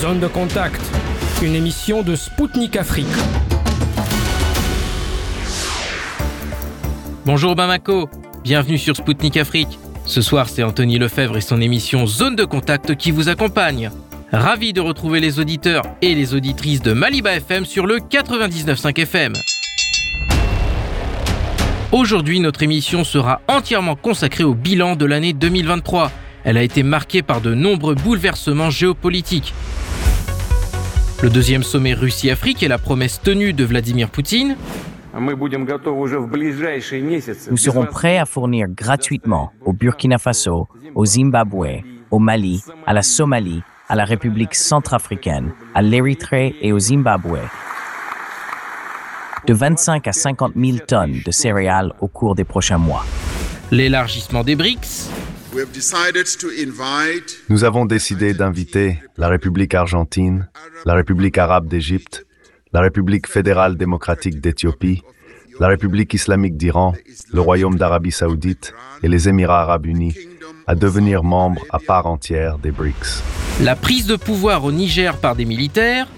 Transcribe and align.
Zone 0.00 0.20
de 0.20 0.28
contact, 0.28 0.80
une 1.42 1.56
émission 1.56 2.04
de 2.04 2.14
Spoutnik 2.14 2.76
Afrique. 2.76 3.06
Bonjour 7.26 7.56
Bamako, 7.56 8.08
bienvenue 8.44 8.78
sur 8.78 8.94
Spoutnik 8.94 9.36
Afrique. 9.36 9.76
Ce 10.06 10.22
soir, 10.22 10.48
c'est 10.48 10.62
Anthony 10.62 11.00
Lefebvre 11.00 11.36
et 11.36 11.40
son 11.40 11.60
émission 11.60 12.06
Zone 12.06 12.36
de 12.36 12.44
contact 12.44 12.94
qui 12.94 13.10
vous 13.10 13.28
accompagne. 13.28 13.90
Ravi 14.30 14.72
de 14.72 14.80
retrouver 14.80 15.18
les 15.18 15.40
auditeurs 15.40 15.82
et 16.00 16.14
les 16.14 16.32
auditrices 16.32 16.80
de 16.80 16.92
Maliba 16.92 17.34
FM 17.34 17.64
sur 17.64 17.84
le 17.84 17.96
99.5 17.96 19.00
FM. 19.00 19.32
Aujourd'hui, 21.90 22.38
notre 22.38 22.62
émission 22.62 23.02
sera 23.02 23.40
entièrement 23.48 23.96
consacrée 23.96 24.44
au 24.44 24.54
bilan 24.54 24.94
de 24.94 25.06
l'année 25.06 25.32
2023. 25.32 26.12
Elle 26.44 26.56
a 26.56 26.62
été 26.62 26.84
marquée 26.84 27.22
par 27.22 27.40
de 27.40 27.52
nombreux 27.52 27.96
bouleversements 27.96 28.70
géopolitiques. 28.70 29.52
Le 31.22 31.30
deuxième 31.30 31.62
sommet 31.62 31.94
Russie-Afrique 31.94 32.62
et 32.62 32.68
la 32.68 32.78
promesse 32.78 33.20
tenue 33.20 33.52
de 33.52 33.64
Vladimir 33.64 34.08
Poutine. 34.10 34.56
Nous 37.50 37.56
serons 37.56 37.86
prêts 37.86 38.18
à 38.18 38.26
fournir 38.26 38.68
gratuitement 38.68 39.52
au 39.64 39.72
Burkina 39.72 40.18
Faso, 40.18 40.68
au 40.94 41.04
Zimbabwe, 41.04 41.82
au 42.10 42.18
Mali, 42.18 42.62
à 42.86 42.92
la 42.92 43.02
Somalie, 43.02 43.62
à 43.88 43.96
la 43.96 44.04
République 44.04 44.54
centrafricaine, 44.54 45.52
à 45.74 45.82
l'Érythrée 45.82 46.54
et 46.60 46.72
au 46.72 46.78
Zimbabwe 46.78 47.38
de 49.48 49.54
25 49.54 50.06
à 50.06 50.12
50 50.12 50.52
000 50.56 50.78
tonnes 50.86 51.20
de 51.24 51.30
céréales 51.30 51.92
au 52.00 52.08
cours 52.08 52.34
des 52.34 52.44
prochains 52.44 52.76
mois. 52.76 53.04
L'élargissement 53.70 54.44
des 54.44 54.56
BRICS. 54.56 55.10
Nous 57.48 57.64
avons 57.64 57.86
décidé 57.86 58.34
d'inviter 58.34 58.98
la 59.16 59.28
République 59.28 59.74
argentine, 59.74 60.48
la 60.84 60.94
République 60.94 61.38
arabe 61.38 61.68
d'Égypte, 61.68 62.26
la 62.72 62.80
République 62.80 63.26
fédérale 63.26 63.76
démocratique 63.76 64.40
d'Éthiopie, 64.40 65.02
la 65.58 65.68
République 65.68 66.12
islamique 66.12 66.56
d'Iran, 66.58 66.94
le 67.32 67.40
Royaume 67.40 67.76
d'Arabie 67.76 68.12
saoudite 68.12 68.74
et 69.02 69.08
les 69.08 69.28
Émirats 69.28 69.62
arabes 69.62 69.86
unis 69.86 70.14
à 70.66 70.74
devenir 70.74 71.24
membres 71.24 71.64
à 71.70 71.78
part 71.78 72.06
entière 72.06 72.58
des 72.58 72.70
BRICS. 72.70 73.22
La 73.62 73.74
prise 73.74 74.06
de 74.06 74.16
pouvoir 74.16 74.64
au 74.64 74.70
Niger 74.72 75.16
par 75.16 75.34
des 75.34 75.46
militaires. 75.46 76.08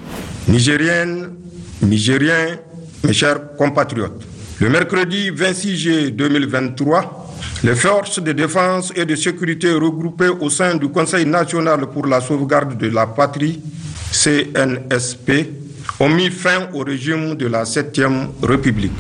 Nigériennes, 0.49 1.35
Nigériens, 1.83 2.59
mes 3.05 3.13
chers 3.13 3.55
compatriotes, 3.57 4.27
le 4.59 4.69
mercredi 4.69 5.31
26 5.31 5.77
juillet 5.77 6.11
2023, 6.11 7.30
les 7.63 7.75
forces 7.75 8.21
de 8.23 8.33
défense 8.33 8.93
et 8.97 9.05
de 9.05 9.15
sécurité 9.15 9.73
regroupées 9.73 10.29
au 10.41 10.51
sein 10.51 10.75
du 10.77 10.89
Conseil 10.89 11.27
national 11.27 11.87
pour 11.93 12.07
la 12.07 12.21
sauvegarde 12.21 12.77
de 12.79 12.89
la 12.89 13.07
patrie, 13.07 13.61
CNSP, 14.13 15.31
ont 16.01 16.09
mis 16.09 16.31
fin 16.31 16.69
au 16.73 16.81
régime 16.81 17.35
de 17.35 17.47
la 17.47 17.65
7e 17.65 18.29
République. 18.43 18.93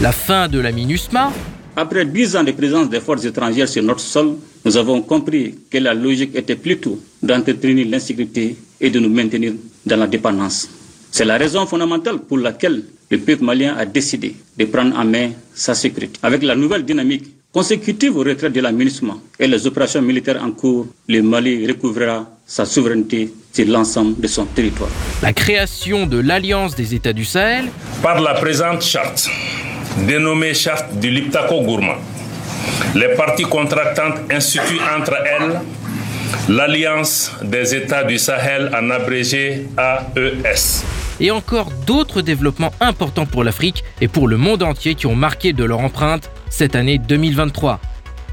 La 0.00 0.12
fin 0.12 0.48
de 0.48 0.58
la 0.60 0.72
MINUSMA? 0.72 1.32
Après 1.76 2.04
dix 2.04 2.34
ans 2.36 2.42
de 2.42 2.52
présence 2.52 2.90
des 2.90 3.00
forces 3.00 3.24
étrangères 3.24 3.68
sur 3.68 3.82
notre 3.82 4.00
sol, 4.00 4.36
nous 4.64 4.76
avons 4.76 5.00
compris 5.02 5.54
que 5.70 5.78
la 5.78 5.94
logique 5.94 6.34
était 6.34 6.56
plutôt 6.56 6.98
d'entretenir 7.22 7.86
l'insécurité 7.88 8.56
et 8.80 8.90
de 8.90 8.98
nous 8.98 9.08
maintenir 9.08 9.52
dans 9.86 9.96
la 9.96 10.06
dépendance. 10.06 10.68
C'est 11.10 11.24
la 11.24 11.38
raison 11.38 11.66
fondamentale 11.66 12.18
pour 12.18 12.38
laquelle 12.38 12.82
le 13.10 13.18
peuple 13.18 13.44
malien 13.44 13.74
a 13.76 13.84
décidé 13.84 14.34
de 14.58 14.64
prendre 14.64 14.96
en 14.98 15.04
main 15.04 15.30
sa 15.54 15.74
sécurité. 15.74 16.18
Avec 16.22 16.42
la 16.42 16.54
nouvelle 16.54 16.84
dynamique 16.84 17.24
consécutive 17.52 18.16
au 18.16 18.20
retrait 18.20 18.50
de 18.50 18.60
la 18.60 18.70
et 19.38 19.46
les 19.46 19.66
opérations 19.66 20.02
militaires 20.02 20.42
en 20.42 20.52
cours, 20.52 20.86
le 21.08 21.20
Mali 21.22 21.66
recouvrera 21.66 22.26
sa 22.46 22.64
souveraineté 22.64 23.32
sur 23.52 23.66
l'ensemble 23.66 24.20
de 24.20 24.26
son 24.28 24.44
territoire. 24.44 24.90
La 25.22 25.32
création 25.32 26.06
de 26.06 26.18
l'Alliance 26.18 26.76
des 26.76 26.94
États 26.94 27.12
du 27.12 27.24
Sahel. 27.24 27.66
Par 28.02 28.20
la 28.20 28.34
présente 28.34 28.82
charte, 28.82 29.28
dénommée 30.06 30.54
charte 30.54 30.94
du 30.98 31.10
Liptako-Gourma, 31.10 31.98
les 32.94 33.14
parties 33.16 33.44
contractantes 33.44 34.18
instituent 34.30 34.80
entre 34.96 35.14
elles 35.14 35.60
l'Alliance 36.48 37.32
des 37.42 37.74
États 37.74 38.04
du 38.04 38.18
Sahel 38.18 38.70
en 38.74 38.90
abrégé 38.90 39.66
AES. 39.76 40.84
Et 41.20 41.30
encore 41.30 41.70
d'autres 41.86 42.22
développements 42.22 42.72
importants 42.80 43.26
pour 43.26 43.44
l'Afrique 43.44 43.84
et 44.00 44.08
pour 44.08 44.26
le 44.26 44.36
monde 44.36 44.62
entier 44.62 44.94
qui 44.94 45.06
ont 45.06 45.14
marqué 45.14 45.52
de 45.52 45.64
leur 45.64 45.80
empreinte 45.80 46.30
cette 46.50 46.76
année 46.76 46.98
2023. 46.98 47.80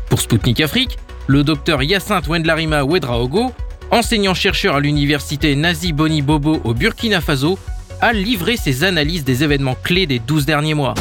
Pour 0.10 0.20
Sputnik 0.20 0.60
Afrique, 0.60 0.98
le 1.28 1.44
docteur 1.44 1.82
Yacinthe 1.84 2.28
Wendlarima 2.28 2.84
Wedraogo 2.84 3.54
enseignant-chercheur 3.92 4.76
à 4.76 4.80
l'université 4.80 5.56
Nazi 5.56 5.94
Boni 5.94 6.22
Bobo 6.22 6.60
au 6.64 6.74
Burkina 6.74 7.22
Faso, 7.22 7.58
a 8.02 8.14
livré 8.14 8.58
ses 8.58 8.84
analyses 8.84 9.24
des 9.24 9.44
événements 9.44 9.76
clés 9.82 10.06
des 10.06 10.20
12 10.20 10.46
derniers 10.46 10.74
mois. 10.74 10.94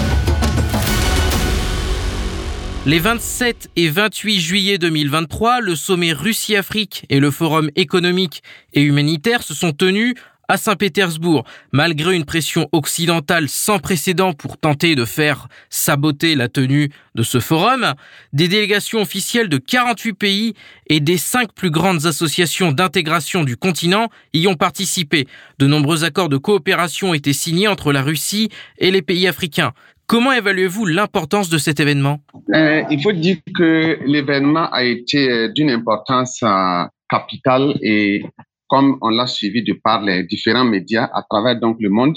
Les 2.86 3.00
27 3.00 3.70
et 3.74 3.88
28 3.88 4.40
juillet 4.40 4.78
2023, 4.78 5.60
le 5.60 5.74
sommet 5.74 6.12
Russie-Afrique 6.12 7.04
et 7.10 7.18
le 7.18 7.32
forum 7.32 7.68
économique 7.74 8.42
et 8.72 8.82
humanitaire 8.82 9.42
se 9.42 9.54
sont 9.54 9.72
tenus 9.72 10.14
à 10.48 10.56
Saint-Pétersbourg, 10.56 11.44
malgré 11.72 12.16
une 12.16 12.24
pression 12.24 12.68
occidentale 12.72 13.48
sans 13.48 13.78
précédent 13.78 14.32
pour 14.32 14.58
tenter 14.58 14.94
de 14.94 15.04
faire 15.04 15.48
saboter 15.70 16.34
la 16.34 16.48
tenue 16.48 16.90
de 17.14 17.22
ce 17.22 17.40
forum, 17.40 17.94
des 18.32 18.48
délégations 18.48 19.00
officielles 19.00 19.48
de 19.48 19.58
48 19.58 20.12
pays 20.12 20.54
et 20.88 21.00
des 21.00 21.18
cinq 21.18 21.52
plus 21.52 21.70
grandes 21.70 22.06
associations 22.06 22.72
d'intégration 22.72 23.44
du 23.44 23.56
continent 23.56 24.08
y 24.32 24.46
ont 24.46 24.54
participé. 24.54 25.26
De 25.58 25.66
nombreux 25.66 26.04
accords 26.04 26.28
de 26.28 26.36
coopération 26.36 27.10
ont 27.10 27.14
été 27.14 27.32
signés 27.32 27.68
entre 27.68 27.92
la 27.92 28.02
Russie 28.02 28.48
et 28.78 28.90
les 28.90 29.02
pays 29.02 29.26
africains. 29.26 29.72
Comment 30.06 30.32
évaluez-vous 30.32 30.86
l'importance 30.86 31.48
de 31.48 31.58
cet 31.58 31.80
événement? 31.80 32.20
Euh, 32.54 32.84
Il 32.90 33.02
faut 33.02 33.12
dire 33.12 33.38
que 33.56 33.98
l'événement 34.06 34.70
a 34.70 34.84
été 34.84 35.28
euh, 35.28 35.48
d'une 35.52 35.70
importance 35.70 36.40
euh, 36.44 36.84
capitale 37.10 37.74
et 37.82 38.22
comme 38.68 38.98
on 39.00 39.08
l'a 39.08 39.26
suivi 39.26 39.62
de 39.62 39.72
par 39.72 40.02
les 40.02 40.24
différents 40.24 40.64
médias 40.64 41.08
à 41.12 41.22
travers 41.28 41.58
donc 41.58 41.76
le 41.80 41.88
monde, 41.88 42.16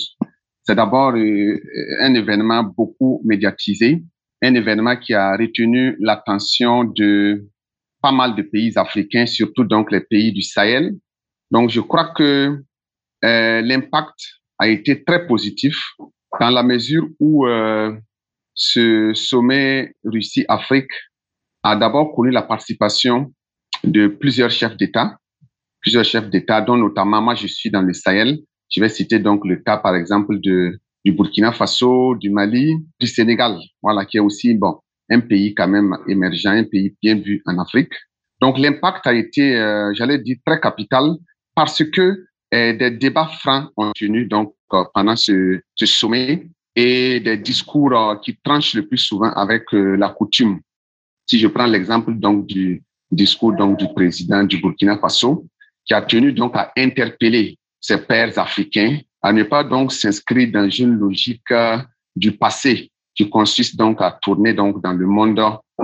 c'est 0.64 0.76
d'abord 0.76 1.14
euh, 1.16 1.60
un 2.02 2.14
événement 2.14 2.64
beaucoup 2.64 3.22
médiatisé, 3.26 4.04
un 4.42 4.54
événement 4.56 4.98
qui 4.98 5.14
a 5.14 5.36
retenu 5.36 5.96
l'attention 6.00 6.84
de 6.84 7.48
pas 8.02 8.12
mal 8.12 8.36
de 8.36 8.42
pays 8.42 8.74
africains, 8.78 9.26
surtout 9.26 9.64
donc 9.64 9.92
les 9.92 10.02
pays 10.02 10.32
du 10.32 10.42
Sahel. 10.42 10.96
Donc 11.52 11.70
je 11.70 11.82
crois 11.82 12.14
que 12.16 12.64
euh, 13.26 13.62
l'impact 13.62 14.20
a 14.58 14.68
été 14.68 15.04
très 15.04 15.28
positif 15.28 15.76
dans 16.40 16.50
la 16.50 16.64
mesure 16.64 17.08
où 17.20 17.46
euh, 17.48 17.96
ce 18.54 19.14
sommet 19.14 19.94
Russie-Afrique 20.04 20.92
a 21.64 21.76
d'abord 21.76 22.14
connu 22.16 22.32
la 22.32 22.42
participation 22.42 23.34
de 23.84 24.08
plusieurs 24.08 24.52
chefs 24.52 24.78
d'État, 24.78 25.18
plusieurs 25.82 26.06
chefs 26.06 26.30
d'État, 26.30 26.62
dont 26.62 26.78
notamment 26.78 27.22
moi 27.22 27.36
je 27.36 27.48
suis 27.48 27.70
dans 27.70 27.82
le 27.82 27.94
Sahel. 27.94 28.40
Je 28.70 28.80
vais 28.82 28.90
citer 28.90 29.20
donc 29.20 29.46
le 29.46 29.58
cas 29.58 29.78
par 29.78 29.96
exemple 29.96 30.40
de 30.40 30.80
du 31.06 31.14
Burkina 31.14 31.54
Faso, 31.54 32.16
du 32.16 32.30
Mali, 32.30 32.76
du 33.00 33.08
Sénégal, 33.08 33.58
voilà 33.82 34.06
qui 34.06 34.18
est 34.18 34.20
aussi 34.20 34.54
bon 34.54 34.80
un 35.10 35.22
pays 35.22 35.56
quand 35.56 35.68
même 35.68 35.98
émergent, 36.08 36.48
un 36.48 36.64
pays 36.64 36.96
bien 37.02 37.16
vu 37.16 37.42
en 37.46 37.58
Afrique. 37.58 37.94
Donc 38.42 38.58
l'impact 38.58 39.08
a 39.08 39.14
été, 39.14 39.56
euh, 39.56 39.92
j'allais 39.94 40.20
dire, 40.20 40.38
très 40.46 40.60
capital 40.60 41.16
parce 41.56 41.84
que 41.84 42.26
euh, 42.54 42.78
des 42.78 42.92
débats 42.92 43.28
francs 43.40 43.72
ont 43.76 43.92
tenu 43.94 44.26
donc 44.26 44.54
euh, 44.74 44.84
pendant 44.94 45.16
ce, 45.16 45.60
ce, 45.76 45.86
sommet 45.86 46.48
et 46.76 47.20
des 47.20 47.38
discours 47.38 47.94
euh, 47.94 48.16
qui 48.18 48.38
tranchent 48.44 48.76
le 48.76 48.88
plus 48.88 48.98
souvent 48.98 49.32
avec 49.34 49.74
euh, 49.74 49.96
la 49.96 50.10
coutume. 50.10 50.60
Si 51.28 51.40
je 51.40 51.48
prends 51.48 51.66
l'exemple 51.66 52.14
donc 52.14 52.48
du 52.48 52.84
discours 53.12 53.54
donc 53.54 53.78
du 53.78 53.88
président 53.94 54.44
du 54.44 54.58
Burkina 54.58 54.98
Faso, 54.98 55.46
qui 55.90 55.96
a 55.96 56.04
tenu 56.04 56.32
donc 56.32 56.56
à 56.56 56.72
interpeller 56.78 57.58
ses 57.82 57.98
pères 57.98 58.38
africains 58.38 59.00
à 59.24 59.34
ne 59.34 59.44
pas 59.44 59.64
donc 59.64 59.92
s'inscrire 59.92 60.52
dans 60.52 60.70
une 60.70 60.94
logique 60.94 61.52
euh, 61.52 61.78
du 62.16 62.32
passé 62.32 62.92
qui 63.16 63.28
consiste 63.28 63.76
donc 63.76 64.00
à 64.02 64.12
tourner 64.22 64.54
donc 64.54 64.82
dans 64.84 64.94
le 64.94 65.08
monde 65.08 65.42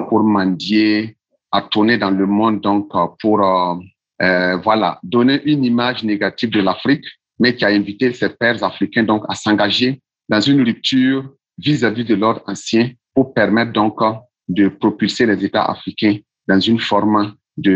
pour 0.07 0.23
mendier, 0.23 1.17
à 1.51 1.61
tourner 1.63 1.97
dans 1.97 2.11
le 2.11 2.27
monde 2.27 2.61
donc 2.61 2.91
euh, 2.93 3.07
pour 3.19 3.41
euh, 3.41 4.57
voilà 4.57 4.99
donner 5.01 5.41
une 5.43 5.65
image 5.65 6.03
négative 6.03 6.51
de 6.51 6.61
l'Afrique, 6.61 7.05
mais 7.39 7.55
qui 7.55 7.65
a 7.65 7.69
invité 7.69 8.13
ses 8.13 8.29
pères 8.29 8.63
africains 8.63 9.03
donc 9.03 9.25
à 9.27 9.33
s'engager 9.33 9.99
dans 10.29 10.39
une 10.39 10.61
rupture 10.61 11.33
vis-à-vis 11.57 12.03
-vis 12.03 12.09
de 12.09 12.15
l'ordre 12.15 12.43
ancien 12.45 12.91
pour 13.15 13.33
permettre 13.33 13.73
donc 13.73 13.99
de 14.47 14.67
propulser 14.67 15.25
les 15.25 15.43
États 15.43 15.65
africains 15.65 16.17
dans 16.47 16.59
une 16.59 16.79
forme 16.79 17.33
de 17.57 17.73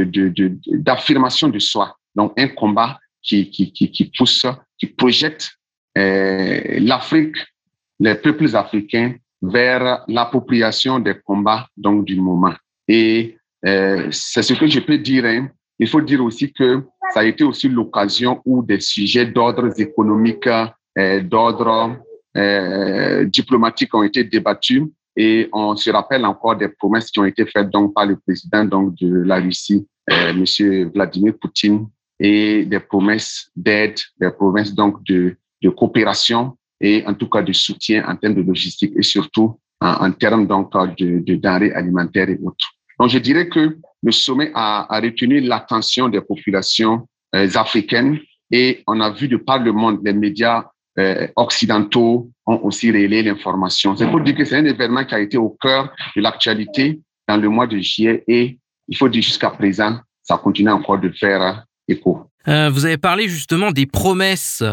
d'affirmation 0.87 1.47
de 1.47 1.59
soi 1.59 1.98
donc, 2.15 2.33
un 2.37 2.47
combat 2.47 2.99
qui, 3.21 3.49
qui, 3.49 3.71
qui, 3.71 4.11
pousse, 4.17 4.45
qui 4.77 4.87
projette 4.87 5.49
euh, 5.97 6.79
l'Afrique, 6.79 7.35
les 7.99 8.15
peuples 8.15 8.55
africains 8.55 9.15
vers 9.41 10.03
l'appropriation 10.07 10.99
des 10.99 11.15
combats 11.23 11.67
donc 11.75 12.05
du 12.05 12.19
moment. 12.19 12.53
Et 12.87 13.37
euh, 13.65 14.07
c'est 14.11 14.41
ce 14.41 14.53
que 14.53 14.67
je 14.67 14.79
peux 14.79 14.97
dire. 14.97 15.25
Hein. 15.25 15.49
Il 15.79 15.87
faut 15.87 16.01
dire 16.01 16.23
aussi 16.23 16.51
que 16.51 16.83
ça 17.13 17.21
a 17.21 17.23
été 17.23 17.43
aussi 17.43 17.67
l'occasion 17.69 18.41
où 18.45 18.63
des 18.63 18.79
sujets 18.79 19.25
d'ordre 19.25 19.69
économique, 19.79 20.47
euh, 20.97 21.21
d'ordre 21.21 21.97
diplomatique 23.25 23.93
ont 23.95 24.03
été 24.03 24.23
débattus 24.23 24.83
et 25.17 25.49
on 25.51 25.75
se 25.75 25.89
rappelle 25.89 26.23
encore 26.25 26.55
des 26.55 26.69
promesses 26.69 27.09
qui 27.09 27.19
ont 27.19 27.25
été 27.25 27.45
faites 27.45 27.69
donc 27.69 27.93
par 27.93 28.05
le 28.05 28.17
président 28.17 28.63
donc 28.63 28.95
de 28.95 29.23
la 29.23 29.37
Russie, 29.37 29.85
Monsieur 30.35 30.89
Vladimir 30.93 31.33
Poutine, 31.41 31.87
et 32.19 32.65
des 32.65 32.79
promesses 32.79 33.49
d'aide, 33.55 33.99
des 34.19 34.31
promesses 34.31 34.73
donc 34.73 35.03
de, 35.05 35.37
de 35.61 35.69
coopération 35.69 36.57
et 36.81 37.03
en 37.05 37.13
tout 37.13 37.29
cas 37.29 37.41
de 37.41 37.53
soutien 37.53 38.05
en 38.07 38.15
termes 38.15 38.35
de 38.35 38.41
logistique 38.41 38.93
et 38.95 39.03
surtout 39.03 39.59
en, 39.81 40.11
termes 40.11 40.45
donc 40.45 40.71
de, 40.97 41.19
de 41.19 41.35
denrées 41.35 41.71
alimentaires 41.71 42.29
et 42.29 42.37
autres. 42.43 42.67
Donc 42.99 43.09
je 43.09 43.19
dirais 43.19 43.47
que 43.47 43.77
le 44.03 44.11
sommet 44.11 44.51
a, 44.53 44.93
a 44.93 44.99
retenu 44.99 45.39
l'attention 45.39 46.09
des 46.09 46.21
populations 46.21 47.07
euh, 47.35 47.47
africaines 47.55 48.19
et 48.51 48.83
on 48.87 48.99
a 48.99 49.09
vu 49.09 49.27
de 49.27 49.37
par 49.37 49.59
le 49.59 49.71
monde 49.71 49.99
les 50.03 50.13
médias 50.13 50.65
euh, 50.97 51.27
occidentaux 51.35 52.29
ont 52.45 52.59
aussi 52.63 52.91
relayé 52.91 53.23
l'information. 53.23 53.95
C'est 53.95 54.09
pour 54.09 54.19
dire 54.21 54.35
que 54.35 54.43
c'est 54.43 54.57
un 54.57 54.65
événement 54.65 55.05
qui 55.05 55.15
a 55.15 55.19
été 55.19 55.37
au 55.37 55.55
cœur 55.61 55.93
de 56.15 56.21
l'actualité 56.21 56.99
dans 57.27 57.37
le 57.37 57.47
mois 57.47 57.67
de 57.67 57.77
juillet 57.77 58.23
et 58.27 58.57
il 58.87 58.97
faut 58.97 59.07
dire 59.07 59.21
jusqu'à 59.21 59.51
présent, 59.51 59.99
ça 60.23 60.37
continue 60.37 60.71
encore 60.71 60.99
de 60.99 61.09
faire 61.09 61.63
Euh, 62.47 62.69
vous 62.69 62.85
avez 62.85 62.97
parlé 62.97 63.27
justement 63.27 63.71
des 63.71 63.85
promesses 63.85 64.63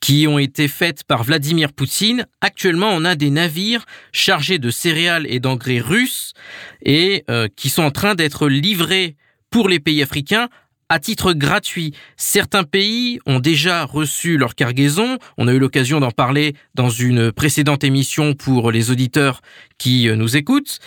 qui 0.00 0.26
ont 0.28 0.38
été 0.38 0.68
faites 0.68 1.04
par 1.04 1.24
Vladimir 1.24 1.72
Poutine. 1.72 2.26
Actuellement, 2.40 2.90
on 2.92 3.04
a 3.04 3.16
des 3.16 3.30
navires 3.30 3.84
chargés 4.12 4.58
de 4.58 4.70
céréales 4.70 5.26
et 5.28 5.40
d'engrais 5.40 5.80
russes 5.80 6.34
et 6.82 7.24
euh, 7.28 7.48
qui 7.56 7.68
sont 7.68 7.82
en 7.82 7.90
train 7.90 8.14
d'être 8.14 8.48
livrés 8.48 9.16
pour 9.50 9.68
les 9.68 9.80
pays 9.80 10.02
africains 10.02 10.48
à 10.88 10.98
titre 10.98 11.34
gratuit. 11.34 11.92
Certains 12.16 12.64
pays 12.64 13.18
ont 13.26 13.40
déjà 13.40 13.84
reçu 13.84 14.38
leur 14.38 14.54
cargaison. 14.54 15.18
On 15.36 15.46
a 15.46 15.52
eu 15.52 15.58
l'occasion 15.58 16.00
d'en 16.00 16.10
parler 16.10 16.54
dans 16.74 16.88
une 16.88 17.30
précédente 17.30 17.84
émission 17.84 18.34
pour 18.34 18.70
les 18.70 18.90
auditeurs 18.90 19.42
qui 19.76 20.08
euh, 20.08 20.16
nous 20.16 20.36
écoutent. 20.36 20.78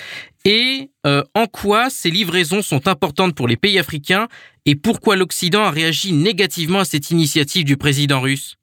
Et 0.44 0.90
euh, 1.06 1.24
en 1.36 1.46
quoi 1.46 1.90
ces 1.90 2.10
livraisons 2.10 2.62
sont 2.62 2.88
importantes 2.88 3.36
pour 3.36 3.48
les 3.48 3.58
pays 3.58 3.78
africains 3.78 4.28
et 4.66 4.76
pourquoi 4.76 5.16
l'Occident 5.16 5.62
a 5.62 5.72
réagi 5.72 6.14
négativement 6.14 6.80
à 6.80 6.86
cette 6.86 7.12
initiative 7.12 7.64
du 7.64 7.78
président 7.78 8.20
russe? 8.22 8.56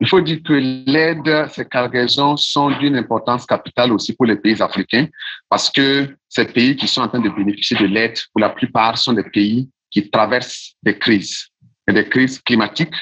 Il 0.00 0.08
faut 0.08 0.20
dire 0.20 0.40
que 0.44 0.54
l'aide, 0.54 1.48
ces 1.52 1.64
cargaisons 1.64 2.36
sont 2.36 2.76
d'une 2.78 2.96
importance 2.96 3.46
capitale 3.46 3.92
aussi 3.92 4.14
pour 4.14 4.26
les 4.26 4.34
pays 4.34 4.60
africains 4.60 5.06
parce 5.48 5.70
que 5.70 6.16
ces 6.28 6.44
pays 6.44 6.74
qui 6.74 6.88
sont 6.88 7.02
en 7.02 7.08
train 7.08 7.20
de 7.20 7.28
bénéficier 7.28 7.76
de 7.76 7.86
l'aide, 7.86 8.18
pour 8.32 8.40
la 8.40 8.50
plupart, 8.50 8.98
sont 8.98 9.12
des 9.12 9.22
pays 9.22 9.68
qui 9.92 10.10
traversent 10.10 10.72
des 10.82 10.98
crises, 10.98 11.46
des 11.86 12.08
crises 12.08 12.40
climatiques 12.40 12.96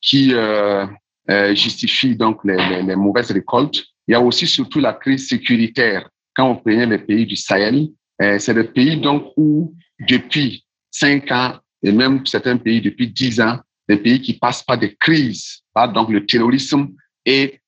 qui 0.00 0.32
euh, 0.32 0.86
euh, 1.28 1.54
justifient 1.54 2.16
donc 2.16 2.40
les, 2.44 2.56
les, 2.56 2.82
les, 2.84 2.96
mauvaises 2.96 3.32
récoltes. 3.32 3.84
Il 4.08 4.12
y 4.12 4.14
a 4.14 4.20
aussi 4.20 4.46
surtout 4.46 4.80
la 4.80 4.94
crise 4.94 5.28
sécuritaire. 5.28 6.08
Quand 6.40 6.52
on 6.52 6.56
prenait 6.56 6.86
les 6.86 6.96
pays 6.96 7.26
du 7.26 7.36
Sahel, 7.36 7.88
euh, 8.22 8.38
c'est 8.38 8.54
des 8.54 8.64
pays 8.64 8.98
donc 8.98 9.34
où 9.36 9.74
depuis 10.08 10.64
cinq 10.90 11.30
ans 11.30 11.58
et 11.82 11.92
même 11.92 12.24
certains 12.24 12.56
pays 12.56 12.80
depuis 12.80 13.08
dix 13.08 13.38
ans, 13.42 13.58
des 13.86 13.98
pays 13.98 14.22
qui 14.22 14.32
passent 14.38 14.62
par 14.62 14.78
des 14.78 14.94
crises, 14.94 15.60
par 15.74 15.92
donc 15.92 16.08
le 16.08 16.24
terrorisme 16.24 16.88
et 17.26 17.60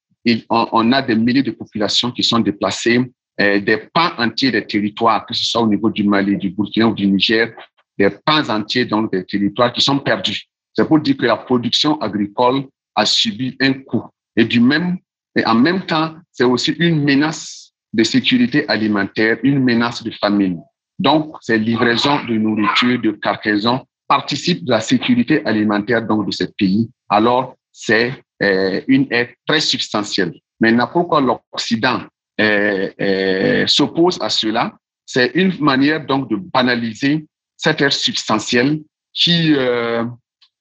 on, 0.48 0.90
a 0.90 1.02
des 1.02 1.14
milliers 1.16 1.42
de 1.42 1.50
populations 1.50 2.10
qui 2.12 2.22
sont 2.22 2.38
déplacées, 2.40 2.98
euh, 3.42 3.60
des 3.60 3.76
pans 3.92 4.12
entiers 4.16 4.50
des 4.50 4.66
territoires, 4.66 5.26
que 5.26 5.34
ce 5.34 5.44
soit 5.44 5.60
au 5.60 5.68
niveau 5.68 5.90
du 5.90 6.04
Mali, 6.04 6.38
du 6.38 6.48
Burkina 6.48 6.86
ou 6.86 6.94
du 6.94 7.06
Niger, 7.06 7.52
des 7.98 8.08
pans 8.24 8.48
entiers 8.48 8.86
donc 8.86 9.12
des 9.12 9.26
territoires 9.26 9.70
qui 9.70 9.82
sont 9.82 9.98
perdus. 9.98 10.44
C'est 10.72 10.88
pour 10.88 10.98
dire 10.98 11.18
que 11.18 11.26
la 11.26 11.36
production 11.36 12.00
agricole 12.00 12.64
a 12.94 13.04
subi 13.04 13.54
un 13.60 13.74
coup. 13.74 14.04
Et 14.34 14.46
du 14.46 14.60
même, 14.60 14.96
et 15.36 15.44
en 15.44 15.56
même 15.56 15.84
temps, 15.84 16.14
c'est 16.30 16.44
aussi 16.44 16.70
une 16.78 17.04
menace 17.04 17.61
de 17.92 18.04
sécurité 18.04 18.68
alimentaire, 18.68 19.38
une 19.42 19.62
menace 19.62 20.02
de 20.02 20.10
famine. 20.10 20.60
Donc, 20.98 21.36
ces 21.40 21.58
livraisons 21.58 22.24
de 22.24 22.34
nourriture, 22.34 23.00
de 23.00 23.10
cargaison 23.12 23.84
participent 24.08 24.64
de 24.64 24.70
la 24.70 24.80
sécurité 24.80 25.44
alimentaire 25.44 26.06
donc 26.06 26.26
de 26.26 26.30
ce 26.30 26.44
pays. 26.44 26.90
Alors, 27.08 27.56
c'est 27.72 28.12
euh, 28.42 28.80
une 28.88 29.06
aide 29.10 29.30
très 29.46 29.60
substantielle. 29.60 30.32
Maintenant, 30.60 30.88
pourquoi 30.92 31.20
l'Occident 31.20 32.02
euh, 32.40 32.90
euh, 33.00 33.66
s'oppose 33.66 34.18
à 34.20 34.28
cela? 34.28 34.72
C'est 35.06 35.32
une 35.34 35.58
manière 35.60 36.04
donc 36.04 36.30
de 36.30 36.36
banaliser 36.36 37.26
cette 37.56 37.80
aide 37.80 37.92
substantielle 37.92 38.80
qui, 39.12 39.54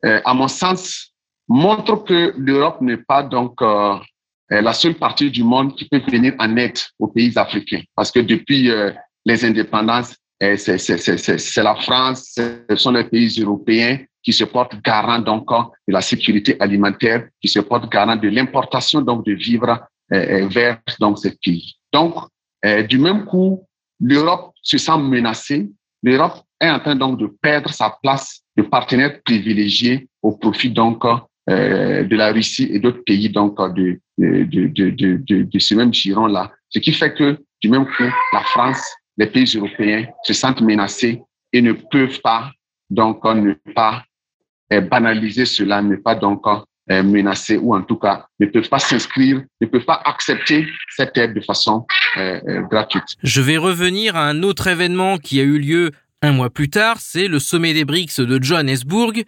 à 0.04 0.34
mon 0.34 0.48
sens, 0.48 1.14
montre 1.48 2.04
que 2.04 2.34
l'Europe 2.38 2.82
n'est 2.82 2.98
pas 2.98 3.24
donc 3.24 3.62
la 4.52 4.74
seule 4.74 4.96
partie 4.96 5.32
du 5.32 5.44
monde 5.44 5.76
qui 5.76 5.86
peut 5.86 6.02
venir 6.12 6.34
en 6.38 6.58
aide 6.58 6.78
aux 7.00 7.08
pays 7.08 7.32
africains. 7.38 7.82
Parce 7.96 8.12
que 8.12 8.20
depuis 8.20 8.70
les 9.26 9.46
indépendances, 9.46 10.16
c'est 10.40 11.64
la 11.64 11.76
France, 11.76 12.34
ce 12.36 12.76
sont 12.76 12.92
les 12.92 13.06
pays 13.06 13.42
européens 13.42 14.00
qui 14.22 14.34
se 14.34 14.44
portent 14.44 14.76
garant 14.84 15.20
donc 15.20 15.48
de 15.50 15.94
la 15.94 16.02
sécurité 16.02 16.58
alimentaire, 16.60 17.28
qui 17.42 17.48
se 17.48 17.60
portent 17.60 17.90
garant 17.90 18.18
de 18.18 18.28
l'importation 18.28 19.02
donc 19.02 19.26
de 19.26 19.34
vivres 19.34 19.80
vers 20.10 20.80
donc 21.00 21.20
ces 21.20 21.38
pays. 21.38 21.76
Donc, 21.94 22.16
du 22.90 23.00
même 23.00 23.24
coup, 23.26 23.66
l'Europe 24.02 24.54
se 24.62 24.78
sent 24.78 24.98
menacée. 24.98 25.70
L'Europe 26.04 26.42
est 26.60 26.70
en 26.70 26.80
train 26.80 26.96
donc 26.96 27.20
de 27.20 27.28
perdre 27.28 27.70
sa 27.70 27.96
place 28.02 28.42
de 28.58 28.64
partenaire 28.64 29.22
privilégié 29.24 30.08
au 30.22 30.32
profit 30.36 30.70
donc 30.70 31.06
euh, 31.06 31.16
de 31.52 32.16
la 32.16 32.32
Russie 32.32 32.70
et 32.72 32.80
d'autres 32.80 33.04
pays 33.06 33.30
donc 33.30 33.58
de, 33.76 34.00
de, 34.18 34.44
de, 34.44 34.90
de, 34.90 35.44
de, 35.44 35.60
ce 35.60 35.76
même 35.76 35.94
giron-là. 35.94 36.52
Ce 36.70 36.80
qui 36.80 36.94
fait 36.94 37.14
que 37.14 37.38
du 37.62 37.70
même 37.70 37.86
coup, 37.86 38.12
la 38.34 38.42
France, 38.42 38.84
les 39.18 39.28
pays 39.28 39.52
européens 39.56 40.06
se 40.24 40.34
sentent 40.34 40.62
menacés 40.62 41.22
et 41.54 41.62
ne 41.62 41.74
peuvent 41.74 42.22
pas 42.22 42.52
donc 42.90 43.24
ne 43.24 43.54
pas 43.74 44.04
euh, 44.74 44.82
banaliser 44.82 45.46
cela, 45.46 45.82
ne 45.82 45.96
pas 45.96 46.16
donc 46.16 46.44
euh, 46.92 47.04
menacer 47.04 47.58
ou 47.58 47.76
en 47.76 47.82
tout 47.82 47.96
cas 47.96 48.26
ne 48.40 48.46
peuvent 48.46 48.70
pas 48.70 48.80
s'inscrire, 48.80 49.42
ne 49.62 49.68
peuvent 49.68 49.86
pas 49.86 50.02
accepter 50.06 50.68
cette 50.90 51.18
aide 51.18 51.34
de 51.34 51.42
façon 51.42 51.86
euh, 52.18 52.62
gratuite. 52.70 53.16
Je 53.24 53.42
vais 53.42 53.58
revenir 53.58 54.16
à 54.16 54.28
un 54.28 54.44
autre 54.44 54.68
événement 54.68 55.18
qui 55.18 55.40
a 55.40 55.44
eu 55.44 55.58
lieu 55.58 55.92
un 56.22 56.34
mois 56.34 56.50
plus 56.50 56.70
tard, 56.70 56.98
c'est 57.00 57.28
le 57.28 57.40
sommet 57.40 57.74
des 57.74 57.86
BRICS 57.86 58.20
de 58.20 58.42
Johannesburg 58.42 59.24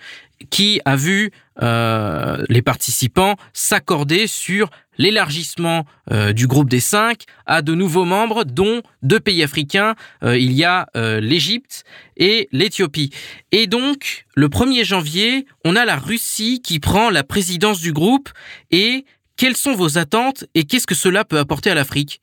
qui 0.50 0.80
a 0.86 0.96
vu 0.96 1.32
euh, 1.62 2.44
les 2.50 2.62
participants 2.62 3.36
s'accorder 3.54 4.28
sur 4.28 4.70
l'élargissement 4.98 5.86
euh, 6.12 6.34
du 6.34 6.46
groupe 6.46 6.70
des 6.70 6.80
cinq 6.80 7.24
à 7.48 7.64
de 7.64 7.74
nouveaux 7.74 8.06
membres, 8.06 8.44
dont 8.44 8.82
deux 9.02 9.20
pays 9.20 9.42
africains. 9.42 9.96
Euh, 10.24 10.38
il 10.38 10.52
y 10.52 10.64
a 10.64 10.88
l'Égypte 10.94 11.84
et 12.18 12.48
l'Éthiopie. 12.52 13.12
Et 13.52 13.66
donc, 13.66 14.26
le 14.36 14.48
1er 14.48 14.84
janvier, 14.84 15.48
on 15.66 15.76
a 15.76 15.86
la 15.86 15.96
Russie 15.96 16.62
qui 16.62 16.80
prend 16.80 17.10
la 17.10 17.24
présidence 17.24 17.80
du 17.80 17.92
groupe. 17.92 18.30
Et 18.70 19.06
quelles 19.36 19.58
sont 19.58 19.74
vos 19.74 19.98
attentes 19.98 20.46
et 20.54 20.66
qu'est-ce 20.66 20.88
que 20.88 20.96
cela 20.96 21.26
peut 21.26 21.40
apporter 21.40 21.72
à 21.72 21.76
l'Afrique? 21.76 22.22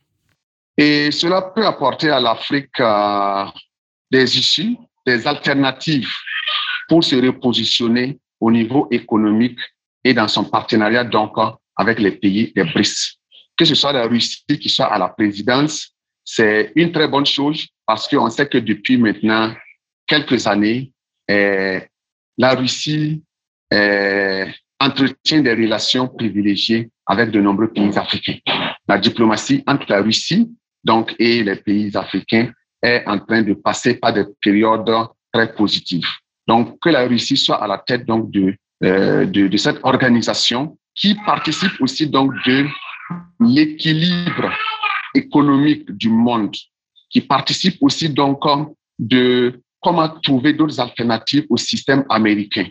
Et 0.76 1.10
cela 1.10 1.42
peut 1.42 1.66
apporter 1.66 2.08
à 2.08 2.20
l'Afrique 2.20 2.80
des 4.10 4.38
issues, 4.38 4.76
des 5.06 5.26
alternatives 5.26 6.10
pour 6.88 7.04
se 7.04 7.16
repositionner 7.16 8.18
au 8.40 8.50
niveau 8.50 8.88
économique 8.90 9.58
et 10.04 10.14
dans 10.14 10.28
son 10.28 10.44
partenariat 10.44 11.04
donc 11.04 11.36
avec 11.76 11.98
les 11.98 12.12
pays 12.12 12.52
des 12.54 12.64
BRICS. 12.64 13.18
Que 13.56 13.64
ce 13.64 13.74
soit 13.74 13.92
la 13.92 14.06
Russie 14.06 14.44
qui 14.46 14.68
soit 14.68 14.92
à 14.92 14.98
la 14.98 15.08
présidence, 15.08 15.94
c'est 16.24 16.72
une 16.74 16.92
très 16.92 17.08
bonne 17.08 17.26
chose 17.26 17.66
parce 17.86 18.08
qu'on 18.08 18.30
sait 18.30 18.48
que 18.48 18.58
depuis 18.58 18.96
maintenant 18.96 19.54
quelques 20.06 20.46
années, 20.46 20.92
eh, 21.28 21.80
la 22.38 22.54
Russie 22.54 23.22
eh, 23.70 24.46
entretient 24.78 25.42
des 25.42 25.52
relations 25.52 26.08
privilégiées 26.08 26.90
avec 27.06 27.30
de 27.30 27.40
nombreux 27.40 27.68
pays 27.72 27.96
africains. 27.98 28.38
La 28.88 28.98
diplomatie 28.98 29.62
entre 29.66 29.86
la 29.88 30.02
Russie 30.02 30.50
donc, 30.82 31.14
et 31.18 31.42
les 31.42 31.56
pays 31.56 31.94
africains 31.96 32.50
est 32.82 33.04
en 33.06 33.18
train 33.18 33.42
de 33.42 33.54
passer 33.54 33.94
par 33.94 34.12
des 34.12 34.24
périodes 34.40 34.90
très 35.32 35.52
positives. 35.52 36.06
Donc, 36.46 36.78
que 36.80 36.88
la 36.88 37.06
Russie 37.06 37.36
soit 37.36 37.62
à 37.62 37.66
la 37.66 37.78
tête 37.78 38.06
donc 38.06 38.30
de, 38.30 38.54
euh, 38.82 39.26
de, 39.26 39.48
de, 39.48 39.56
cette 39.56 39.78
organisation 39.82 40.78
qui 40.94 41.14
participe 41.14 41.80
aussi 41.80 42.06
donc 42.06 42.32
de 42.46 42.66
l'équilibre 43.40 44.52
économique 45.14 45.90
du 45.92 46.08
monde, 46.08 46.54
qui 47.10 47.20
participe 47.20 47.76
aussi 47.80 48.08
donc 48.08 48.42
de 48.98 49.60
comment 49.80 50.08
trouver 50.08 50.52
d'autres 50.52 50.80
alternatives 50.80 51.46
au 51.48 51.56
système 51.56 52.04
américain. 52.08 52.66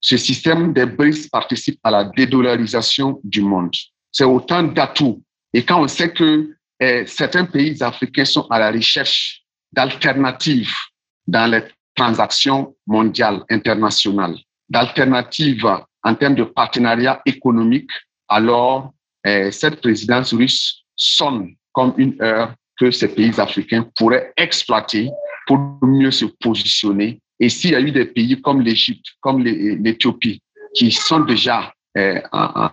Ce 0.00 0.16
système 0.16 0.72
des 0.72 0.86
BRICS 0.86 1.28
participe 1.28 1.80
à 1.82 1.90
la 1.90 2.04
dédollarisation 2.04 3.20
du 3.24 3.42
monde. 3.42 3.74
C'est 4.12 4.24
autant 4.24 4.62
d'atouts. 4.62 5.22
Et 5.52 5.64
quand 5.64 5.82
on 5.82 5.88
sait 5.88 6.12
que 6.12 6.54
et 6.80 7.06
certains 7.06 7.44
pays 7.44 7.82
africains 7.82 8.24
sont 8.24 8.46
à 8.50 8.58
la 8.58 8.70
recherche 8.70 9.37
d'alternatives 9.72 10.74
dans 11.26 11.50
les 11.50 11.62
transactions 11.94 12.74
mondiales, 12.86 13.42
internationales. 13.50 14.36
d'alternative 14.68 15.66
en 16.04 16.14
termes 16.14 16.34
de 16.34 16.44
partenariat 16.44 17.20
économique, 17.24 17.90
alors 18.28 18.92
eh, 19.24 19.50
cette 19.50 19.80
présidence 19.80 20.32
russe 20.32 20.84
sonne 20.94 21.54
comme 21.72 21.94
une 21.96 22.20
heure 22.22 22.54
que 22.78 22.90
ces 22.90 23.08
pays 23.08 23.40
africains 23.40 23.88
pourraient 23.96 24.32
exploiter 24.36 25.10
pour 25.46 25.58
mieux 25.82 26.10
se 26.10 26.26
positionner. 26.26 27.20
Et 27.40 27.48
s'il 27.48 27.70
y 27.70 27.74
a 27.74 27.80
eu 27.80 27.90
des 27.90 28.04
pays 28.04 28.40
comme 28.40 28.60
l'Égypte, 28.60 29.06
comme 29.20 29.42
l'Éthiopie, 29.42 30.40
qui 30.74 30.92
sont 30.92 31.20
déjà 31.20 31.72
eh, 31.96 32.20
en, 32.32 32.70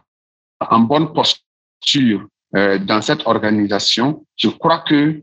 en, 0.60 0.80
bonne 0.82 1.14
posture 1.14 2.28
eh, 2.56 2.80
dans 2.80 3.02
cette 3.02 3.25
organisation, 3.25 4.25
je 4.36 4.50
crois 4.50 4.80
que 4.80 5.22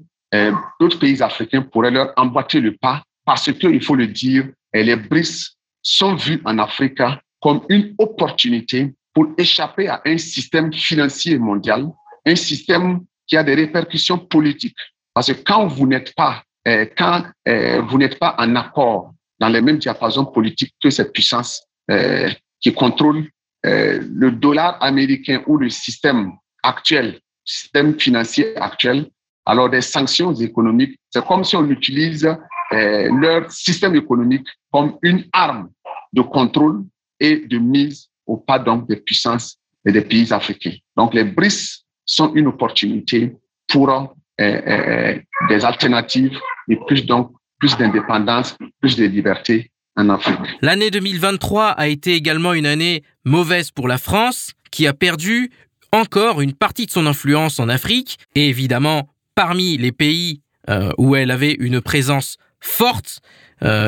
d'autres 0.80 0.98
pays 0.98 1.22
africains 1.22 1.62
pourraient 1.62 1.90
leur 1.90 2.12
emboîter 2.16 2.60
le 2.60 2.76
pas 2.76 3.02
parce 3.24 3.52
qu'il 3.52 3.82
faut 3.82 3.94
le 3.94 4.06
dire, 4.06 4.48
les 4.72 4.96
BRICS 4.96 5.56
sont 5.82 6.14
vus 6.14 6.40
en 6.44 6.58
Afrique 6.58 7.02
comme 7.40 7.62
une 7.68 7.94
opportunité 7.98 8.94
pour 9.12 9.26
échapper 9.36 9.88
à 9.88 10.00
un 10.06 10.16
système 10.16 10.72
financier 10.72 11.38
mondial, 11.38 11.86
un 12.24 12.36
système 12.36 13.00
qui 13.26 13.36
a 13.36 13.42
des 13.42 13.54
répercussions 13.54 14.18
politiques. 14.18 14.76
Parce 15.12 15.32
que 15.32 15.42
quand 15.42 15.66
vous 15.66 15.86
n'êtes 15.86 16.14
pas, 16.14 16.42
euh, 16.66 16.86
quand 16.96 17.24
euh, 17.48 17.82
vous 17.82 17.98
n'êtes 17.98 18.18
pas 18.18 18.34
en 18.38 18.56
accord 18.56 19.12
dans 19.38 19.48
les 19.48 19.60
mêmes 19.60 19.78
diapasons 19.78 20.26
politiques 20.26 20.74
que 20.82 20.90
cette 20.90 21.12
puissance 21.12 21.62
euh, 21.90 22.30
qui 22.60 22.72
contrôle 22.72 23.28
le 23.64 24.30
dollar 24.30 24.76
américain 24.82 25.40
ou 25.46 25.56
le 25.56 25.70
système 25.70 26.32
actuel, 26.64 27.20
système 27.44 27.98
financier 27.98 28.56
actuel, 28.56 29.08
alors 29.44 29.68
des 29.68 29.80
sanctions 29.80 30.34
économiques, 30.34 30.98
c'est 31.10 31.24
comme 31.24 31.44
si 31.44 31.56
on 31.56 31.68
utilise 31.68 32.28
leur 32.70 33.50
système 33.50 33.94
économique 33.96 34.46
comme 34.70 34.96
une 35.02 35.24
arme 35.32 35.68
de 36.12 36.22
contrôle 36.22 36.84
et 37.20 37.36
de 37.36 37.58
mise 37.58 38.08
au 38.26 38.36
pas 38.36 38.58
donc 38.58 38.88
des 38.88 38.96
puissances 38.96 39.58
et 39.84 39.92
des 39.92 40.02
pays 40.02 40.32
africains. 40.32 40.76
Donc 40.96 41.14
les 41.14 41.24
BRICS 41.24 41.84
sont 42.04 42.34
une 42.34 42.48
opportunité 42.48 43.32
pour 43.68 43.90
euh, 43.90 44.06
euh, 44.40 45.18
des 45.48 45.64
alternatives 45.64 46.38
et 46.68 46.76
plus 46.86 47.04
donc 47.06 47.32
plus 47.58 47.76
d'indépendance, 47.76 48.56
plus 48.80 48.96
de 48.96 49.04
liberté 49.06 49.70
en 49.96 50.08
Afrique. 50.08 50.38
L'année 50.62 50.90
2023 50.90 51.68
a 51.68 51.88
été 51.88 52.14
également 52.14 52.54
une 52.54 52.66
année 52.66 53.04
mauvaise 53.24 53.70
pour 53.70 53.86
la 53.86 53.98
France, 53.98 54.52
qui 54.70 54.86
a 54.86 54.92
perdu 54.92 55.50
encore 55.92 56.40
une 56.40 56.54
partie 56.54 56.86
de 56.86 56.90
son 56.90 57.06
influence 57.06 57.60
en 57.60 57.68
Afrique, 57.68 58.18
et 58.34 58.48
évidemment, 58.48 59.08
parmi 59.34 59.76
les 59.76 59.92
pays 59.92 60.42
euh, 60.68 60.90
où 60.98 61.16
elle 61.16 61.30
avait 61.30 61.56
une 61.58 61.80
présence 61.80 62.36
forte, 62.60 63.20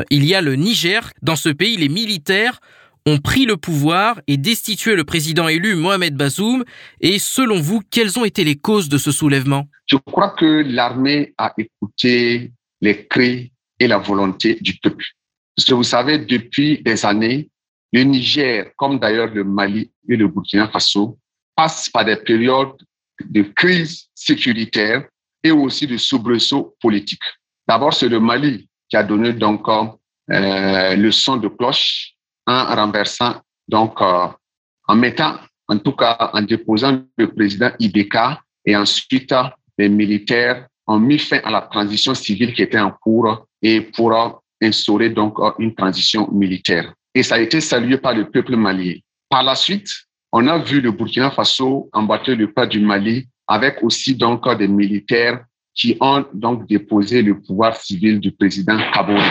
il 0.09 0.23
y 0.23 0.33
a 0.33 0.41
le 0.41 0.55
Niger. 0.55 1.11
Dans 1.21 1.35
ce 1.35 1.49
pays, 1.49 1.75
les 1.75 1.89
militaires 1.89 2.61
ont 3.05 3.19
pris 3.19 3.45
le 3.45 3.55
pouvoir 3.57 4.19
et 4.27 4.37
destitué 4.37 4.95
le 4.95 5.03
président 5.03 5.47
élu 5.47 5.75
Mohamed 5.75 6.15
Bazoum. 6.15 6.63
Et 7.01 7.19
selon 7.19 7.59
vous, 7.59 7.81
quelles 7.91 8.17
ont 8.17 8.25
été 8.25 8.43
les 8.43 8.55
causes 8.55 8.89
de 8.89 8.97
ce 8.97 9.11
soulèvement? 9.11 9.67
Je 9.85 9.97
crois 9.97 10.31
que 10.31 10.63
l'armée 10.65 11.33
a 11.37 11.53
écouté 11.57 12.51
les 12.81 13.05
cris 13.05 13.51
et 13.79 13.87
la 13.87 13.97
volonté 13.97 14.55
du 14.61 14.75
peuple. 14.75 15.05
Parce 15.55 15.67
que 15.67 15.73
vous 15.73 15.83
savez, 15.83 16.17
depuis 16.17 16.81
des 16.83 17.05
années, 17.05 17.49
le 17.93 18.03
Niger, 18.03 18.71
comme 18.77 18.99
d'ailleurs 18.99 19.27
le 19.33 19.43
Mali 19.43 19.91
et 20.09 20.15
le 20.15 20.27
Burkina 20.27 20.67
Faso, 20.67 21.17
passent 21.55 21.89
par 21.89 22.05
des 22.05 22.15
périodes 22.17 22.75
de 23.23 23.43
crise 23.43 24.07
sécuritaire 24.15 25.05
et 25.45 25.51
aussi 25.51 25.85
de 25.85 25.95
soubresauts 25.95 26.75
politiques. 26.81 27.21
D'abord, 27.67 27.93
c'est 27.93 28.09
le 28.09 28.19
Mali 28.19 28.67
qui 28.89 28.97
a 28.97 29.03
donné 29.03 29.31
donc 29.31 29.67
euh, 29.69 30.95
le 30.95 31.11
son 31.11 31.37
de 31.37 31.47
cloche 31.47 32.13
en 32.47 32.75
renversant, 32.75 33.35
donc 33.67 34.01
euh, 34.01 34.27
en 34.87 34.95
mettant, 34.95 35.35
en 35.67 35.77
tout 35.77 35.91
cas 35.91 36.31
en 36.33 36.41
déposant 36.41 37.03
le 37.15 37.31
président 37.31 37.69
Ibeka 37.79 38.41
et 38.65 38.75
ensuite 38.75 39.33
les 39.77 39.87
militaires 39.87 40.67
ont 40.87 40.99
mis 40.99 41.19
fin 41.19 41.39
à 41.43 41.51
la 41.51 41.61
transition 41.61 42.15
civile 42.15 42.53
qui 42.53 42.63
était 42.63 42.79
en 42.79 42.91
cours 42.91 43.45
et 43.61 43.81
pour 43.81 44.41
instaurer 44.61 45.11
donc 45.11 45.37
une 45.59 45.75
transition 45.75 46.27
militaire. 46.31 46.91
Et 47.13 47.21
ça 47.21 47.35
a 47.35 47.39
été 47.39 47.61
salué 47.61 47.97
par 47.97 48.15
le 48.15 48.31
peuple 48.31 48.55
malien. 48.55 48.95
Par 49.29 49.43
la 49.43 49.53
suite, 49.53 49.89
on 50.31 50.47
a 50.47 50.57
vu 50.57 50.81
le 50.81 50.91
Burkina 50.91 51.29
Faso 51.29 51.87
emboîter 51.93 52.35
le 52.35 52.51
pas 52.51 52.65
du 52.65 52.79
Mali 52.79 53.27
avec 53.47 53.83
aussi 53.83 54.15
donc 54.15 54.47
des 54.57 54.67
militaires 54.67 55.43
qui 55.73 55.97
ont 55.99 56.25
donc 56.33 56.67
déposé 56.67 57.21
le 57.21 57.39
pouvoir 57.39 57.75
civil 57.75 58.19
du 58.19 58.31
président 58.31 58.77
Kabore. 58.93 59.21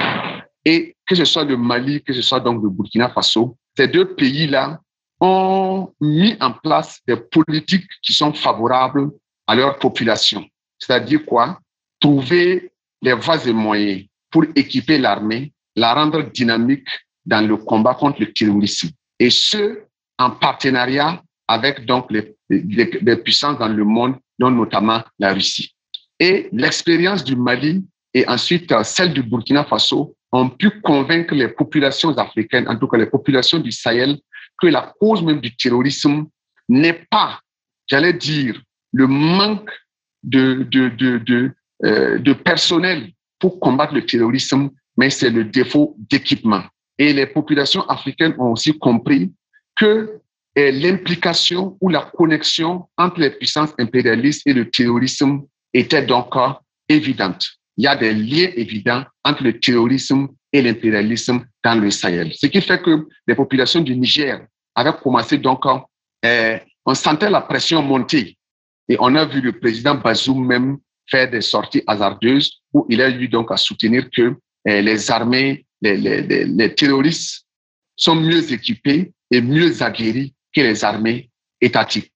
Et 0.64 0.94
que 1.06 1.14
ce 1.14 1.24
soit 1.24 1.44
le 1.44 1.56
Mali, 1.56 2.02
que 2.02 2.12
ce 2.12 2.22
soit 2.22 2.40
donc 2.40 2.62
le 2.62 2.68
Burkina 2.68 3.08
Faso, 3.10 3.56
ces 3.76 3.88
deux 3.88 4.14
pays-là 4.14 4.80
ont 5.20 5.92
mis 6.00 6.36
en 6.40 6.52
place 6.52 7.00
des 7.06 7.16
politiques 7.16 7.88
qui 8.02 8.12
sont 8.12 8.32
favorables 8.32 9.10
à 9.46 9.54
leur 9.54 9.78
population. 9.78 10.44
C'est-à-dire 10.78 11.24
quoi? 11.24 11.58
Trouver 12.00 12.70
les 13.00 13.14
voies 13.14 13.46
et 13.46 13.52
moyens 13.52 14.04
pour 14.30 14.44
équiper 14.54 14.98
l'armée, 14.98 15.52
la 15.76 15.94
rendre 15.94 16.22
dynamique 16.22 16.88
dans 17.24 17.46
le 17.46 17.56
combat 17.56 17.94
contre 17.94 18.20
le 18.20 18.32
terrorisme. 18.32 18.90
Et 19.18 19.30
ce, 19.30 19.82
en 20.18 20.30
partenariat 20.30 21.22
avec 21.48 21.84
donc 21.86 22.10
les, 22.10 23.16
puissances 23.16 23.58
dans 23.58 23.68
le 23.68 23.84
monde, 23.84 24.16
dont 24.38 24.50
notamment 24.50 25.02
la 25.18 25.32
Russie. 25.32 25.74
Et 26.18 26.48
l'expérience 26.52 27.24
du 27.24 27.36
Mali 27.36 27.84
et 28.12 28.26
ensuite 28.28 28.72
celle 28.84 29.12
du 29.12 29.22
Burkina 29.22 29.64
Faso 29.64 30.14
ont 30.32 30.48
pu 30.48 30.80
convaincre 30.80 31.34
les 31.34 31.48
populations 31.48 32.16
africaines, 32.16 32.68
en 32.68 32.76
tout 32.76 32.88
cas 32.88 32.96
les 32.96 33.06
populations 33.06 33.58
du 33.58 33.72
Sahel, 33.72 34.18
que 34.60 34.68
la 34.68 34.92
cause 35.00 35.22
même 35.22 35.40
du 35.40 35.54
terrorisme 35.56 36.26
n'est 36.68 37.06
pas, 37.10 37.40
j'allais 37.86 38.12
dire, 38.12 38.60
le 38.92 39.06
manque 39.06 39.70
de, 40.22 40.66
de, 40.70 40.88
de, 40.88 41.52
euh, 41.84 42.18
de 42.18 42.32
personnel 42.32 43.10
pour 43.38 43.60
combattre 43.60 43.94
le 43.94 44.06
terrorisme, 44.06 44.70
mais 44.96 45.10
c'est 45.10 45.30
le 45.30 45.44
défaut 45.44 45.96
d'équipement. 45.98 46.62
Et 46.98 47.12
les 47.12 47.26
populations 47.26 47.82
africaines 47.88 48.34
ont 48.38 48.52
aussi 48.52 48.78
compris 48.78 49.32
que 49.76 50.20
euh, 50.58 50.70
l'implication 50.70 51.76
ou 51.80 51.88
la 51.88 52.02
connexion 52.16 52.86
entre 52.96 53.20
les 53.20 53.30
puissances 53.30 53.74
impérialistes 53.78 54.46
et 54.46 54.52
le 54.52 54.70
terrorisme 54.70 55.42
était 55.72 56.04
donc 56.04 56.34
évidente 56.88 57.58
il 57.76 57.84
y 57.84 57.86
a 57.86 57.96
des 57.96 58.12
liens 58.14 58.50
évidents 58.56 59.04
entre 59.24 59.42
le 59.42 59.58
terrorisme 59.58 60.28
et 60.52 60.62
l'impérialisme 60.62 61.44
dans 61.64 61.74
le 61.80 61.90
Sahel. 61.90 62.32
Ce 62.34 62.46
qui 62.46 62.60
fait 62.60 62.80
que 62.80 63.08
les 63.26 63.34
populations 63.34 63.80
du 63.80 63.96
Niger 63.96 64.46
avaient 64.74 64.92
commencé 65.02 65.38
donc, 65.38 65.64
euh, 66.24 66.58
on 66.86 66.94
sentait 66.94 67.30
la 67.30 67.40
pression 67.40 67.82
monter. 67.82 68.36
Et 68.88 68.96
on 69.00 69.14
a 69.14 69.24
vu 69.24 69.40
le 69.40 69.58
président 69.58 69.94
Bazoum 69.94 70.46
même 70.46 70.78
faire 71.10 71.30
des 71.30 71.40
sorties 71.40 71.82
hasardeuses 71.86 72.60
où 72.72 72.86
il 72.88 73.00
a 73.00 73.08
eu 73.10 73.28
donc 73.28 73.50
à 73.50 73.56
soutenir 73.56 74.08
que 74.14 74.22
euh, 74.68 74.80
les 74.80 75.10
armées, 75.10 75.66
les, 75.80 75.96
les, 75.96 76.44
les, 76.44 76.74
terroristes 76.74 77.44
sont 77.96 78.14
mieux 78.14 78.52
équipés 78.52 79.12
et 79.30 79.40
mieux 79.40 79.82
aguerris 79.82 80.34
les 80.62 80.84
armées 80.84 81.30
étatiques. 81.60 82.12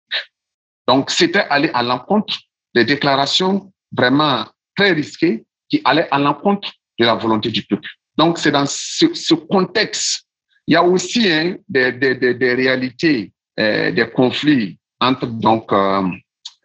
Donc, 0.87 1.11
c'était 1.11 1.47
aller 1.51 1.71
à 1.75 1.83
l'encontre 1.83 2.39
des 2.75 2.85
déclarations 2.85 3.73
vraiment 3.93 4.47
très 4.77 4.93
risquées 4.93 5.45
qui 5.69 5.81
allait 5.85 6.09
à 6.11 6.19
l'encontre 6.19 6.73
de 6.99 7.05
la 7.05 7.15
volonté 7.15 7.51
du 7.51 7.63
peuple. 7.63 7.89
Donc, 8.17 8.39
c'est 8.39 8.51
dans 8.51 8.67
ce, 8.67 9.35
contexte. 9.35 10.27
Il 10.67 10.75
y 10.75 10.77
a 10.77 10.83
aussi 10.83 11.31
hein, 11.31 11.57
des, 11.69 11.93
des, 11.93 12.55
réalités, 12.55 13.33
euh, 13.59 13.91
des 13.91 14.09
conflits 14.11 14.79
entre, 15.01 15.27
donc, 15.27 15.73
euh, 15.73 16.03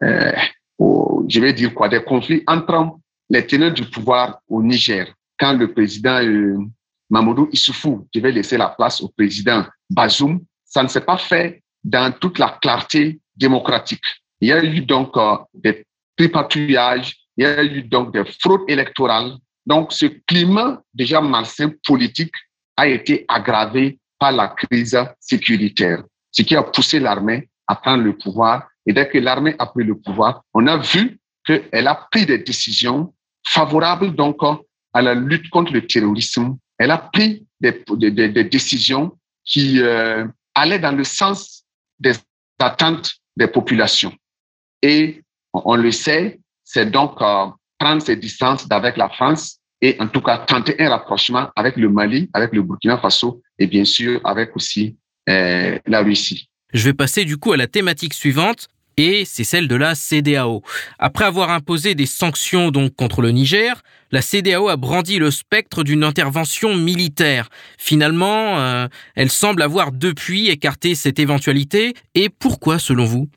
euh, 0.03 0.31
je 1.27 1.39
vais 1.39 1.53
dire 1.53 1.73
quoi, 1.73 1.89
des 1.89 2.03
conflits 2.03 2.43
entre 2.47 2.97
les 3.29 3.45
teneurs 3.45 3.73
du 3.73 3.83
pouvoir 3.85 4.39
au 4.47 4.61
Niger. 4.61 5.13
Quand 5.39 5.53
le 5.53 5.71
président 5.73 6.19
Mamoudou 7.09 7.49
Issoufou 7.51 8.07
devait 8.13 8.31
laisser 8.31 8.57
la 8.57 8.69
place 8.69 9.01
au 9.01 9.09
président 9.09 9.65
Bazoum, 9.89 10.41
ça 10.65 10.83
ne 10.83 10.87
s'est 10.87 11.01
pas 11.01 11.17
fait 11.17 11.62
dans 11.83 12.11
toute 12.11 12.39
la 12.39 12.57
clarté 12.61 13.19
démocratique. 13.35 14.03
Il 14.41 14.49
y 14.49 14.51
a 14.51 14.63
eu 14.63 14.81
donc 14.81 15.15
des 15.53 15.85
tripatouillages, 16.17 17.15
il 17.37 17.43
y 17.43 17.47
a 17.47 17.63
eu 17.63 17.83
donc 17.83 18.13
des 18.13 18.23
fraudes 18.39 18.61
électorales. 18.67 19.33
Donc, 19.65 19.93
ce 19.93 20.05
climat 20.27 20.81
déjà 20.93 21.21
malsain 21.21 21.71
politique 21.85 22.33
a 22.75 22.87
été 22.87 23.25
aggravé 23.27 23.99
par 24.19 24.31
la 24.31 24.49
crise 24.49 24.97
sécuritaire, 25.19 26.03
ce 26.31 26.41
qui 26.41 26.55
a 26.55 26.63
poussé 26.63 26.99
l'armée 26.99 27.49
à 27.67 27.75
prendre 27.75 28.03
le 28.03 28.17
pouvoir. 28.17 28.67
Et 28.85 28.93
dès 28.93 29.07
que 29.07 29.17
l'armée 29.17 29.55
a 29.59 29.65
pris 29.65 29.83
le 29.83 29.97
pouvoir, 29.97 30.43
on 30.53 30.67
a 30.67 30.77
vu 30.77 31.19
qu'elle 31.45 31.87
a 31.87 31.95
pris 32.11 32.25
des 32.25 32.39
décisions 32.39 33.13
favorables 33.45 34.15
donc 34.15 34.37
à 34.93 35.01
la 35.01 35.13
lutte 35.13 35.49
contre 35.49 35.73
le 35.73 35.85
terrorisme. 35.85 36.57
Elle 36.77 36.91
a 36.91 36.97
pris 36.97 37.45
des 37.61 38.43
décisions 38.43 39.17
qui 39.45 39.81
euh, 39.81 40.25
allaient 40.55 40.79
dans 40.79 40.95
le 40.95 41.03
sens 41.03 41.62
des 42.03 42.13
attentes 42.59 43.11
des 43.35 43.47
populations. 43.47 44.13
Et 44.81 45.21
on 45.53 45.75
le 45.75 45.91
sait, 45.91 46.39
c'est 46.63 46.89
donc 46.91 47.21
euh, 47.21 47.45
prendre 47.79 48.01
ses 48.01 48.15
distances 48.15 48.67
d'avec 48.67 48.97
la 48.97 49.09
France 49.09 49.59
et 49.81 49.95
en 49.99 50.07
tout 50.07 50.21
cas 50.21 50.39
tenter 50.39 50.75
un 50.79 50.89
rapprochement 50.89 51.49
avec 51.55 51.75
le 51.77 51.89
Mali, 51.89 52.29
avec 52.33 52.53
le 52.53 52.61
Burkina 52.61 52.97
Faso 52.97 53.41
et 53.57 53.67
bien 53.67 53.85
sûr 53.85 54.21
avec 54.23 54.55
aussi 54.55 54.95
euh, 55.29 55.79
la 55.85 56.01
Russie. 56.01 56.49
Je 56.73 56.83
vais 56.85 56.93
passer 56.93 57.25
du 57.25 57.37
coup 57.37 57.53
à 57.53 57.57
la 57.57 57.67
thématique 57.67 58.13
suivante, 58.13 58.67
et 58.97 59.25
c'est 59.25 59.43
celle 59.43 59.67
de 59.67 59.75
la 59.75 59.95
CDAO. 59.95 60.61
Après 60.99 61.25
avoir 61.25 61.49
imposé 61.51 61.95
des 61.95 62.05
sanctions 62.05 62.71
donc 62.71 62.95
contre 62.95 63.21
le 63.21 63.31
Niger, 63.31 63.81
la 64.11 64.21
CDAO 64.21 64.69
a 64.69 64.77
brandi 64.77 65.17
le 65.17 65.31
spectre 65.31 65.83
d'une 65.83 66.03
intervention 66.03 66.75
militaire. 66.75 67.49
Finalement, 67.79 68.59
euh, 68.59 68.87
elle 69.15 69.31
semble 69.31 69.61
avoir 69.63 69.91
depuis 69.91 70.49
écarté 70.49 70.93
cette 70.93 71.17
éventualité. 71.17 71.95
Et 72.13 72.29
pourquoi, 72.29 72.77
selon 72.77 73.05
vous? 73.05 73.27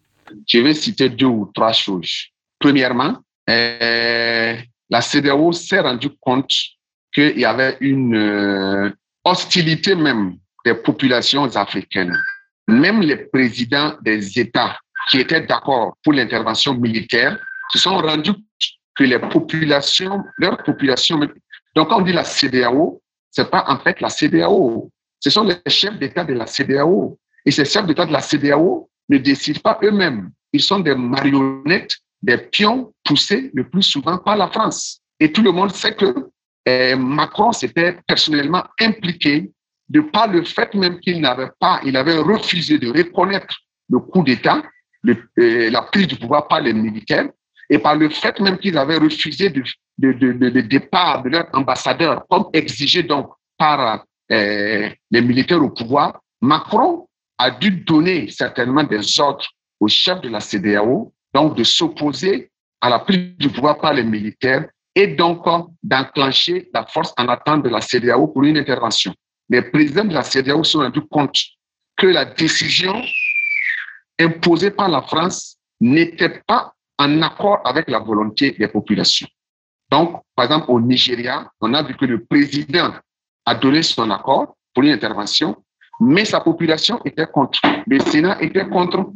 Je 0.46 0.58
vais 0.58 0.74
citer 0.74 1.08
deux 1.08 1.26
ou 1.26 1.50
trois 1.54 1.72
choses. 1.72 2.26
Premièrement, 2.58 3.18
euh, 3.48 4.56
la 4.90 5.00
CDAO 5.00 5.52
s'est 5.52 5.80
rendu 5.80 6.10
compte 6.20 6.52
qu'il 7.14 7.38
y 7.38 7.44
avait 7.44 7.78
une 7.80 8.14
euh, 8.14 8.90
hostilité 9.24 9.94
même 9.94 10.36
des 10.64 10.74
populations 10.74 11.44
africaines. 11.56 12.16
Même 12.68 13.00
les 13.00 13.16
présidents 13.16 13.94
des 14.02 14.38
États 14.38 14.78
qui 15.10 15.18
étaient 15.18 15.40
d'accord 15.40 15.96
pour 16.02 16.12
l'intervention 16.12 16.74
militaire 16.74 17.38
se 17.72 17.78
sont 17.78 17.96
rendus 17.96 18.34
que 18.94 19.04
les 19.04 19.18
populations, 19.18 20.24
leur 20.38 20.56
population, 20.62 21.20
donc 21.74 21.90
quand 21.90 21.98
on 21.98 22.02
dit 22.02 22.12
la 22.12 22.24
CDAO, 22.24 23.02
c'est 23.30 23.50
pas 23.50 23.64
en 23.68 23.78
fait 23.78 24.00
la 24.00 24.08
CDAO, 24.08 24.90
ce 25.20 25.30
sont 25.30 25.44
les 25.44 25.56
chefs 25.66 25.98
d'État 25.98 26.24
de 26.24 26.32
la 26.32 26.46
CDAO. 26.46 27.18
Et 27.44 27.50
ces 27.50 27.64
chefs 27.64 27.86
d'État 27.86 28.06
de 28.06 28.12
la 28.12 28.20
CDAO 28.20 28.88
ne 29.08 29.18
décident 29.18 29.60
pas 29.60 29.78
eux-mêmes. 29.82 30.30
Ils 30.52 30.62
sont 30.62 30.80
des 30.80 30.94
marionnettes, 30.94 31.96
des 32.22 32.38
pions 32.38 32.92
poussés 33.04 33.50
le 33.54 33.68
plus 33.68 33.82
souvent 33.82 34.18
par 34.18 34.36
la 34.36 34.48
France. 34.48 35.00
Et 35.20 35.30
tout 35.32 35.42
le 35.42 35.52
monde 35.52 35.72
sait 35.72 35.94
que 35.94 36.30
eh, 36.64 36.94
Macron 36.96 37.52
s'était 37.52 37.98
personnellement 38.06 38.64
impliqué 38.80 39.50
de 39.88 40.00
par 40.00 40.28
le 40.28 40.44
fait 40.44 40.74
même 40.74 40.98
qu'il 41.00 41.20
n'avait 41.20 41.50
pas, 41.60 41.80
il 41.84 41.96
avait 41.96 42.18
refusé 42.18 42.78
de 42.78 42.88
reconnaître 42.88 43.54
le 43.88 44.00
coup 44.00 44.24
d'État 44.24 44.62
euh, 45.06 45.70
la 45.70 45.82
prise 45.82 46.06
du 46.06 46.16
pouvoir 46.16 46.48
par 46.48 46.60
les 46.60 46.72
militaires 46.72 47.28
et 47.68 47.78
par 47.78 47.96
le 47.96 48.08
fait 48.08 48.38
même 48.40 48.58
qu'ils 48.58 48.78
avaient 48.78 48.98
refusé 48.98 49.50
de, 49.50 50.60
départ 50.60 51.22
de 51.22 51.30
leur 51.30 51.46
ambassadeur, 51.52 52.24
comme 52.28 52.46
exigé 52.52 53.02
donc 53.02 53.30
par 53.58 54.04
euh, 54.30 54.90
les 55.10 55.20
militaires 55.20 55.62
au 55.62 55.70
pouvoir, 55.70 56.20
Macron 56.40 57.06
a 57.38 57.50
dû 57.50 57.70
donner 57.70 58.28
certainement 58.30 58.84
des 58.84 59.20
ordres 59.20 59.46
au 59.80 59.88
chef 59.88 60.20
de 60.20 60.28
la 60.28 60.40
CDAO, 60.40 61.12
donc 61.34 61.56
de 61.56 61.64
s'opposer 61.64 62.50
à 62.80 62.88
la 62.88 62.98
prise 63.00 63.36
du 63.38 63.48
pouvoir 63.48 63.78
par 63.78 63.92
les 63.92 64.04
militaires 64.04 64.66
et 64.94 65.08
donc 65.08 65.44
d'enclencher 65.82 66.70
la 66.72 66.86
force 66.86 67.12
en 67.18 67.28
attente 67.28 67.62
de 67.64 67.68
la 67.68 67.80
CDAO 67.80 68.28
pour 68.28 68.44
une 68.44 68.56
intervention. 68.56 69.14
Les 69.48 69.62
présidents 69.62 70.04
de 70.04 70.14
la 70.14 70.22
CDAO 70.22 70.64
se 70.64 70.72
sont 70.72 70.78
rendus 70.80 71.02
compte 71.02 71.36
que 71.96 72.06
la 72.06 72.24
décision 72.24 73.02
imposée 74.20 74.70
par 74.70 74.88
la 74.88 75.02
France 75.02 75.56
n'était 75.80 76.42
pas 76.46 76.72
en 76.98 77.22
accord 77.22 77.60
avec 77.64 77.88
la 77.88 77.98
volonté 77.98 78.52
des 78.52 78.68
populations. 78.68 79.28
Donc, 79.90 80.22
par 80.34 80.46
exemple, 80.46 80.66
au 80.68 80.80
Nigeria, 80.80 81.50
on 81.60 81.74
a 81.74 81.82
vu 81.82 81.94
que 81.96 82.04
le 82.06 82.24
président 82.24 82.92
a 83.44 83.54
donné 83.54 83.82
son 83.82 84.10
accord 84.10 84.56
pour 84.74 84.82
une 84.82 84.90
intervention, 84.92 85.56
mais 86.00 86.24
sa 86.24 86.40
population 86.40 87.00
était 87.04 87.26
contre. 87.26 87.60
Le 87.86 87.98
Sénat 88.00 88.42
était 88.42 88.66
contre. 88.68 89.12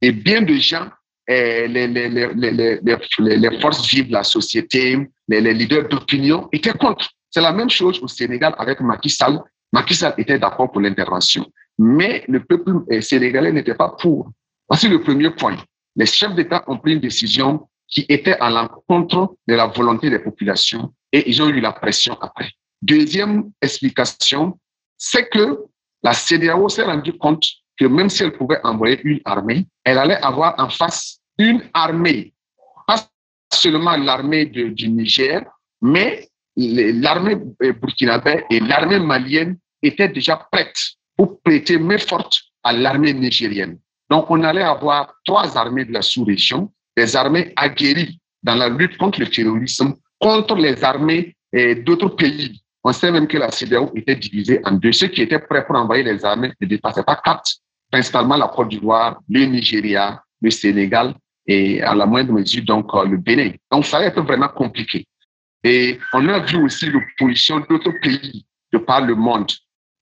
Et 0.00 0.12
bien 0.12 0.42
de 0.42 0.54
gens, 0.54 0.88
eh, 1.26 1.66
les, 1.68 3.60
forces 3.60 3.86
vives 3.88 4.08
de 4.08 4.12
la 4.12 4.22
société, 4.24 4.98
les, 5.28 5.54
leaders 5.54 5.88
d'opinion 5.88 6.48
étaient 6.52 6.72
contre. 6.72 7.10
C'est 7.30 7.40
la 7.40 7.52
même 7.52 7.70
chose 7.70 8.00
au 8.02 8.08
Sénégal 8.08 8.54
avec 8.58 8.80
Macky 8.80 9.10
Sall. 9.10 9.40
Macky 9.72 9.94
Sall 9.94 10.14
était 10.18 10.38
d'accord 10.38 10.70
pour 10.70 10.80
l'intervention, 10.80 11.46
mais 11.78 12.24
le 12.28 12.40
peuple 12.44 12.82
eh, 12.90 13.00
sénégalais 13.00 13.52
n'était 13.52 13.74
pas 13.74 13.90
pour. 13.98 14.30
Voici 14.72 14.88
le 14.88 15.02
premier 15.02 15.28
point. 15.28 15.58
Les 15.96 16.06
chefs 16.06 16.34
d'État 16.34 16.64
ont 16.66 16.78
pris 16.78 16.94
une 16.94 17.00
décision 17.00 17.68
qui 17.86 18.06
était 18.08 18.38
à 18.40 18.48
l'encontre 18.48 19.36
de 19.46 19.54
la 19.54 19.66
volonté 19.66 20.08
des 20.08 20.18
populations 20.18 20.94
et 21.12 21.28
ils 21.28 21.42
ont 21.42 21.48
eu 21.50 21.60
la 21.60 21.72
pression 21.72 22.16
après. 22.22 22.50
Deuxième 22.80 23.52
explication, 23.60 24.58
c'est 24.96 25.28
que 25.28 25.58
la 26.02 26.14
CDAO 26.14 26.70
s'est 26.70 26.84
rendue 26.84 27.12
compte 27.18 27.44
que 27.78 27.84
même 27.84 28.08
si 28.08 28.22
elle 28.22 28.32
pouvait 28.32 28.60
envoyer 28.64 28.98
une 29.04 29.20
armée, 29.26 29.66
elle 29.84 29.98
allait 29.98 30.22
avoir 30.22 30.54
en 30.58 30.70
face 30.70 31.18
une 31.36 31.62
armée, 31.74 32.32
pas 32.86 33.06
seulement 33.52 33.98
l'armée 33.98 34.46
du 34.46 34.88
Niger, 34.88 35.42
mais 35.82 36.30
l'armée 36.56 37.36
burkinabé 37.60 38.44
et 38.48 38.58
l'armée 38.60 39.00
malienne 39.00 39.58
étaient 39.82 40.08
déjà 40.08 40.38
prêtes 40.50 40.92
pour 41.14 41.42
prêter 41.42 41.76
main 41.76 41.98
forte 41.98 42.40
à 42.62 42.72
l'armée 42.72 43.12
nigérienne. 43.12 43.78
Donc, 44.12 44.26
on 44.28 44.42
allait 44.44 44.60
avoir 44.60 45.14
trois 45.24 45.56
armées 45.56 45.86
de 45.86 45.92
la 45.94 46.02
sous-région, 46.02 46.70
des 46.94 47.16
armées 47.16 47.50
aguerries 47.56 48.20
dans 48.42 48.54
la 48.54 48.68
lutte 48.68 48.98
contre 48.98 49.20
le 49.20 49.26
terrorisme, 49.26 49.94
contre 50.20 50.54
les 50.56 50.84
armées 50.84 51.34
d'autres 51.86 52.10
pays. 52.10 52.60
On 52.84 52.92
sait 52.92 53.10
même 53.10 53.26
que 53.26 53.38
la 53.38 53.50
CDAO 53.50 53.90
était 53.94 54.16
divisée 54.16 54.60
en 54.66 54.72
deux. 54.72 54.92
Ceux 54.92 55.06
qui 55.06 55.22
étaient 55.22 55.38
prêts 55.38 55.64
pour 55.64 55.76
envoyer 55.76 56.02
les 56.02 56.22
armées 56.26 56.52
ne 56.60 56.66
dépassaient 56.66 57.04
pas 57.04 57.22
quatre, 57.24 57.52
principalement 57.90 58.36
la 58.36 58.48
Côte 58.48 58.68
d'Ivoire, 58.68 59.18
le 59.30 59.46
Nigeria, 59.46 60.22
le 60.42 60.50
Sénégal 60.50 61.14
et 61.46 61.80
à 61.80 61.94
la 61.94 62.04
moindre 62.04 62.34
mesure 62.34 62.64
donc 62.66 62.90
euh, 62.92 63.06
le 63.06 63.16
Bénin. 63.16 63.52
Donc 63.70 63.86
ça 63.86 63.96
allait 63.96 64.08
être 64.08 64.20
vraiment 64.20 64.48
compliqué. 64.48 65.06
Et 65.64 65.98
on 66.12 66.28
a 66.28 66.38
vu 66.40 66.62
aussi 66.62 66.84
l'opposition 66.84 67.60
d'autres 67.60 67.98
pays 68.02 68.44
de 68.74 68.76
par 68.76 69.00
le 69.00 69.14
monde. 69.14 69.50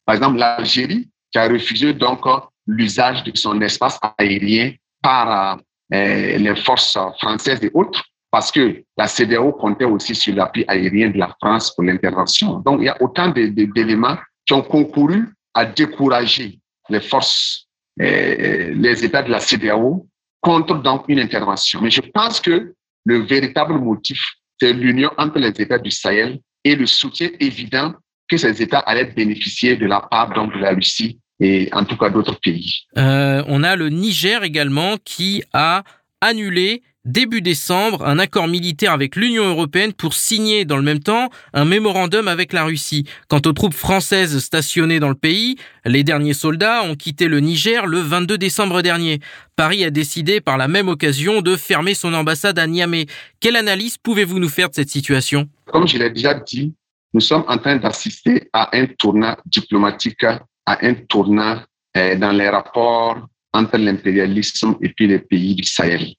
Par 0.04 0.16
exemple, 0.16 0.38
l'Algérie 0.38 1.08
qui 1.30 1.38
a 1.38 1.48
refusé 1.48 1.94
donc 1.94 2.26
l'usage 2.70 3.24
de 3.24 3.36
son 3.36 3.60
espace 3.60 3.98
aérien 4.18 4.72
par 5.02 5.58
euh, 5.92 6.38
les 6.38 6.56
forces 6.56 6.96
françaises 7.18 7.62
et 7.62 7.70
autres, 7.74 8.04
parce 8.30 8.52
que 8.52 8.84
la 8.96 9.06
CDAO 9.06 9.52
comptait 9.52 9.84
aussi 9.84 10.14
sur 10.14 10.34
l'appui 10.34 10.64
aérien 10.68 11.10
de 11.10 11.18
la 11.18 11.34
France 11.40 11.74
pour 11.74 11.84
l'intervention. 11.84 12.58
Donc, 12.60 12.80
il 12.80 12.84
y 12.84 12.88
a 12.88 12.96
autant 13.02 13.28
d'éléments 13.28 14.16
qui 14.46 14.52
ont 14.52 14.62
concouru 14.62 15.28
à 15.54 15.64
décourager 15.64 16.60
les 16.88 17.00
forces, 17.00 17.66
euh, 18.00 18.72
les 18.74 19.04
États 19.04 19.22
de 19.22 19.30
la 19.30 19.40
CDAO 19.40 20.06
contre 20.40 20.74
donc 20.76 21.04
une 21.08 21.18
intervention. 21.18 21.80
Mais 21.82 21.90
je 21.90 22.00
pense 22.00 22.40
que 22.40 22.72
le 23.04 23.18
véritable 23.18 23.74
motif, 23.74 24.22
c'est 24.60 24.72
l'union 24.72 25.10
entre 25.18 25.38
les 25.38 25.48
États 25.60 25.78
du 25.78 25.90
Sahel 25.90 26.38
et 26.64 26.76
le 26.76 26.86
soutien 26.86 27.30
évident 27.40 27.94
que 28.28 28.36
ces 28.36 28.62
États 28.62 28.78
allaient 28.78 29.12
bénéficier 29.12 29.76
de 29.76 29.86
la 29.86 30.00
part 30.00 30.32
donc 30.32 30.52
de 30.54 30.58
la 30.58 30.70
Russie 30.70 31.18
et 31.40 31.68
en 31.72 31.84
tout 31.84 31.96
cas 31.96 32.10
d'autres 32.10 32.38
pays. 32.38 32.84
Euh, 32.96 33.42
on 33.48 33.62
a 33.62 33.76
le 33.76 33.88
Niger 33.88 34.42
également 34.44 34.96
qui 35.04 35.42
a 35.52 35.82
annulé 36.20 36.82
début 37.06 37.40
décembre 37.40 38.04
un 38.06 38.18
accord 38.18 38.46
militaire 38.46 38.92
avec 38.92 39.16
l'Union 39.16 39.44
européenne 39.48 39.94
pour 39.94 40.12
signer 40.12 40.66
dans 40.66 40.76
le 40.76 40.82
même 40.82 41.00
temps 41.00 41.30
un 41.54 41.64
mémorandum 41.64 42.28
avec 42.28 42.52
la 42.52 42.64
Russie. 42.64 43.06
Quant 43.28 43.40
aux 43.46 43.52
troupes 43.52 43.74
françaises 43.74 44.38
stationnées 44.38 45.00
dans 45.00 45.08
le 45.08 45.14
pays, 45.14 45.56
les 45.86 46.04
derniers 46.04 46.34
soldats 46.34 46.82
ont 46.82 46.94
quitté 46.94 47.26
le 47.26 47.40
Niger 47.40 47.86
le 47.86 48.00
22 48.00 48.36
décembre 48.36 48.82
dernier. 48.82 49.20
Paris 49.56 49.82
a 49.84 49.90
décidé 49.90 50.40
par 50.42 50.58
la 50.58 50.68
même 50.68 50.88
occasion 50.88 51.40
de 51.40 51.56
fermer 51.56 51.94
son 51.94 52.12
ambassade 52.12 52.58
à 52.58 52.66
Niamey. 52.66 53.06
Quelle 53.40 53.56
analyse 53.56 53.96
pouvez-vous 53.96 54.38
nous 54.38 54.48
faire 54.50 54.68
de 54.68 54.74
cette 54.74 54.90
situation? 54.90 55.48
Comme 55.66 55.88
je 55.88 55.96
l'ai 55.96 56.10
déjà 56.10 56.34
dit, 56.34 56.74
nous 57.14 57.20
sommes 57.20 57.44
en 57.48 57.56
train 57.58 57.76
d'assister 57.76 58.48
à 58.52 58.76
un 58.76 58.86
tournant 58.86 59.36
diplomatique 59.46 60.24
à 60.66 60.78
un 60.86 60.94
tournant 60.94 61.60
euh, 61.96 62.16
dans 62.16 62.32
les 62.32 62.48
rapports 62.48 63.18
entre 63.52 63.76
l'impérialisme 63.78 64.76
et 64.80 64.90
puis 64.90 65.06
les 65.08 65.18
pays 65.18 65.54
du 65.54 65.64
Sahel. 65.64 66.14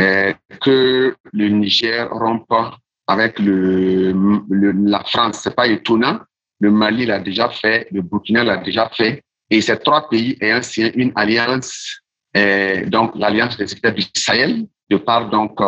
Euh, 0.00 0.32
que 0.60 1.14
le 1.32 1.48
Niger 1.48 2.08
rompe 2.10 2.52
avec 3.06 3.38
le, 3.38 4.12
la 4.86 5.02
France, 5.04 5.40
c'est 5.42 5.54
pas 5.54 5.66
étonnant. 5.66 6.18
Le 6.60 6.70
Mali 6.70 7.06
l'a 7.06 7.20
déjà 7.20 7.48
fait, 7.48 7.88
le 7.90 8.02
Burkina 8.02 8.44
l'a 8.44 8.58
déjà 8.58 8.90
fait. 8.90 9.22
Et 9.50 9.60
ces 9.60 9.78
trois 9.78 10.08
pays 10.08 10.36
ayant 10.40 10.62
signé 10.62 10.92
une 10.96 11.12
alliance, 11.14 12.00
euh, 12.36 12.84
donc 12.86 13.12
l'alliance 13.14 13.56
des 13.56 13.72
États 13.72 13.90
du 13.90 14.02
Sahel, 14.14 14.66
de 14.90 14.96
par 14.96 15.30
donc 15.30 15.58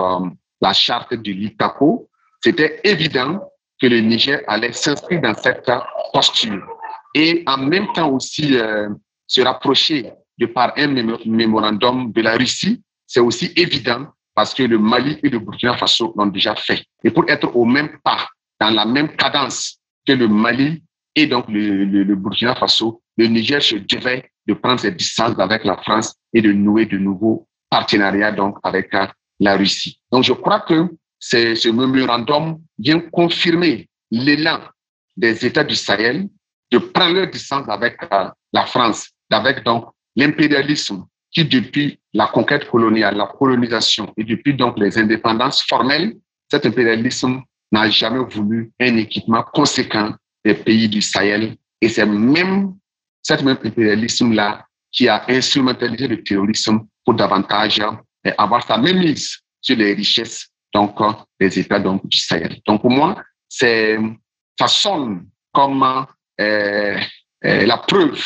la 0.61 0.73
charte 0.73 1.15
du 1.15 1.33
Litaco, 1.33 2.09
c'était 2.43 2.81
évident 2.85 3.41
que 3.81 3.87
le 3.87 4.01
Niger 4.01 4.41
allait 4.47 4.73
s'inscrire 4.73 5.21
dans 5.21 5.35
cette 5.35 5.71
posture 6.13 6.76
et 7.17 7.43
en 7.47 7.57
même 7.57 7.87
temps 7.95 8.11
aussi 8.11 8.59
euh, 8.59 8.91
se 9.27 9.41
rapprocher 9.41 10.13
de 10.37 10.45
par 10.45 10.75
un 10.77 10.89
mémorandum 11.25 12.13
de 12.13 12.21
la 12.21 12.37
Russie, 12.37 12.83
c'est 13.07 13.21
aussi 13.21 13.53
évident 13.57 14.09
parce 14.35 14.53
que 14.53 14.65
le 14.65 14.79
Mali 14.79 15.19
et 15.23 15.31
le 15.31 15.39
Burkina 15.39 15.79
Faso 15.79 16.13
l'ont 16.15 16.27
déjà 16.27 16.55
fait. 16.55 16.85
Et 17.03 17.11
pour 17.11 17.25
être 17.31 17.57
au 17.57 17.65
même 17.65 17.89
pas, 18.05 18.29
dans 18.61 18.69
la 18.69 18.85
même 18.85 19.17
cadence 19.17 19.79
que 20.07 20.13
le 20.13 20.29
Mali 20.29 20.83
et 21.15 21.27
donc 21.27 21.47
le, 21.49 22.15
Burkina 22.17 22.55
Faso, 22.55 23.01
le 23.17 23.29
Niger 23.29 23.63
se 23.63 23.77
devait 23.77 24.31
de 24.47 24.53
prendre 24.53 24.79
ses 24.81 24.93
distances 24.93 25.39
avec 25.39 25.65
la 25.65 25.79
France 25.79 26.17
et 26.35 26.43
de 26.43 26.53
nouer 26.53 26.85
de 26.85 26.99
nouveaux 26.99 27.49
partenariats 27.71 28.31
donc 28.33 28.59
avec 28.63 28.93
euh, 28.93 29.07
la 29.41 29.57
Russie. 29.57 29.99
Donc 30.13 30.25
je 30.25 30.35
crois 30.35 30.61
que 30.61 30.87
ce 31.19 31.71
mémorandum 31.71 32.61
vient 32.79 33.01
confirmer 33.01 33.89
l'élan 34.11 34.61
des 35.17 35.47
États 35.47 35.65
du 35.65 35.75
Sahel 35.75 36.29
de 36.71 36.79
prendre 36.79 37.15
leur 37.15 37.29
distance 37.29 37.69
avec 37.69 37.97
euh, 38.13 38.29
la 38.53 38.67
France, 38.67 39.11
avec 39.31 39.65
donc 39.65 39.91
l'impérialisme 40.17 41.05
qui, 41.31 41.45
depuis 41.45 41.99
la 42.13 42.27
conquête 42.27 42.69
coloniale, 42.69 43.17
la 43.17 43.27
colonisation 43.27 44.13
et 44.17 44.25
depuis 44.25 44.55
donc 44.55 44.79
les 44.79 44.99
indépendances 44.99 45.63
formelles, 45.63 46.17
cet 46.51 46.67
impérialisme 46.67 47.43
n'a 47.73 47.91
jamais 47.91 48.25
voulu 48.25 48.73
un 48.81 48.97
équipement 48.97 49.43
conséquent 49.43 50.15
des 50.45 50.55
pays 50.55 50.89
du 50.89 51.03
Sahel. 51.03 51.57
Et 51.81 51.89
c'est 51.89 52.07
même 52.07 52.75
cet 53.23 53.43
même 53.43 53.59
impérialisme-là 53.63 54.65
qui 54.93 55.09
a 55.09 55.25
instrumentalisé 55.29 56.09
le 56.09 56.23
terrorisme 56.23 56.87
pour 57.05 57.15
davantage 57.15 57.81
euh, 57.81 58.33
avoir 58.39 58.67
sa 58.67 58.79
même 58.79 58.99
mise 58.99 59.39
sur 59.61 59.77
les 59.77 59.95
richesses 59.95 60.49
donc 60.73 60.97
des 61.41 61.59
États 61.59 61.79
donc 61.79 62.07
du 62.07 62.19
Sahel. 62.19 62.59
Donc 62.67 62.83
pour 62.83 62.91
moi, 62.91 63.17
ça 63.49 64.69
sonne 64.69 65.27
comme 65.53 65.83
euh, 65.83 66.03
euh, 66.03 66.07
la 66.39 67.77
preuve 67.79 68.23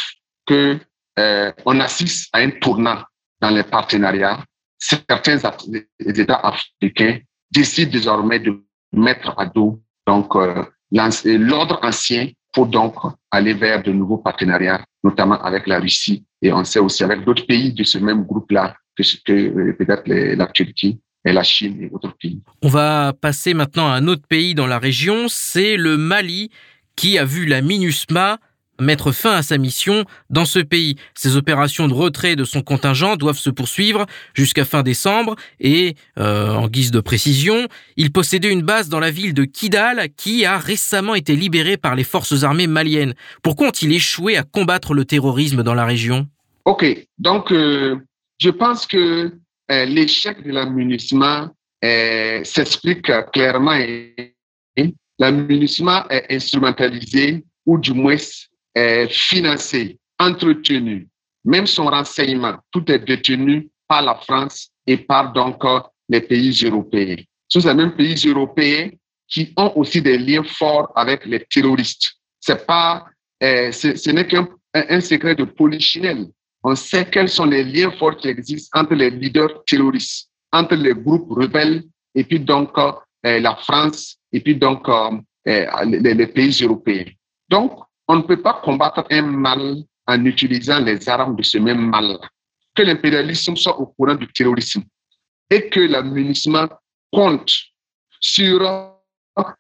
que 0.47 0.79
euh, 1.19 1.53
on 1.67 1.81
assiste 1.81 2.29
à 2.33 2.39
un 2.39 2.51
tournant 2.51 3.03
dans 3.41 3.51
les 3.51 3.63
partenariats. 3.63 4.43
Certains 4.79 5.39
États 5.99 6.41
africains 6.43 7.19
décident 7.51 7.91
désormais 7.91 8.39
de 8.39 8.63
mettre 8.93 9.35
à 9.39 9.47
dos 9.47 9.81
donc 10.07 10.35
l'ordre 11.25 11.79
ancien 11.83 12.29
pour 12.53 12.67
donc 12.67 12.95
aller 13.31 13.55
vers 13.55 13.83
de 13.83 13.93
nouveaux 13.93 14.19
partenariats, 14.19 14.85
notamment 15.05 15.41
avec 15.43 15.67
la 15.67 15.79
Russie 15.79 16.25
et 16.43 16.53
on 16.53 16.65
sait 16.65 16.79
aussi 16.79 17.05
avec 17.05 17.25
d'autres 17.25 17.47
pays 17.47 17.73
de 17.73 17.85
ce 17.85 17.99
même 17.99 18.25
groupe-là 18.25 18.75
que, 18.97 19.03
que 19.25 19.73
peut-être 19.73 20.03
la 20.07 20.47
Turquie 20.49 21.01
et 21.25 21.33
la 21.33 21.43
Chine 21.43 21.83
et 21.83 21.89
d'autres 21.89 22.17
pays. 22.19 22.41
On 22.63 22.69
va 22.69 23.13
passer 23.13 23.55
maintenant 23.55 23.89
à 23.89 23.93
un 23.93 24.09
autre 24.09 24.27
pays 24.27 24.55
dans 24.55 24.67
la 24.67 24.79
région, 24.79 25.27
c'est 25.29 25.77
le 25.77 25.97
Mali 25.97 26.51
qui 27.01 27.17
a 27.17 27.25
vu 27.25 27.47
la 27.47 27.63
MINUSMA 27.63 28.39
mettre 28.79 29.11
fin 29.11 29.33
à 29.33 29.43
sa 29.43 29.57
mission 29.57 30.05
dans 30.29 30.45
ce 30.45 30.59
pays. 30.59 30.97
Ces 31.15 31.35
opérations 31.37 31.89
de 31.89 31.95
retrait 31.95 32.37
de 32.37 32.45
son 32.45 32.61
contingent 32.61 33.17
doivent 33.17 33.39
se 33.39 33.49
poursuivre 33.49 34.05
jusqu'à 34.35 34.67
fin 34.67 34.83
décembre 34.83 35.35
et, 35.61 35.95
euh, 36.19 36.51
en 36.51 36.69
guise 36.69 36.91
de 36.91 37.01
précision, 37.01 37.69
il 37.97 38.13
possédait 38.13 38.53
une 38.53 38.61
base 38.61 38.91
dans 38.91 39.01
la 39.01 39.11
ville 39.11 39.33
de 39.33 39.45
Kidal 39.45 40.09
qui 40.15 40.45
a 40.45 40.59
récemment 40.59 41.15
été 41.15 41.37
libérée 41.37 41.79
par 41.79 41.95
les 41.95 42.05
forces 42.05 42.43
armées 42.43 42.67
maliennes. 42.67 43.15
Pourquoi 43.43 43.69
ont-ils 43.69 43.95
échoué 43.95 44.37
à 44.37 44.43
combattre 44.43 44.93
le 44.93 45.07
terrorisme 45.07 45.63
dans 45.63 45.75
la 45.75 45.87
région 45.87 46.29
Ok, 46.67 46.85
donc 47.17 47.51
euh, 47.51 47.97
je 48.37 48.51
pense 48.51 48.87
que 48.87 49.33
euh, 49.71 49.85
l'échec 49.87 50.45
de 50.45 50.53
l'amunissement 50.53 51.49
s'explique 52.45 53.11
clairement. 53.33 53.79
L'amunissement 55.21 56.09
est 56.09 56.27
instrumentalisé 56.35 57.45
ou 57.65 57.79
du 57.79 57.93
moins 57.93 58.17
financé, 59.09 59.99
entretenu. 60.19 61.09
Même 61.45 61.67
son 61.67 61.87
renseignement, 61.87 62.57
tout 62.73 62.91
est 62.91 62.99
détenu 62.99 63.69
par 63.87 64.03
la 64.03 64.17
France 64.17 64.71
et 64.87 64.97
par 64.97 65.33
donc 65.33 65.63
les 66.09 66.21
pays 66.21 66.59
européens. 66.65 67.23
Ce 67.49 67.61
sont 67.61 67.69
ces 67.69 67.75
mêmes 67.75 67.95
pays 67.95 68.17
européens 68.27 68.91
qui 69.29 69.53
ont 69.57 69.73
aussi 69.77 70.03
des 70.03 70.19
liens 70.19 70.43
forts 70.43 70.91
avec 70.97 71.25
les 71.27 71.45
terroristes. 71.45 72.15
C'est 72.41 72.67
pas, 72.67 73.05
euh, 73.43 73.71
ce 73.71 74.11
n'est 74.11 74.27
qu'un 74.27 74.49
un 74.75 75.01
secret 75.01 75.35
de 75.35 75.45
polichinelle 75.45 76.27
on 76.63 76.75
sait 76.75 77.09
quels 77.09 77.29
sont 77.29 77.47
les 77.47 77.65
liens 77.65 77.91
forts 77.93 78.17
qui 78.17 78.29
existent 78.29 78.81
entre 78.81 78.95
les 78.95 79.11
leaders 79.11 79.65
terroristes, 79.65 80.29
entre 80.53 80.75
les 80.75 80.95
groupes 80.95 81.31
rebelles 81.31 81.85
et 82.15 82.25
puis 82.25 82.41
donc 82.41 82.77
euh, 82.77 82.93
la 83.23 83.57
France 83.57 84.19
et 84.33 84.41
puis 84.41 84.57
donc 84.57 84.89
euh, 84.89 85.11
euh, 85.49 85.85
les, 85.85 86.27
pays 86.27 86.63
européens. 86.63 87.07
Donc, 87.49 87.73
on 88.07 88.17
ne 88.17 88.23
peut 88.23 88.43
pas 88.43 88.61
combattre 88.63 89.05
un 89.11 89.23
mal 89.23 89.77
en 90.07 90.25
utilisant 90.25 90.81
les 90.81 91.09
armes 91.09 91.37
de 91.37 91.43
ce 91.43 91.59
même 91.59 91.89
mal. 91.89 92.19
Que 92.75 92.83
l'impérialisme 92.83 93.57
soit 93.57 93.79
au 93.79 93.87
courant 93.87 94.15
du 94.15 94.27
terrorisme 94.29 94.83
et 95.49 95.69
que 95.69 95.81
l'amunissement 95.81 96.69
compte 97.11 97.53
sur 98.21 98.61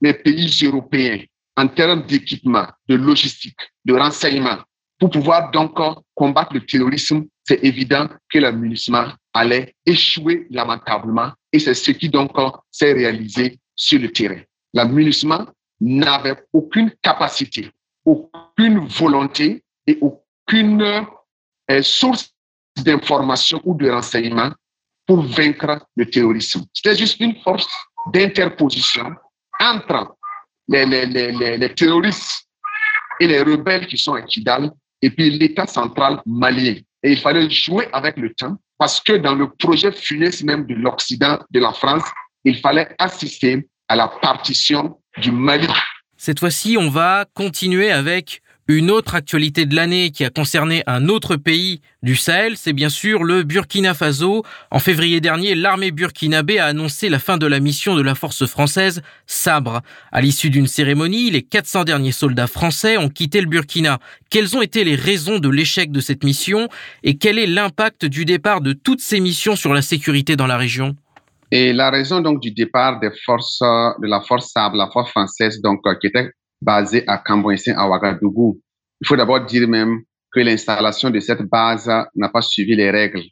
les 0.00 0.14
pays 0.14 0.50
européens 0.64 1.20
en 1.56 1.68
termes 1.68 2.06
d'équipement, 2.06 2.66
de 2.88 2.94
logistique, 2.94 3.58
de 3.84 3.94
renseignement, 3.94 4.58
pour 4.98 5.10
pouvoir 5.10 5.50
donc 5.50 5.78
combattre 6.14 6.54
le 6.54 6.64
terrorisme, 6.64 7.24
c'est 7.42 7.64
évident 7.64 8.08
que 8.28 8.38
l'amunissement 8.38 9.06
allait 9.32 9.74
échouer 9.86 10.46
lamentablement 10.50 11.32
et 11.52 11.58
c'est 11.58 11.74
ce 11.74 11.90
qui 11.92 12.08
donc 12.08 12.32
s'est 12.70 12.92
réalisé 12.92 13.58
sur 13.74 13.98
le 13.98 14.12
terrain. 14.12 14.40
L'amunissement 14.72 15.46
n'avait 15.80 16.36
aucune 16.52 16.92
capacité, 17.02 17.70
aucune 18.04 18.86
volonté 18.86 19.62
et 19.86 19.98
aucune 20.00 20.82
euh, 20.82 21.82
source 21.82 22.30
d'information 22.76 23.60
ou 23.64 23.74
de 23.74 23.90
renseignement 23.90 24.50
pour 25.06 25.22
vaincre 25.22 25.86
le 25.96 26.08
terrorisme. 26.08 26.64
C'était 26.72 26.96
juste 26.96 27.18
une 27.20 27.36
force 27.42 27.68
d'interposition 28.12 29.10
entre 29.60 30.16
les, 30.68 30.86
les, 30.86 31.06
les, 31.06 31.56
les, 31.56 31.74
terroristes 31.74 32.48
et 33.18 33.26
les 33.26 33.42
rebelles 33.42 33.86
qui 33.86 33.98
sont 33.98 34.14
à 34.14 34.22
Kidal 34.22 34.70
et 35.02 35.10
puis 35.10 35.30
l'État 35.30 35.66
central 35.66 36.22
malien. 36.24 36.76
Et 37.02 37.12
il 37.12 37.18
fallait 37.18 37.50
jouer 37.50 37.88
avec 37.92 38.16
le 38.18 38.32
temps 38.34 38.56
parce 38.78 39.00
que 39.00 39.14
dans 39.14 39.34
le 39.34 39.50
projet 39.50 39.92
funeste 39.92 40.44
même 40.44 40.66
de 40.66 40.74
l'Occident, 40.74 41.38
de 41.50 41.60
la 41.60 41.72
France, 41.72 42.04
il 42.44 42.58
fallait 42.58 42.94
assister 42.98 43.68
Cette 46.16 46.38
fois-ci, 46.38 46.76
on 46.78 46.90
va 46.90 47.24
continuer 47.34 47.90
avec 47.90 48.40
une 48.68 48.92
autre 48.92 49.16
actualité 49.16 49.66
de 49.66 49.74
l'année 49.74 50.12
qui 50.12 50.24
a 50.24 50.30
concerné 50.30 50.84
un 50.86 51.08
autre 51.08 51.34
pays 51.34 51.80
du 52.04 52.14
Sahel, 52.14 52.56
c'est 52.56 52.72
bien 52.72 52.88
sûr 52.88 53.24
le 53.24 53.42
Burkina 53.42 53.94
Faso. 53.94 54.44
En 54.70 54.78
février 54.78 55.20
dernier, 55.20 55.56
l'armée 55.56 55.90
burkinabé 55.90 56.60
a 56.60 56.66
annoncé 56.66 57.08
la 57.08 57.18
fin 57.18 57.36
de 57.36 57.46
la 57.46 57.58
mission 57.58 57.96
de 57.96 58.02
la 58.02 58.14
force 58.14 58.46
française 58.46 59.02
Sabre. 59.26 59.82
À 60.12 60.20
l'issue 60.20 60.50
d'une 60.50 60.68
cérémonie, 60.68 61.32
les 61.32 61.42
400 61.42 61.82
derniers 61.82 62.12
soldats 62.12 62.46
français 62.46 62.96
ont 62.96 63.08
quitté 63.08 63.40
le 63.40 63.48
Burkina. 63.48 63.98
Quelles 64.30 64.56
ont 64.56 64.62
été 64.62 64.84
les 64.84 64.94
raisons 64.94 65.40
de 65.40 65.48
l'échec 65.48 65.90
de 65.90 66.00
cette 66.00 66.22
mission 66.22 66.68
et 67.02 67.16
quel 67.18 67.40
est 67.40 67.48
l'impact 67.48 68.04
du 68.04 68.24
départ 68.24 68.60
de 68.60 68.72
toutes 68.72 69.00
ces 69.00 69.18
missions 69.18 69.56
sur 69.56 69.74
la 69.74 69.82
sécurité 69.82 70.36
dans 70.36 70.46
la 70.46 70.56
région? 70.56 70.94
Et 71.50 71.72
la 71.72 71.90
raison 71.90 72.20
donc 72.20 72.40
du 72.40 72.52
départ 72.52 73.00
des 73.00 73.10
forces 73.24 73.60
de 73.60 74.06
la 74.06 74.20
force 74.20 74.52
Sabre, 74.52 74.76
la 74.76 74.90
force 74.90 75.10
française 75.10 75.60
donc 75.60 75.80
qui 76.00 76.06
était 76.06 76.30
basée 76.60 77.04
à 77.06 77.18
Cambouensin, 77.18 77.74
à 77.76 77.88
Ouagadougou. 77.88 78.60
Il 79.00 79.06
faut 79.06 79.16
d'abord 79.16 79.44
dire 79.44 79.66
même 79.66 80.00
que 80.32 80.40
l'installation 80.40 81.10
de 81.10 81.20
cette 81.20 81.42
base 81.42 81.90
n'a 82.14 82.28
pas 82.28 82.42
suivi 82.42 82.76
les 82.76 82.90
règles. 82.90 83.24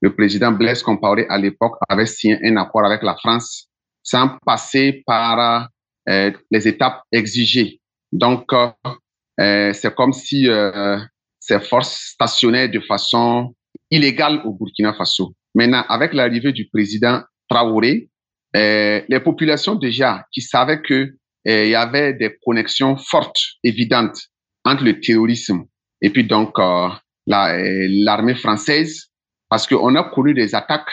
Le 0.00 0.14
président 0.14 0.50
Blaise 0.50 0.82
Compaoré, 0.82 1.26
à 1.28 1.38
l'époque, 1.38 1.76
avait 1.88 2.06
signé 2.06 2.38
un 2.44 2.56
accord 2.56 2.84
avec 2.84 3.02
la 3.02 3.14
France 3.14 3.68
sans 4.02 4.36
passer 4.44 5.02
par 5.06 5.68
euh, 6.08 6.32
les 6.50 6.66
étapes 6.66 7.02
exigées. 7.12 7.80
Donc, 8.10 8.52
euh, 8.52 9.72
c'est 9.72 9.94
comme 9.94 10.12
si 10.12 10.48
euh, 10.48 10.98
ces 11.38 11.60
forces 11.60 12.10
stationnaient 12.14 12.68
de 12.68 12.80
façon 12.80 13.54
illégale 13.90 14.42
au 14.44 14.52
Burkina 14.52 14.92
Faso. 14.92 15.34
Maintenant, 15.54 15.84
avec 15.88 16.14
l'arrivée 16.14 16.52
du 16.52 16.68
président 16.68 17.22
Traoré, 17.52 18.08
les 18.54 19.20
populations 19.22 19.74
déjà 19.74 20.24
qui 20.32 20.40
savaient 20.40 20.80
que 20.82 21.14
il 21.44 21.68
y 21.68 21.74
avait 21.74 22.14
des 22.14 22.36
connexions 22.44 22.96
fortes, 22.96 23.40
évidentes 23.64 24.18
entre 24.64 24.84
le 24.84 25.00
terrorisme 25.00 25.64
et 26.02 26.10
puis 26.10 26.24
donc 26.24 26.58
euh, 26.58 26.88
l'armée 27.26 28.34
française, 28.34 29.06
parce 29.48 29.66
qu'on 29.66 29.94
a 29.94 30.02
connu 30.10 30.34
des 30.34 30.54
attaques 30.54 30.92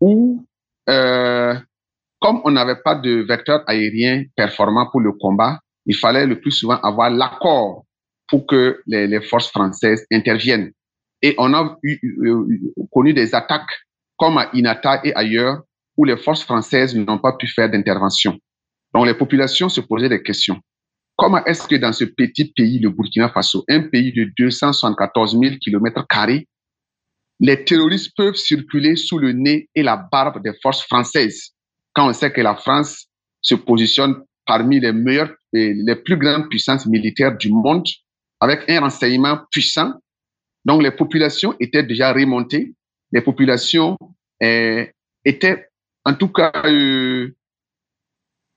où, 0.00 0.46
euh, 0.88 1.54
comme 2.20 2.40
on 2.44 2.52
n'avait 2.52 2.80
pas 2.82 2.94
de 2.94 3.26
vecteur 3.28 3.64
aérien 3.66 4.24
performant 4.36 4.88
pour 4.90 5.00
le 5.00 5.12
combat, 5.12 5.58
il 5.86 5.96
fallait 5.96 6.26
le 6.26 6.40
plus 6.40 6.52
souvent 6.52 6.78
avoir 6.80 7.10
l'accord 7.10 7.84
pour 8.28 8.46
que 8.46 8.80
les, 8.86 9.20
forces 9.20 9.50
françaises 9.50 10.06
interviennent. 10.10 10.70
Et 11.20 11.34
on 11.38 11.52
a 11.52 11.76
connu 12.92 13.12
des 13.12 13.34
attaques 13.34 13.68
comme 14.16 14.38
à 14.38 14.50
Inata 14.54 15.00
et 15.04 15.14
ailleurs 15.14 15.62
où 15.96 16.04
les 16.04 16.16
forces 16.16 16.42
françaises 16.42 16.94
n'ont 16.94 17.18
pas 17.18 17.36
pu 17.36 17.46
faire 17.46 17.70
d'intervention. 17.70 18.38
Donc 18.92 19.06
les 19.06 19.14
populations 19.14 19.68
se 19.68 19.80
posaient 19.80 20.08
des 20.08 20.22
questions. 20.22 20.60
Comment 21.16 21.44
est-ce 21.44 21.68
que 21.68 21.76
dans 21.76 21.92
ce 21.92 22.04
petit 22.04 22.52
pays, 22.52 22.80
le 22.80 22.90
Burkina 22.90 23.28
Faso, 23.28 23.64
un 23.68 23.82
pays 23.88 24.12
de 24.12 24.32
274 24.36 25.38
000 25.38 25.56
km 25.60 26.04
les 27.40 27.64
terroristes 27.64 28.12
peuvent 28.16 28.36
circuler 28.36 28.96
sous 28.96 29.18
le 29.18 29.32
nez 29.32 29.68
et 29.74 29.82
la 29.82 29.96
barbe 29.96 30.42
des 30.42 30.52
forces 30.62 30.82
françaises, 30.82 31.50
quand 31.92 32.08
on 32.08 32.12
sait 32.12 32.32
que 32.32 32.40
la 32.40 32.54
France 32.54 33.06
se 33.40 33.54
positionne 33.54 34.22
parmi 34.46 34.80
les 34.80 34.92
meilleures 34.92 35.34
et 35.52 35.74
les 35.74 35.96
plus 35.96 36.16
grandes 36.16 36.48
puissances 36.48 36.86
militaires 36.86 37.36
du 37.36 37.50
monde, 37.50 37.86
avec 38.40 38.68
un 38.68 38.80
renseignement 38.80 39.40
puissant? 39.50 39.94
Donc 40.64 40.82
les 40.82 40.90
populations 40.90 41.54
étaient 41.60 41.82
déjà 41.82 42.12
remontées, 42.12 42.74
les 43.12 43.20
populations 43.20 43.96
euh, 44.42 44.86
étaient, 45.24 45.68
en 46.04 46.14
tout 46.14 46.28
cas, 46.28 46.52
euh, 46.66 47.34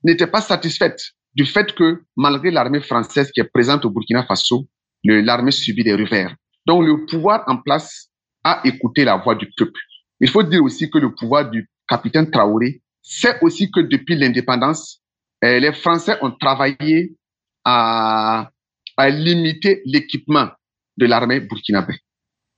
n'étaient 0.03 0.27
pas 0.27 0.41
satisfaites 0.41 1.01
du 1.33 1.45
fait 1.45 1.73
que 1.73 2.03
malgré 2.15 2.51
l'armée 2.51 2.81
française 2.81 3.31
qui 3.31 3.39
est 3.39 3.51
présente 3.51 3.85
au 3.85 3.89
Burkina 3.89 4.25
Faso, 4.25 4.67
l'armée 5.03 5.51
subit 5.51 5.83
des 5.83 5.93
revers. 5.93 6.35
Donc 6.65 6.85
le 6.85 7.05
pouvoir 7.05 7.43
en 7.47 7.57
place 7.57 8.09
a 8.43 8.61
écouté 8.65 9.05
la 9.05 9.17
voix 9.17 9.35
du 9.35 9.49
peuple. 9.55 9.79
Il 10.19 10.29
faut 10.29 10.43
dire 10.43 10.63
aussi 10.63 10.89
que 10.89 10.97
le 10.97 11.13
pouvoir 11.13 11.49
du 11.49 11.69
capitaine 11.87 12.29
Traoré 12.31 12.81
sait 13.01 13.37
aussi 13.41 13.71
que 13.71 13.79
depuis 13.79 14.15
l'indépendance, 14.15 15.01
eh, 15.41 15.59
les 15.59 15.73
Français 15.73 16.17
ont 16.21 16.31
travaillé 16.31 17.15
à, 17.63 18.49
à 18.97 19.09
limiter 19.09 19.81
l'équipement 19.85 20.49
de 20.97 21.05
l'armée 21.05 21.39
burkinabé. 21.39 21.93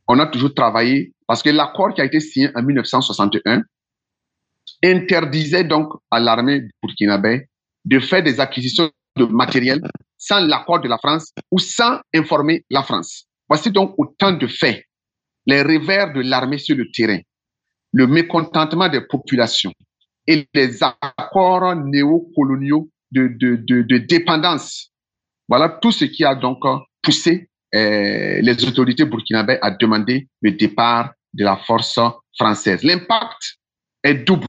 On 0.08 0.18
a 0.20 0.26
toujours 0.26 0.54
travaillé 0.54 1.14
parce 1.28 1.44
que 1.44 1.50
l'accord 1.50 1.94
qui 1.94 2.02
a 2.02 2.06
été 2.06 2.20
signé 2.20 2.50
en 2.56 2.64
1961 2.64 3.64
interdisait 4.84 5.64
donc 5.64 5.92
à 6.12 6.20
l'armée 6.20 6.62
burkinabé 6.82 7.48
de 7.86 8.00
faire 8.00 8.24
des 8.24 8.40
acquisitions 8.40 8.90
de 9.18 9.26
matériel 9.26 9.82
sans 10.18 10.40
l'accord 10.40 10.80
de 10.82 10.88
la 10.88 10.98
France 10.98 11.34
ou 11.52 11.60
sans 11.60 12.00
informer 12.14 12.64
la 12.70 12.84
France. 12.84 13.26
Voici 13.48 13.72
donc 13.72 13.96
autant 13.98 14.32
de 14.32 14.48
faits, 14.48 14.84
les 15.46 15.62
revers 15.62 16.14
de 16.14 16.22
l'armée 16.22 16.60
sur 16.60 16.76
le 16.76 16.86
terrain, 16.92 17.20
le 17.94 18.08
mécontentement 18.08 18.90
des 18.90 19.02
populations 19.02 19.74
et 20.28 20.48
les 20.54 20.84
accords 20.84 21.76
néocoloniaux 21.76 22.90
de, 23.12 23.28
de, 23.40 23.98
dépendance. 23.98 24.92
Voilà 25.48 25.80
tout 25.82 25.92
ce 25.92 26.06
qui 26.06 26.24
a 26.24 26.36
donc 26.36 26.60
poussé 27.02 27.50
eh, 27.74 28.40
les 28.42 28.66
autorités 28.66 29.06
burkinabées 29.06 29.58
à 29.62 29.72
demander 29.72 30.28
le 30.42 30.52
départ 30.52 31.14
de 31.34 31.44
la 31.44 31.58
force 31.58 32.00
française. 32.38 32.84
L'impact 32.84 33.59
est 34.04 34.16
double. 34.16 34.46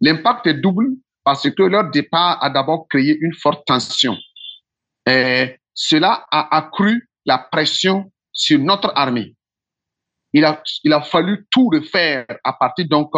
L'impact 0.00 0.46
est 0.46 0.54
double 0.54 0.88
parce 1.24 1.50
que 1.50 1.62
leur 1.62 1.90
départ 1.90 2.42
a 2.42 2.50
d'abord 2.50 2.88
créé 2.88 3.18
une 3.20 3.34
forte 3.34 3.66
tension. 3.66 4.16
Cela 5.74 6.26
a 6.30 6.56
accru 6.56 7.08
la 7.24 7.38
pression 7.38 8.10
sur 8.32 8.58
notre 8.58 8.92
armée. 8.94 9.34
Il 10.32 10.44
a, 10.44 10.62
il 10.84 10.92
a 10.92 11.00
fallu 11.00 11.46
tout 11.50 11.68
refaire 11.68 12.26
à 12.44 12.52
partir 12.52 12.86
donc 12.88 13.12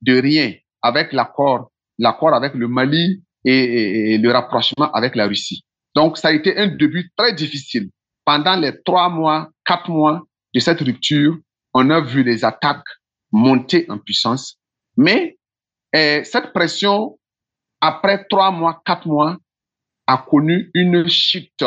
de 0.00 0.20
rien 0.20 0.54
avec 0.82 1.12
l'accord, 1.12 1.70
l'accord 1.98 2.34
avec 2.34 2.54
le 2.54 2.68
Mali 2.68 3.22
et, 3.44 4.18
le 4.18 4.30
rapprochement 4.30 4.90
avec 4.92 5.16
la 5.16 5.26
Russie. 5.26 5.64
Donc, 5.94 6.18
ça 6.18 6.28
a 6.28 6.32
été 6.32 6.56
un 6.56 6.68
début 6.68 7.10
très 7.16 7.34
difficile. 7.34 7.90
Pendant 8.24 8.56
les 8.56 8.80
trois 8.82 9.08
mois, 9.08 9.50
quatre 9.64 9.90
mois 9.90 10.22
de 10.54 10.60
cette 10.60 10.80
rupture, 10.80 11.36
on 11.74 11.90
a 11.90 12.00
vu 12.00 12.22
les 12.22 12.44
attaques 12.44 12.84
monter 13.32 13.86
en 13.88 13.98
puissance. 13.98 14.58
Mais 14.96 15.38
eh, 15.92 16.22
cette 16.24 16.52
pression, 16.52 17.18
après 17.80 18.24
trois 18.28 18.50
mois, 18.50 18.82
quatre 18.84 19.06
mois, 19.06 19.36
a 20.06 20.18
connu 20.28 20.70
une 20.74 21.08
chute 21.08 21.64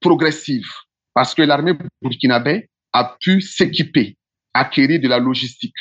progressive 0.00 0.68
parce 1.14 1.34
que 1.34 1.42
l'armée 1.42 1.72
burkinabé 2.02 2.68
a 2.92 3.16
pu 3.20 3.40
s'équiper, 3.40 4.16
acquérir 4.54 5.00
de 5.00 5.08
la 5.08 5.18
logistique. 5.18 5.74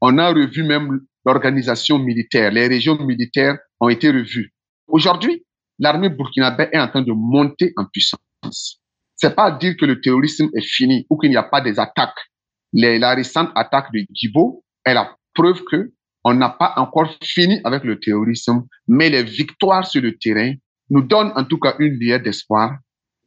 On 0.00 0.18
a 0.18 0.30
revu 0.30 0.62
même 0.62 1.00
l'organisation 1.24 1.98
militaire. 1.98 2.50
Les 2.50 2.66
régions 2.66 2.96
militaires 2.96 3.58
ont 3.80 3.88
été 3.88 4.10
revues. 4.10 4.52
Aujourd'hui, 4.86 5.44
l'armée 5.78 6.08
burkinabé 6.08 6.68
est 6.72 6.78
en 6.78 6.88
train 6.88 7.02
de 7.02 7.12
monter 7.12 7.72
en 7.76 7.84
puissance. 7.86 8.80
C'est 9.16 9.34
pas 9.34 9.50
dire 9.50 9.74
que 9.78 9.84
le 9.84 10.00
terrorisme 10.00 10.48
est 10.54 10.64
fini 10.64 11.06
ou 11.10 11.18
qu'il 11.18 11.30
n'y 11.30 11.36
a 11.36 11.42
pas 11.42 11.60
des 11.60 11.78
attaques. 11.78 12.30
La 12.72 13.14
récente 13.14 13.50
attaque 13.54 13.92
de 13.92 14.00
Gibo 14.14 14.64
est 14.84 14.94
la 14.94 15.14
preuve 15.34 15.62
que 15.64 15.92
on 16.24 16.34
n'a 16.34 16.50
pas 16.50 16.74
encore 16.76 17.14
fini 17.22 17.60
avec 17.64 17.84
le 17.84 17.98
terrorisme, 17.98 18.66
mais 18.88 19.08
les 19.08 19.22
victoires 19.22 19.86
sur 19.86 20.02
le 20.02 20.16
terrain 20.18 20.52
nous 20.90 21.02
donnent 21.02 21.32
en 21.34 21.44
tout 21.44 21.58
cas 21.58 21.74
une 21.78 21.94
lueur 21.94 22.20
d'espoir 22.20 22.72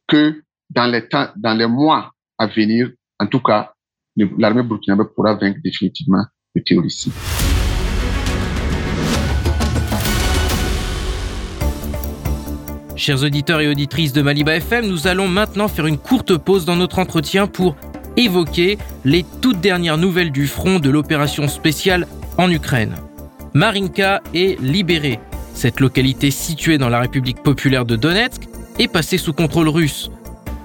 que 0.06 0.42
dans 0.70 0.86
les 0.86 1.08
temps, 1.08 1.28
dans 1.36 1.54
les 1.54 1.66
mois 1.66 2.12
à 2.38 2.46
venir, 2.46 2.90
en 3.18 3.26
tout 3.26 3.40
cas, 3.40 3.72
l'armée 4.16 4.62
burkinabé 4.62 5.04
pourra 5.14 5.34
vaincre 5.34 5.58
définitivement 5.62 6.24
le 6.54 6.62
terrorisme. 6.62 7.12
Chers 12.96 13.24
auditeurs 13.24 13.60
et 13.60 13.68
auditrices 13.68 14.12
de 14.12 14.22
Maliba 14.22 14.54
FM, 14.54 14.86
nous 14.86 15.08
allons 15.08 15.26
maintenant 15.26 15.66
faire 15.66 15.86
une 15.86 15.98
courte 15.98 16.36
pause 16.38 16.64
dans 16.64 16.76
notre 16.76 17.00
entretien 17.00 17.48
pour 17.48 17.76
évoquer 18.16 18.78
les 19.04 19.24
toutes 19.42 19.60
dernières 19.60 19.98
nouvelles 19.98 20.30
du 20.30 20.46
front 20.46 20.78
de 20.78 20.90
l'opération 20.90 21.48
spéciale 21.48 22.06
en 22.38 22.50
Ukraine. 22.50 22.96
Marinka 23.54 24.22
est 24.34 24.60
libérée. 24.60 25.20
Cette 25.54 25.80
localité 25.80 26.30
située 26.30 26.78
dans 26.78 26.88
la 26.88 27.00
République 27.00 27.42
populaire 27.42 27.84
de 27.84 27.96
Donetsk 27.96 28.48
est 28.78 28.88
passée 28.88 29.18
sous 29.18 29.32
contrôle 29.32 29.68
russe. 29.68 30.10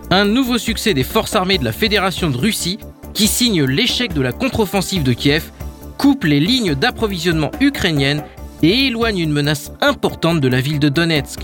Un 0.10 0.26
nouveau 0.26 0.58
succès 0.58 0.94
des 0.94 1.04
forces 1.04 1.36
armées 1.36 1.60
de 1.60 1.66
la 1.66 1.72
Fédération 1.72 2.30
de 2.32 2.38
Russie 2.38 2.80
qui 3.14 3.28
signe 3.28 3.64
l'échec 3.64 4.14
de 4.14 4.22
la 4.22 4.32
contre-offensive 4.32 5.04
de 5.04 5.14
Kiev, 5.14 5.52
coupe 5.98 6.24
les 6.24 6.40
lignes 6.40 6.76
d'approvisionnement 6.76 7.52
ukrainiennes 7.60 8.24
et 8.64 8.88
éloigne 8.88 9.20
une 9.20 9.32
menace 9.32 9.72
importante 9.82 10.40
de 10.42 10.48
la 10.48 10.62
ville 10.62 10.80
de 10.80 10.90
Donetsk. 10.90 11.42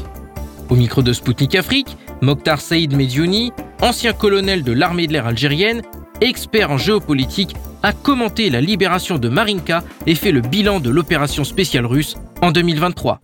Au 0.70 0.76
micro 0.76 1.02
de 1.02 1.14
Sputnik 1.14 1.56
Afrique, 1.56 1.98
Mokhtar 2.22 2.62
Saïd 2.62 2.96
Mediouni, 2.96 3.52
ancien 3.82 4.14
colonel 4.14 4.64
de 4.64 4.72
l'armée 4.72 5.08
de 5.08 5.14
l'air 5.14 5.28
algérienne, 5.28 5.82
expert 6.22 6.72
en 6.72 6.78
géopolitique, 6.78 7.56
a 7.86 7.94
commenté 7.94 8.50
la 8.50 8.62
libération 8.62 9.20
de 9.20 9.30
Marinka 9.30 9.84
et 10.08 10.16
fait 10.16 10.32
le 10.32 10.42
bilan 10.42 10.80
de 10.80 10.90
l'opération 10.90 11.44
spéciale 11.44 11.86
russe 11.86 12.16
en 12.42 12.52
2023. 12.52 13.22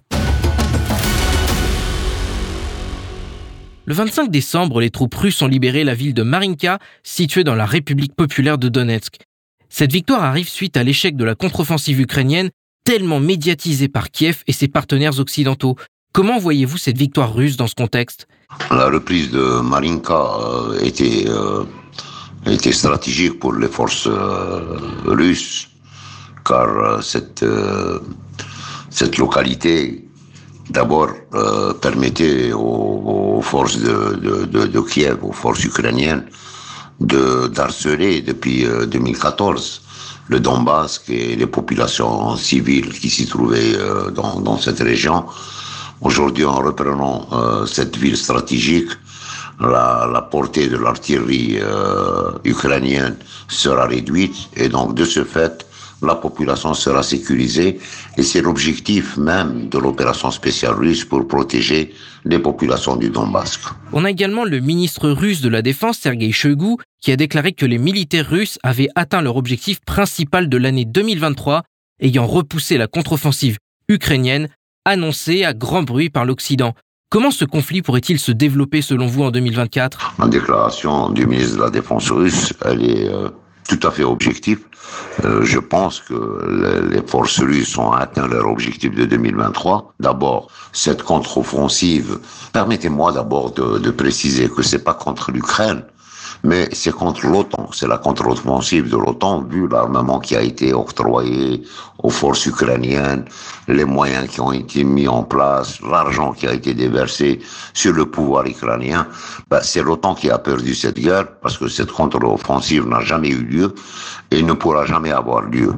Le 3.85 3.93
25 3.95 4.29
décembre, 4.29 4.79
les 4.79 4.91
troupes 4.91 5.15
russes 5.15 5.41
ont 5.41 5.47
libéré 5.47 5.83
la 5.83 5.95
ville 5.95 6.13
de 6.13 6.21
Marinka, 6.21 6.77
située 7.01 7.43
dans 7.43 7.55
la 7.55 7.65
République 7.65 8.15
populaire 8.15 8.59
de 8.59 8.69
Donetsk. 8.69 9.15
Cette 9.67 9.91
victoire 9.91 10.23
arrive 10.23 10.47
suite 10.47 10.77
à 10.77 10.83
l'échec 10.83 11.15
de 11.15 11.25
la 11.25 11.33
contre-offensive 11.33 11.99
ukrainienne, 11.99 12.51
tellement 12.83 13.19
médiatisée 13.19 13.87
par 13.87 14.11
Kiev 14.11 14.43
et 14.45 14.53
ses 14.53 14.67
partenaires 14.67 15.19
occidentaux. 15.19 15.75
Comment 16.13 16.37
voyez-vous 16.37 16.77
cette 16.77 16.99
victoire 16.99 17.33
russe 17.33 17.57
dans 17.57 17.67
ce 17.67 17.73
contexte? 17.73 18.27
La 18.69 18.91
reprise 18.91 19.31
de 19.31 19.61
Marinka 19.61 20.13
euh, 20.13 20.79
était 20.83 21.25
euh, 21.27 21.63
était 22.45 22.71
stratégique 22.71 23.39
pour 23.39 23.53
les 23.53 23.67
forces 23.67 24.07
euh, 24.07 24.77
russes, 25.05 25.67
car 26.45 26.67
euh, 26.67 27.01
cette, 27.01 27.43
euh, 27.43 27.99
cette 28.89 29.17
localité, 29.17 30.07
d'abord, 30.69 31.09
permettait 31.81 32.51
aux, 32.53 33.37
aux 33.37 33.41
forces 33.41 33.77
de, 33.77 34.15
de, 34.15 34.45
de, 34.45 34.67
de, 34.67 34.79
Kiev, 34.81 35.17
aux 35.23 35.31
forces 35.31 35.63
ukrainiennes, 35.65 36.25
de 36.99 37.47
d'harceler 37.47 38.21
depuis 38.21 38.65
2014 38.87 39.81
le 40.27 40.39
Donbass 40.39 41.01
et 41.09 41.35
les 41.35 41.47
populations 41.47 42.37
civiles 42.37 42.93
qui 42.93 43.09
s'y 43.09 43.27
trouvaient 43.27 43.75
dans, 44.13 44.39
dans 44.39 44.57
cette 44.57 44.79
région. 44.79 45.25
Aujourd'hui, 45.99 46.45
en 46.45 46.55
reprenant 46.61 47.27
cette 47.65 47.97
ville 47.97 48.15
stratégique, 48.15 48.91
la, 49.61 50.27
portée 50.29 50.67
de 50.67 50.77
l'artillerie 50.77 51.57
euh, 51.59 52.31
ukrainienne 52.43 53.15
sera 53.47 53.85
réduite 53.85 54.49
et 54.55 54.69
donc 54.69 54.95
de 54.95 55.05
ce 55.05 55.23
fait, 55.23 55.65
la 56.01 56.15
population 56.15 56.73
sera 56.73 57.03
sécurisée 57.03 57.79
et 58.17 58.23
c'est 58.23 58.41
l'objectif 58.41 59.17
même 59.17 59.69
de 59.69 59.77
l'opération 59.77 60.31
spéciale 60.31 60.73
russe 60.73 61.05
pour 61.05 61.27
protéger 61.27 61.93
les 62.25 62.39
populations 62.39 62.95
du 62.95 63.09
Donbass. 63.09 63.59
On 63.93 64.05
a 64.05 64.09
également 64.09 64.45
le 64.45 64.59
ministre 64.59 65.09
russe 65.09 65.41
de 65.41 65.49
la 65.49 65.61
Défense, 65.61 65.99
Sergei 65.99 66.31
Shoigu, 66.31 66.77
qui 67.01 67.11
a 67.11 67.15
déclaré 67.15 67.53
que 67.53 67.65
les 67.65 67.77
militaires 67.77 68.29
russes 68.29 68.57
avaient 68.63 68.89
atteint 68.95 69.21
leur 69.21 69.35
objectif 69.35 69.79
principal 69.81 70.49
de 70.49 70.57
l'année 70.57 70.85
2023, 70.85 71.63
ayant 72.01 72.25
repoussé 72.25 72.77
la 72.77 72.87
contre-offensive 72.87 73.57
ukrainienne 73.87 74.49
annoncée 74.85 75.43
à 75.43 75.53
grand 75.53 75.83
bruit 75.83 76.09
par 76.09 76.25
l'Occident. 76.25 76.73
Comment 77.11 77.29
ce 77.31 77.43
conflit 77.43 77.81
pourrait-il 77.81 78.19
se 78.19 78.31
développer 78.31 78.81
selon 78.81 79.05
vous 79.05 79.23
en 79.23 79.31
2024 79.31 80.13
La 80.17 80.27
déclaration 80.29 81.09
du 81.09 81.27
ministre 81.27 81.57
de 81.57 81.63
la 81.63 81.69
Défense 81.69 82.09
russe, 82.09 82.53
est 82.63 83.09
euh, 83.09 83.27
tout 83.67 83.85
à 83.85 83.91
fait 83.91 84.05
objective. 84.05 84.59
Euh, 85.25 85.43
je 85.43 85.59
pense 85.59 85.99
que 85.99 86.13
les, 86.47 86.95
les, 86.95 87.05
forces 87.05 87.41
russes 87.41 87.77
ont 87.77 87.91
atteint 87.91 88.29
leur 88.29 88.47
objectif 88.47 88.95
de 88.95 89.03
2023. 89.03 89.93
D'abord, 89.99 90.47
cette 90.71 91.03
contre-offensive, 91.03 92.17
permettez-moi 92.53 93.11
d'abord 93.11 93.51
de, 93.51 93.77
de 93.77 93.91
préciser 93.91 94.47
que 94.47 94.63
c'est 94.63 94.85
pas 94.85 94.93
contre 94.93 95.33
l'Ukraine, 95.33 95.83
mais 96.43 96.69
c'est 96.73 96.91
contre 96.91 97.27
l'OTAN, 97.27 97.69
c'est 97.71 97.87
la 97.87 97.97
contre-offensive 97.97 98.89
de 98.89 98.97
l'OTAN, 98.97 99.43
vu 99.43 99.67
l'armement 99.67 100.19
qui 100.19 100.35
a 100.35 100.41
été 100.41 100.73
octroyé 100.73 101.63
aux 102.01 102.09
forces 102.09 102.45
ukrainiennes, 102.47 103.25
les 103.67 103.85
moyens 103.85 104.27
qui 104.27 104.41
ont 104.41 104.51
été 104.51 104.83
mis 104.83 105.07
en 105.07 105.23
place, 105.23 105.79
l'argent 105.81 106.33
qui 106.33 106.47
a 106.47 106.53
été 106.53 106.73
déversé 106.73 107.39
sur 107.73 107.93
le 107.93 108.05
pouvoir 108.05 108.45
ukrainien. 108.45 109.07
Ben, 109.49 109.59
c'est 109.61 109.83
l'OTAN 109.83 110.15
qui 110.15 110.29
a 110.29 110.39
perdu 110.39 110.73
cette 110.73 110.99
guerre 110.99 111.27
parce 111.41 111.57
que 111.57 111.67
cette 111.67 111.91
contre-offensive 111.91 112.87
n'a 112.87 113.01
jamais 113.01 113.29
eu 113.29 113.43
lieu 113.43 113.75
et 114.31 114.41
ne 114.41 114.53
pourra 114.53 114.85
jamais 114.85 115.11
avoir 115.11 115.41
lieu. 115.41 115.73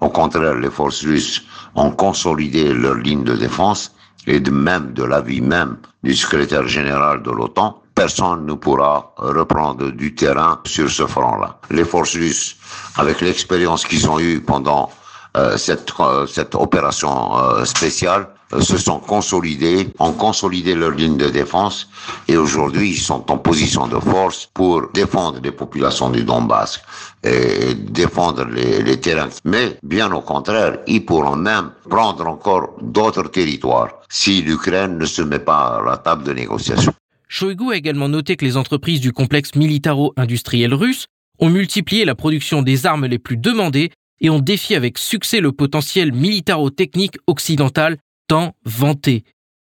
Au 0.00 0.10
contraire, 0.10 0.54
les 0.54 0.70
forces 0.70 1.04
russes 1.04 1.42
ont 1.74 1.90
consolidé 1.90 2.72
leur 2.72 2.94
ligne 2.94 3.24
de 3.24 3.34
défense 3.34 3.92
et 4.26 4.40
de 4.40 4.50
même 4.50 4.92
de 4.92 5.04
l'avis 5.04 5.40
même 5.40 5.76
du 6.02 6.14
secrétaire 6.14 6.66
général 6.66 7.22
de 7.22 7.30
l'OTAN, 7.30 7.82
personne 7.94 8.46
ne 8.46 8.54
pourra 8.54 9.14
reprendre 9.16 9.90
du 9.90 10.14
terrain 10.14 10.60
sur 10.64 10.90
ce 10.90 11.06
front-là. 11.06 11.58
Les 11.70 11.84
forces 11.84 12.14
russes, 12.14 12.56
avec 12.96 13.20
l'expérience 13.20 13.84
qu'ils 13.84 14.08
ont 14.08 14.18
eue 14.18 14.40
pendant 14.40 14.90
euh, 15.36 15.56
cette, 15.56 15.92
euh, 16.00 16.26
cette 16.26 16.54
opération 16.54 17.36
euh, 17.36 17.64
spéciale, 17.64 18.28
se 18.60 18.78
sont 18.78 19.00
consolidés, 19.00 19.88
ont 19.98 20.12
consolidé 20.12 20.76
leur 20.76 20.92
ligne 20.92 21.16
de 21.16 21.28
défense 21.28 21.88
et 22.28 22.36
aujourd'hui 22.36 22.90
ils 22.90 23.00
sont 23.00 23.28
en 23.32 23.38
position 23.38 23.88
de 23.88 23.98
force 23.98 24.48
pour 24.54 24.88
défendre 24.92 25.40
les 25.42 25.50
populations 25.50 26.10
du 26.10 26.22
Donbass 26.22 26.80
et 27.24 27.74
défendre 27.74 28.44
les, 28.44 28.80
les 28.82 29.00
terrains. 29.00 29.30
Mais 29.44 29.76
bien 29.82 30.12
au 30.12 30.20
contraire, 30.20 30.78
ils 30.86 31.04
pourront 31.04 31.34
même 31.36 31.70
prendre 31.88 32.28
encore 32.28 32.76
d'autres 32.80 33.28
territoires 33.28 33.88
si 34.08 34.42
l'Ukraine 34.42 34.98
ne 34.98 35.06
se 35.06 35.22
met 35.22 35.40
pas 35.40 35.80
à 35.80 35.82
la 35.82 35.96
table 35.96 36.22
de 36.22 36.32
négociation. 36.32 36.93
Shoigu 37.28 37.72
a 37.72 37.76
également 37.76 38.08
noté 38.08 38.36
que 38.36 38.44
les 38.44 38.56
entreprises 38.56 39.00
du 39.00 39.12
complexe 39.12 39.54
militaro-industriel 39.54 40.74
russe 40.74 41.06
ont 41.38 41.50
multiplié 41.50 42.04
la 42.04 42.14
production 42.14 42.62
des 42.62 42.86
armes 42.86 43.06
les 43.06 43.18
plus 43.18 43.36
demandées 43.36 43.90
et 44.20 44.30
ont 44.30 44.38
défié 44.38 44.76
avec 44.76 44.98
succès 44.98 45.40
le 45.40 45.52
potentiel 45.52 46.12
militaro-technique 46.12 47.16
occidental 47.26 47.98
tant 48.28 48.54
vanté. 48.64 49.24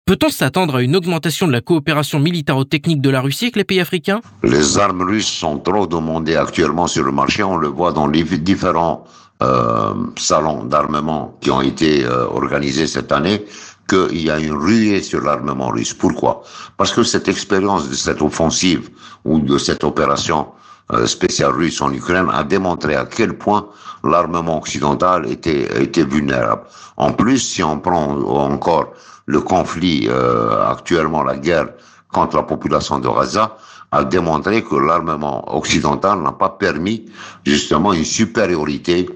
Peut-on 0.05 0.29
s'attendre 0.29 0.75
à 0.75 0.81
une 0.81 0.97
augmentation 0.97 1.47
de 1.47 1.53
la 1.53 1.61
coopération 1.61 2.19
militaro-technique 2.19 3.01
de 3.01 3.09
la 3.09 3.21
Russie 3.21 3.45
avec 3.45 3.55
les 3.55 3.63
pays 3.63 3.79
africains? 3.79 4.19
Les 4.43 4.77
armes 4.77 5.01
russes 5.01 5.31
sont 5.31 5.59
trop 5.59 5.87
demandées 5.87 6.35
actuellement 6.35 6.87
sur 6.87 7.05
le 7.05 7.13
marché. 7.13 7.41
On 7.41 7.55
le 7.55 7.69
voit 7.69 7.93
dans 7.93 8.07
les 8.07 8.23
différents 8.23 9.05
euh, 9.41 9.93
salons 10.17 10.65
d'armement 10.65 11.37
qui 11.39 11.51
ont 11.51 11.61
été 11.61 12.03
euh, 12.03 12.25
organisés 12.27 12.85
cette 12.85 13.13
année 13.13 13.45
qu'il 13.87 14.21
y 14.21 14.29
a 14.29 14.39
une 14.39 14.53
ruée 14.53 15.01
sur 15.01 15.21
l'armement 15.21 15.67
russe. 15.67 15.93
Pourquoi? 15.93 16.43
Parce 16.77 16.91
que 16.91 17.03
cette 17.03 17.27
expérience 17.27 17.89
de 17.89 17.95
cette 17.95 18.21
offensive 18.21 18.89
ou 19.25 19.39
de 19.39 19.57
cette 19.57 19.83
opération 19.83 20.47
euh, 20.91 21.05
spéciale 21.05 21.51
russe 21.51 21.81
en 21.81 21.91
Ukraine 21.91 22.27
a 22.31 22.43
démontré 22.43 22.95
à 22.95 23.05
quel 23.05 23.37
point 23.37 23.67
l'armement 24.03 24.57
occidental 24.57 25.29
était, 25.29 25.81
était 25.81 26.03
vulnérable. 26.03 26.63
En 26.97 27.13
plus, 27.13 27.39
si 27.39 27.63
on 27.63 27.79
prend 27.79 28.17
encore 28.51 28.93
le 29.25 29.41
conflit 29.41 30.07
euh, 30.09 30.69
actuellement, 30.69 31.23
la 31.23 31.37
guerre 31.37 31.69
contre 32.11 32.35
la 32.35 32.43
population 32.43 32.99
de 32.99 33.07
Gaza, 33.07 33.57
a 33.91 34.03
démontré 34.03 34.63
que 34.63 34.75
l'armement 34.75 35.55
occidental 35.55 36.19
n'a 36.21 36.31
pas 36.31 36.49
permis 36.49 37.05
justement 37.45 37.93
une 37.93 38.05
supériorité 38.05 39.07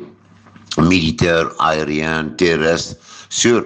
militaire, 0.77 1.49
aérienne, 1.59 2.35
terrestre 2.35 2.95
sur 3.29 3.65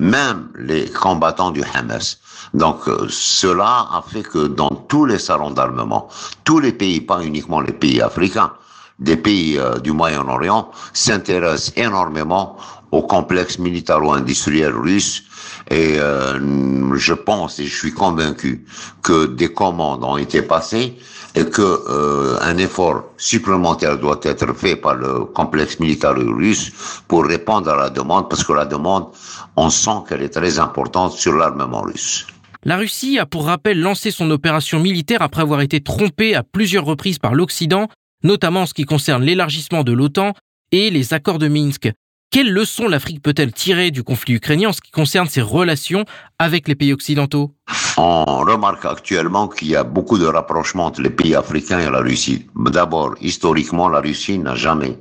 même 0.00 0.48
les 0.58 0.88
combattants 0.90 1.50
du 1.50 1.62
Hamas. 1.74 2.18
Donc 2.54 2.88
euh, 2.88 3.06
cela 3.10 3.86
a 3.92 4.02
fait 4.10 4.22
que 4.22 4.46
dans 4.48 4.70
tous 4.70 5.04
les 5.04 5.18
salons 5.18 5.50
d'armement, 5.50 6.08
tous 6.42 6.58
les 6.58 6.72
pays, 6.72 7.00
pas 7.02 7.22
uniquement 7.22 7.60
les 7.60 7.72
pays 7.72 8.00
africains, 8.00 8.52
des 8.98 9.16
pays 9.16 9.58
euh, 9.58 9.78
du 9.78 9.92
Moyen-Orient 9.92 10.70
s'intéressent 10.94 11.72
énormément 11.76 12.56
au 12.90 13.02
complexe 13.02 13.58
militaro-industriel 13.58 14.74
russe 14.74 15.22
et 15.70 15.96
euh, 15.98 16.96
je 16.96 17.14
pense 17.14 17.60
et 17.60 17.66
je 17.66 17.76
suis 17.76 17.92
convaincu 17.92 18.64
que 19.02 19.26
des 19.26 19.52
commandes 19.52 20.02
ont 20.02 20.16
été 20.16 20.42
passées 20.42 20.98
et 21.34 21.44
que 21.44 21.62
euh, 21.62 22.38
un 22.40 22.56
effort 22.58 23.04
supplémentaire 23.16 23.98
doit 23.98 24.20
être 24.22 24.52
fait 24.54 24.76
par 24.76 24.94
le 24.94 25.24
complexe 25.24 25.78
militaire 25.78 26.14
russe 26.16 26.72
pour 27.06 27.24
répondre 27.24 27.70
à 27.70 27.76
la 27.76 27.90
demande 27.90 28.28
parce 28.28 28.44
que 28.44 28.52
la 28.52 28.64
demande 28.64 29.06
on 29.56 29.70
sent 29.70 30.04
qu'elle 30.08 30.22
est 30.22 30.30
très 30.30 30.58
importante 30.58 31.12
sur 31.12 31.34
l'armement 31.34 31.82
russe. 31.82 32.26
La 32.64 32.76
Russie 32.76 33.18
a 33.18 33.24
pour 33.24 33.46
rappel 33.46 33.80
lancé 33.80 34.10
son 34.10 34.30
opération 34.30 34.80
militaire 34.80 35.22
après 35.22 35.42
avoir 35.42 35.62
été 35.62 35.80
trompée 35.80 36.34
à 36.34 36.42
plusieurs 36.42 36.84
reprises 36.84 37.18
par 37.18 37.34
l'Occident, 37.34 37.88
notamment 38.22 38.62
en 38.62 38.66
ce 38.66 38.74
qui 38.74 38.84
concerne 38.84 39.22
l'élargissement 39.22 39.82
de 39.82 39.92
l'OTAN 39.92 40.34
et 40.72 40.90
les 40.90 41.14
accords 41.14 41.38
de 41.38 41.48
Minsk. 41.48 41.90
Quelles 42.32 42.52
leçons 42.52 42.86
l'Afrique 42.86 43.24
peut-elle 43.24 43.52
tirer 43.52 43.90
du 43.90 44.04
conflit 44.04 44.34
ukrainien 44.34 44.68
en 44.68 44.72
ce 44.72 44.80
qui 44.80 44.92
concerne 44.92 45.26
ses 45.26 45.42
relations 45.42 46.04
avec 46.38 46.68
les 46.68 46.76
pays 46.76 46.92
occidentaux? 46.92 47.56
On 47.96 48.24
remarque 48.24 48.84
actuellement 48.84 49.48
qu'il 49.48 49.66
y 49.66 49.74
a 49.74 49.82
beaucoup 49.82 50.16
de 50.16 50.26
rapprochements 50.26 50.86
entre 50.86 51.02
les 51.02 51.10
pays 51.10 51.34
africains 51.34 51.80
et 51.80 51.90
la 51.90 51.98
Russie. 51.98 52.46
D'abord, 52.54 53.16
historiquement, 53.20 53.88
la 53.88 54.00
Russie 54.00 54.38
n'a 54.38 54.54
jamais 54.54 54.96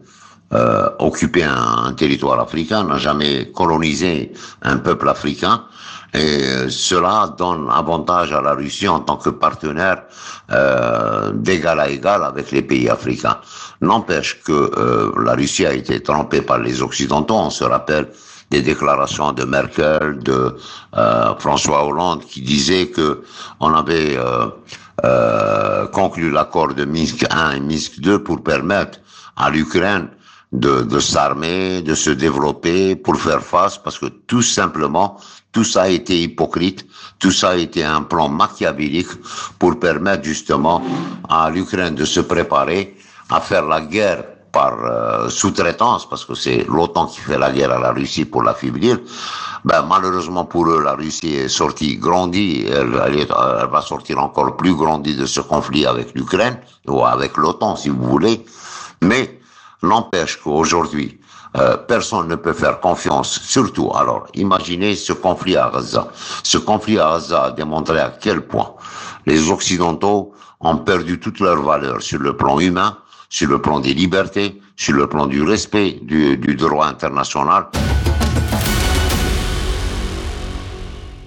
euh, 0.54 0.90
occupé 0.98 1.44
un, 1.44 1.86
un, 1.86 1.94
territoire 1.94 2.40
africain, 2.40 2.84
n'a 2.84 2.98
jamais 2.98 3.52
colonisé 3.52 4.34
un 4.64 4.78
peuple 4.78 5.08
africain. 5.08 5.66
Et 6.14 6.70
cela 6.70 7.34
donne 7.38 7.70
avantage 7.72 8.34
à 8.34 8.42
la 8.42 8.54
Russie 8.54 8.88
en 8.88 9.00
tant 9.00 9.18
que 9.18 9.30
partenaire 9.30 10.04
euh, 10.52 11.32
d'égal 11.34 11.80
à 11.80 11.90
égal 11.90 12.24
avec 12.24 12.52
les 12.52 12.64
pays 12.64 12.90
africains. 12.90 13.38
N'empêche 13.82 14.42
que 14.42 14.52
euh, 14.52 15.12
la 15.24 15.34
Russie 15.34 15.66
a 15.66 15.74
été 15.74 16.02
trompée 16.02 16.42
par 16.42 16.58
les 16.58 16.82
Occidentaux. 16.82 17.36
On 17.36 17.50
se 17.52 17.64
rappelle 17.64 18.10
des 18.50 18.62
déclarations 18.62 19.32
de 19.32 19.46
Merkel, 19.46 20.20
de 20.20 20.56
euh, 20.96 21.36
François 21.38 21.86
Hollande, 21.86 22.26
qui 22.26 22.42
disaient 22.42 22.88
que 22.88 23.24
on 23.60 23.74
avait 23.74 24.18
euh, 24.18 24.48
euh, 25.06 25.88
conclu 25.88 26.32
l'accord 26.32 26.74
de 26.74 26.86
Minsk 26.86 27.26
1 27.30 27.52
et 27.52 27.60
Minsk 27.60 28.00
2 28.00 28.24
pour 28.24 28.44
permettre 28.44 29.00
à 29.36 29.50
l'Ukraine 29.50 30.10
de, 30.52 30.82
de 30.82 31.00
s'armer, 31.00 31.82
de 31.84 31.94
se 31.94 32.10
développer 32.10 32.96
pour 32.96 33.18
faire 33.18 33.44
face, 33.44 33.78
parce 33.78 34.00
que 34.00 34.08
tout 34.08 34.42
simplement, 34.42 35.20
tout 35.52 35.64
ça 35.64 35.84
a 35.84 35.88
été 35.90 36.22
hypocrite, 36.22 36.86
tout 37.20 37.32
ça 37.32 37.50
a 37.50 37.56
été 37.56 37.84
un 37.84 38.02
plan 38.02 38.30
machiavélique 38.30 39.10
pour 39.58 39.80
permettre 39.80 40.24
justement 40.24 40.82
à 41.28 41.50
l'Ukraine 41.50 41.96
de 41.96 42.06
se 42.06 42.20
préparer 42.20 42.96
à 43.30 43.42
faire 43.42 43.66
la 43.66 43.82
guerre 43.82 44.24
par 44.52 44.74
euh, 44.84 45.30
sous-traitance, 45.30 46.10
parce 46.10 46.26
que 46.26 46.34
c'est 46.34 46.66
l'OTAN 46.68 47.06
qui 47.06 47.20
fait 47.20 47.38
la 47.38 47.52
guerre 47.52 47.72
à 47.72 47.80
la 47.80 47.92
Russie 47.92 48.26
pour 48.26 48.42
l'affaiblir. 48.42 48.98
Ben, 49.64 49.84
malheureusement 49.88 50.46
pour 50.46 50.68
eux, 50.70 50.82
la 50.82 50.94
Russie 50.94 51.36
est 51.36 51.50
sortie 51.50 51.98
grandie, 51.98 52.66
elle, 52.68 53.00
elle, 53.06 53.20
elle 53.20 53.70
va 53.70 53.82
sortir 53.82 54.18
encore 54.20 54.58
plus 54.58 54.74
grandie 54.74 55.16
de 55.16 55.26
ce 55.26 55.42
conflit 55.42 55.86
avec 55.86 56.16
l'Ukraine, 56.16 56.58
ou 56.88 57.06
avec 57.06 57.38
l'OTAN 57.38 57.76
si 57.76 57.90
vous 57.90 58.04
voulez. 58.04 58.44
Mais 59.02 59.40
n'empêche 59.84 60.38
qu'aujourd'hui, 60.38 61.19
euh, 61.58 61.78
personne 61.78 62.28
ne 62.28 62.36
peut 62.36 62.54
faire 62.54 62.80
confiance. 62.80 63.40
Surtout, 63.42 63.92
alors, 63.96 64.28
imaginez 64.36 64.96
ce 64.96 65.14
conflit 65.14 65.58
à 65.58 65.72
Gaza. 65.74 66.08
Ce 66.44 66.58
conflit 66.58 67.00
à 67.00 67.14
Gaza 67.14 67.44
a 67.46 67.52
démontré 67.52 68.00
à 68.00 68.14
quel 68.22 68.42
point 68.42 68.76
les 69.26 69.50
Occidentaux 69.50 70.34
ont 70.60 70.78
perdu 70.78 71.20
toute 71.20 71.40
leur 71.40 71.62
valeur 71.62 72.02
sur 72.02 72.20
le 72.20 72.36
plan 72.36 72.60
humain, 72.60 72.98
sur 73.30 73.50
le 73.50 73.62
plan 73.62 73.80
des 73.80 73.94
libertés, 73.94 74.62
sur 74.76 74.94
le 74.94 75.08
plan 75.08 75.26
du 75.26 75.42
respect 75.42 76.00
du, 76.02 76.38
droit 76.56 76.88
international. 76.88 77.68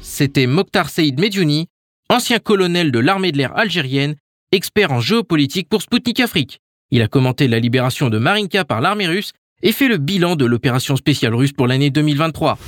C'était 0.01 0.47
Mokhtar 0.47 0.89
Saïd 0.89 1.19
Mediouni, 1.19 1.69
ancien 2.09 2.39
colonel 2.39 2.93
de 2.93 2.99
l'armée 2.99 3.33
de 3.33 3.39
l'air 3.39 3.57
algérienne, 3.57 4.17
expert 4.53 4.93
en 4.93 5.01
géopolitique 5.01 5.69
pour 5.69 5.83
Sputnik 5.83 6.21
Afrique. 6.21 6.61
Il 6.91 7.01
a 7.03 7.09
commenté 7.09 7.49
la 7.49 7.59
libération 7.59 8.11
de 8.11 8.19
Marinka 8.19 8.65
par 8.65 8.81
l'armée 8.81 9.07
russe 9.07 9.33
et 9.63 9.73
fait 9.73 9.89
le 9.89 9.99
bilan 9.99 10.37
de 10.37 10.45
l'opération 10.45 10.97
spéciale 10.97 11.35
russe 11.35 11.53
pour 11.53 11.67
l'année 11.67 11.91
2023. 11.91 12.59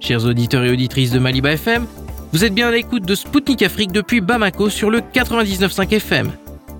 Chers 0.00 0.24
auditeurs 0.24 0.64
et 0.64 0.70
auditrices 0.70 1.12
de 1.12 1.20
Maliba 1.20 1.52
FM, 1.52 1.86
vous 2.32 2.44
êtes 2.44 2.54
bien 2.54 2.68
à 2.68 2.70
l'écoute 2.72 3.06
de 3.06 3.14
Spoutnik 3.14 3.62
Afrique 3.62 3.92
depuis 3.92 4.20
Bamako 4.20 4.68
sur 4.68 4.90
le 4.90 4.98
99.5 4.98 5.94
FM. 5.94 6.32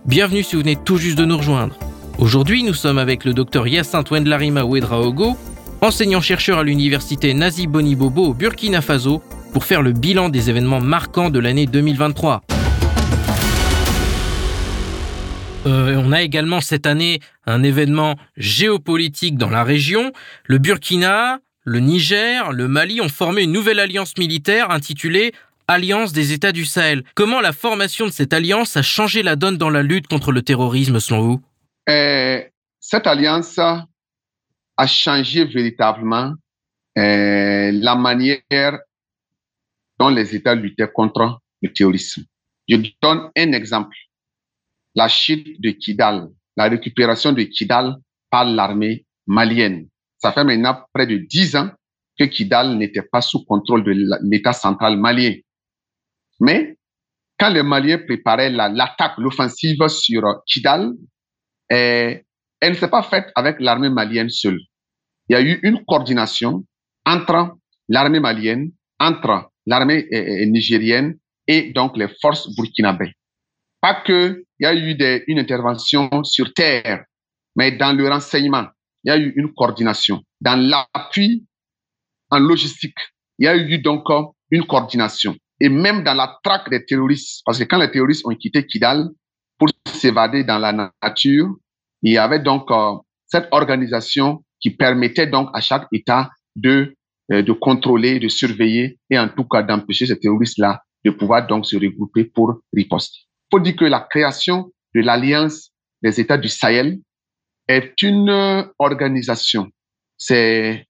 Bienvenue 0.06 0.42
si 0.42 0.56
vous 0.56 0.62
venez 0.62 0.76
tout 0.76 0.96
juste 0.96 1.18
de 1.18 1.24
nous 1.24 1.36
rejoindre. 1.36 1.78
Aujourd'hui, 2.18 2.64
nous 2.64 2.74
sommes 2.74 2.98
avec 2.98 3.24
le 3.24 3.32
docteur 3.32 3.68
Yacinthe 3.68 4.10
Wendlarima 4.10 4.64
Ouedraogo, 4.64 5.36
enseignant-chercheur 5.80 6.58
à 6.58 6.64
l'université 6.64 7.32
Nazi 7.32 7.66
Bonibobo 7.68 8.26
au 8.26 8.34
Burkina 8.34 8.80
Faso, 8.80 9.22
pour 9.52 9.64
faire 9.64 9.82
le 9.82 9.92
bilan 9.92 10.28
des 10.28 10.50
événements 10.50 10.80
marquants 10.80 11.30
de 11.30 11.38
l'année 11.38 11.66
2023. 11.66 12.42
Euh, 15.64 15.94
on 16.04 16.10
a 16.10 16.22
également 16.22 16.60
cette 16.60 16.86
année 16.86 17.20
un 17.46 17.62
événement 17.62 18.16
géopolitique 18.36 19.36
dans 19.38 19.50
la 19.50 19.62
région. 19.62 20.12
Le 20.46 20.58
Burkina, 20.58 21.38
le 21.64 21.78
Niger, 21.78 22.50
le 22.52 22.66
Mali 22.66 23.00
ont 23.00 23.08
formé 23.08 23.42
une 23.42 23.52
nouvelle 23.52 23.78
alliance 23.78 24.16
militaire 24.18 24.70
intitulée 24.70 25.32
Alliance 25.68 26.12
des 26.12 26.32
États 26.32 26.50
du 26.50 26.64
Sahel. 26.64 27.04
Comment 27.14 27.40
la 27.40 27.52
formation 27.52 28.06
de 28.06 28.10
cette 28.10 28.32
alliance 28.32 28.76
a 28.76 28.82
changé 28.82 29.22
la 29.22 29.36
donne 29.36 29.56
dans 29.56 29.70
la 29.70 29.82
lutte 29.82 30.08
contre 30.08 30.32
le 30.32 30.42
terrorisme 30.42 30.98
selon 30.98 31.20
vous? 31.22 31.42
Euh, 31.88 32.42
Cette 32.80 33.06
alliance 33.06 33.58
a 33.58 33.86
changé 34.86 35.44
véritablement 35.44 36.34
euh, 36.98 37.70
la 37.72 37.94
manière 37.94 38.78
dont 40.00 40.08
les 40.08 40.34
États 40.34 40.56
luttaient 40.56 40.90
contre 40.92 41.38
le 41.62 41.72
terrorisme. 41.72 42.24
Je 42.68 42.76
donne 43.00 43.30
un 43.36 43.52
exemple. 43.52 43.96
La 44.94 45.08
chute 45.08 45.60
de 45.60 45.70
Kidal, 45.70 46.28
la 46.56 46.64
récupération 46.68 47.32
de 47.32 47.42
Kidal 47.42 47.96
par 48.30 48.44
l'armée 48.44 49.06
malienne. 49.26 49.88
Ça 50.18 50.32
fait 50.32 50.44
maintenant 50.44 50.78
près 50.92 51.06
de 51.06 51.16
dix 51.16 51.56
ans 51.56 51.70
que 52.18 52.24
Kidal 52.24 52.76
n'était 52.76 53.02
pas 53.02 53.20
sous 53.20 53.44
contrôle 53.44 53.84
de 53.84 53.94
l'État 54.22 54.52
central 54.52 54.96
malien. 54.96 55.34
Mais 56.40 56.76
quand 57.38 57.50
les 57.50 57.62
Maliens 57.62 57.98
préparaient 57.98 58.50
l'attaque, 58.50 59.18
l'offensive 59.18 59.88
sur 59.88 60.22
Kidal, 60.46 60.92
eh, 61.70 62.22
elle 62.60 62.72
ne 62.72 62.76
s'est 62.76 62.88
pas 62.90 63.02
faite 63.02 63.32
avec 63.34 63.56
l'armée 63.58 63.90
malienne 63.90 64.30
seule. 64.30 64.60
Il 65.28 65.32
y 65.32 65.36
a 65.36 65.42
eu 65.42 65.58
une 65.62 65.84
coordination 65.84 66.64
entre 67.04 67.56
l'armée 67.88 68.20
malienne, 68.20 68.70
entre 69.00 69.50
l'armée 69.66 70.06
eh, 70.10 70.42
eh, 70.42 70.46
nigérienne 70.46 71.18
et 71.48 71.72
donc 71.72 71.96
les 71.96 72.08
forces 72.20 72.54
burkinabées. 72.54 73.12
Pas 73.82 74.00
que 74.02 74.44
il 74.60 74.62
y 74.62 74.66
a 74.66 74.74
eu 74.74 75.24
une 75.26 75.40
intervention 75.40 76.22
sur 76.22 76.54
terre, 76.54 77.04
mais 77.56 77.72
dans 77.72 77.92
le 77.92 78.08
renseignement, 78.08 78.68
il 79.02 79.08
y 79.08 79.10
a 79.10 79.18
eu 79.18 79.32
une 79.34 79.52
coordination. 79.52 80.22
Dans 80.40 80.56
l'appui 80.56 81.44
en 82.30 82.38
logistique, 82.38 82.96
il 83.40 83.46
y 83.46 83.48
a 83.48 83.56
eu 83.56 83.78
donc 83.78 84.04
une 84.52 84.64
coordination. 84.66 85.36
Et 85.60 85.68
même 85.68 86.04
dans 86.04 86.14
la 86.14 86.38
traque 86.44 86.70
des 86.70 86.84
terroristes, 86.84 87.42
parce 87.44 87.58
que 87.58 87.64
quand 87.64 87.78
les 87.78 87.90
terroristes 87.90 88.24
ont 88.24 88.34
quitté 88.36 88.64
Kidal 88.64 89.10
pour 89.58 89.68
s'évader 89.88 90.44
dans 90.44 90.58
la 90.58 90.72
nature, 91.02 91.48
il 92.02 92.12
y 92.12 92.18
avait 92.18 92.40
donc 92.40 92.70
euh, 92.70 92.94
cette 93.26 93.48
organisation 93.50 94.44
qui 94.60 94.70
permettait 94.70 95.26
donc 95.26 95.50
à 95.54 95.60
chaque 95.60 95.88
État 95.92 96.30
de, 96.54 96.94
euh, 97.32 97.42
de 97.42 97.52
contrôler, 97.52 98.20
de 98.20 98.28
surveiller 98.28 98.98
et 99.10 99.18
en 99.18 99.28
tout 99.28 99.44
cas 99.44 99.62
d'empêcher 99.62 100.06
ces 100.06 100.18
terroristes-là 100.18 100.82
de 101.04 101.10
pouvoir 101.10 101.48
donc 101.48 101.66
se 101.66 101.76
regrouper 101.76 102.24
pour 102.24 102.60
riposter. 102.72 103.26
Il 103.52 103.58
faut 103.58 103.64
dire 103.64 103.76
que 103.76 103.84
la 103.84 104.00
création 104.00 104.72
de 104.94 105.02
l'Alliance 105.02 105.72
des 106.00 106.18
États 106.18 106.38
du 106.38 106.48
Sahel 106.48 106.98
est 107.68 108.00
une 108.00 108.66
organisation. 108.78 109.70
C'est 110.16 110.86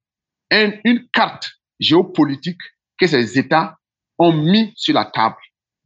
une 0.53 1.09
carte 1.13 1.51
géopolitique 1.81 2.61
que 2.97 3.09
ces 3.09 3.37
États 3.37 3.77
ont 4.17 4.33
mis 4.33 4.73
sur 4.77 4.95
la 4.95 5.07
table. 5.07 5.35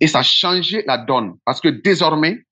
Et 0.01 0.07
ça 0.07 0.19
a 0.19 0.23
changé 0.23 0.85
la 0.87 0.99
donne 0.99 1.39
parce 1.47 1.63
que 1.63 1.69
désormais, 1.69 2.43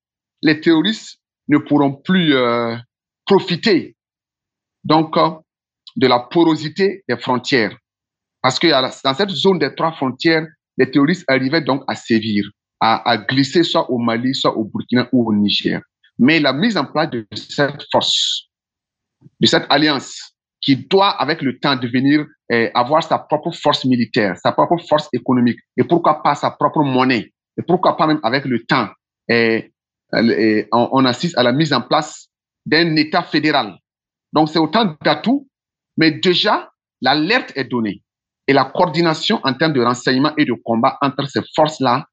les 0.41 0.59
terroristes 0.59 1.19
ne 1.47 1.59
pourront 1.59 1.93
plus 1.93 2.35
euh, 2.35 2.75
profiter 3.27 3.95
donc 4.83 5.17
euh, 5.17 5.29
de 5.97 6.07
la 6.07 6.19
porosité 6.19 7.03
des 7.07 7.17
frontières. 7.17 7.77
Parce 8.41 8.57
que 8.57 8.67
dans 9.03 9.13
cette 9.13 9.29
zone 9.29 9.59
des 9.59 9.75
trois 9.75 9.91
frontières, 9.91 10.47
les 10.77 10.89
terroristes 10.89 11.25
arrivaient 11.27 11.61
donc 11.61 11.83
à 11.87 11.93
sévir, 11.93 12.49
à, 12.79 13.17
glisser 13.17 13.63
soit 13.63 13.89
au 13.89 13.97
Mali, 13.97 14.35
soit 14.35 14.55
au 14.55 14.65
Burkina 14.65 15.07
ou 15.11 15.29
au 15.29 15.33
Niger. 15.33 15.81
Mais 16.17 16.39
la 16.39 16.53
mise 16.53 16.77
en 16.77 16.85
place 16.85 17.09
de 17.09 17.25
cette 17.33 17.83
force, 17.91 18.49
de 19.39 19.47
cette 19.47 19.65
alliance, 19.69 20.35
qui 20.61 20.75
doit, 20.75 21.09
avec 21.09 21.41
le 21.41 21.59
temps, 21.59 21.75
devenir, 21.75 22.25
eh, 22.49 22.71
avoir 22.73 23.03
sa 23.03 23.19
propre 23.19 23.51
force 23.51 23.85
militaire, 23.85 24.35
sa 24.37 24.51
propre 24.51 24.77
force 24.87 25.07
économique, 25.13 25.59
et 25.77 25.83
pourquoi 25.83 26.23
pas 26.23 26.35
sa 26.35 26.51
propre 26.51 26.83
monnaie, 26.83 27.31
et 27.57 27.61
pourquoi 27.61 27.97
pas 27.97 28.07
même 28.07 28.19
avec 28.23 28.45
le 28.45 28.63
temps, 28.65 28.89
eh, 29.29 29.71
eh, 30.13 30.67
on, 30.71 30.89
on, 30.91 31.05
assiste 31.05 31.37
à 31.37 31.43
la 31.43 31.51
mise 31.51 31.73
en 31.73 31.81
place 31.81 32.29
d'un 32.65 32.95
État 32.95 33.23
fédéral. 33.23 33.77
Donc, 34.33 34.49
c'est 34.49 34.59
autant 34.59 34.95
d'atouts, 35.03 35.47
mais 35.97 36.11
déjà, 36.11 36.71
l'alerte 37.01 37.51
est 37.55 37.65
donnée. 37.65 38.01
Et 38.47 38.53
la 38.53 38.65
coordination 38.65 39.39
en 39.43 39.53
termes 39.53 39.73
de 39.73 39.81
renseignement 39.81 40.33
et 40.37 40.45
de 40.45 40.53
combat 40.63 40.97
entre 41.01 41.27
ces 41.27 41.41
forces-là 41.55 42.05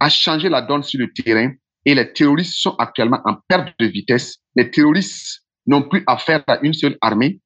a 0.00 0.08
changé 0.08 0.48
la 0.48 0.62
donne 0.62 0.82
sur 0.82 1.00
le 1.00 1.12
terrain 1.12 1.52
et 1.84 1.94
les 1.94 2.12
terroristes 2.12 2.54
sont 2.54 2.74
actuellement 2.76 3.20
en 3.24 3.36
perte 3.48 3.74
de 3.78 3.86
vitesse. 3.86 4.38
Les 4.54 4.70
terroristes 4.70 5.42
n'ont 5.66 5.82
plus 5.88 6.02
affaire 6.06 6.42
à 6.46 6.58
une 6.62 6.74
seule 6.74 6.96
armée, 7.00 7.40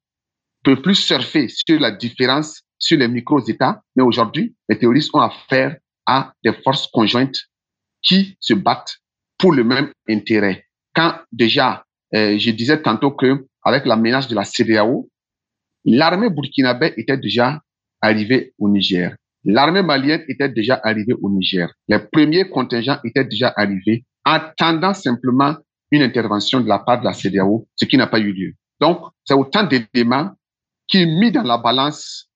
peuvent 0.63 0.81
plus 0.81 0.95
surfer 0.95 1.47
sur 1.49 1.79
la 1.79 1.91
différence 1.91 2.61
sur 2.79 2.97
les 2.97 3.07
micro-États, 3.07 3.81
mais 3.95 4.03
aujourd'hui, 4.03 4.55
les 4.67 4.77
terroristes 4.77 5.11
ont 5.13 5.21
affaire 5.21 5.77
à 6.05 6.33
des 6.43 6.53
forces 6.63 6.87
conjointes 6.87 7.37
qui 8.01 8.35
se 8.39 8.53
battent 8.53 8.97
pour 9.37 9.53
le 9.53 9.63
même 9.63 9.91
intérêt. 10.09 10.65
Quand 10.93 11.15
déjà, 11.31 11.85
euh, 12.13 12.37
je 12.37 12.51
disais 12.51 12.81
tantôt 12.81 13.11
que 13.11 13.47
avec 13.63 13.85
la 13.85 13.95
menace 13.95 14.27
de 14.27 14.35
la 14.35 14.43
CDAO, 14.43 15.09
l'armée 15.85 16.29
burkinabé 16.29 16.93
était 16.97 17.17
déjà 17.17 17.61
arrivée 18.01 18.53
au 18.59 18.69
Niger. 18.69 19.15
L'armée 19.45 19.81
malienne 19.81 20.23
était 20.27 20.49
déjà 20.49 20.79
arrivée 20.83 21.13
au 21.21 21.29
Niger. 21.29 21.69
Les 21.87 21.99
premiers 21.99 22.49
contingents 22.49 22.99
étaient 23.03 23.25
déjà 23.25 23.53
arrivés, 23.55 24.05
attendant 24.23 24.93
simplement 24.93 25.55
une 25.91 26.01
intervention 26.01 26.61
de 26.61 26.67
la 26.67 26.79
part 26.79 26.99
de 27.01 27.05
la 27.05 27.13
CDAO, 27.13 27.67
ce 27.75 27.85
qui 27.85 27.97
n'a 27.97 28.07
pas 28.07 28.19
eu 28.19 28.31
lieu. 28.31 28.53
Donc, 28.79 28.99
c'est 29.25 29.33
autant 29.33 29.63
d'éléments 29.63 30.31
qui, 30.87 31.05
mis 31.05 31.31
dans 31.31 31.43
la 31.43 31.57
balance, 31.57 32.29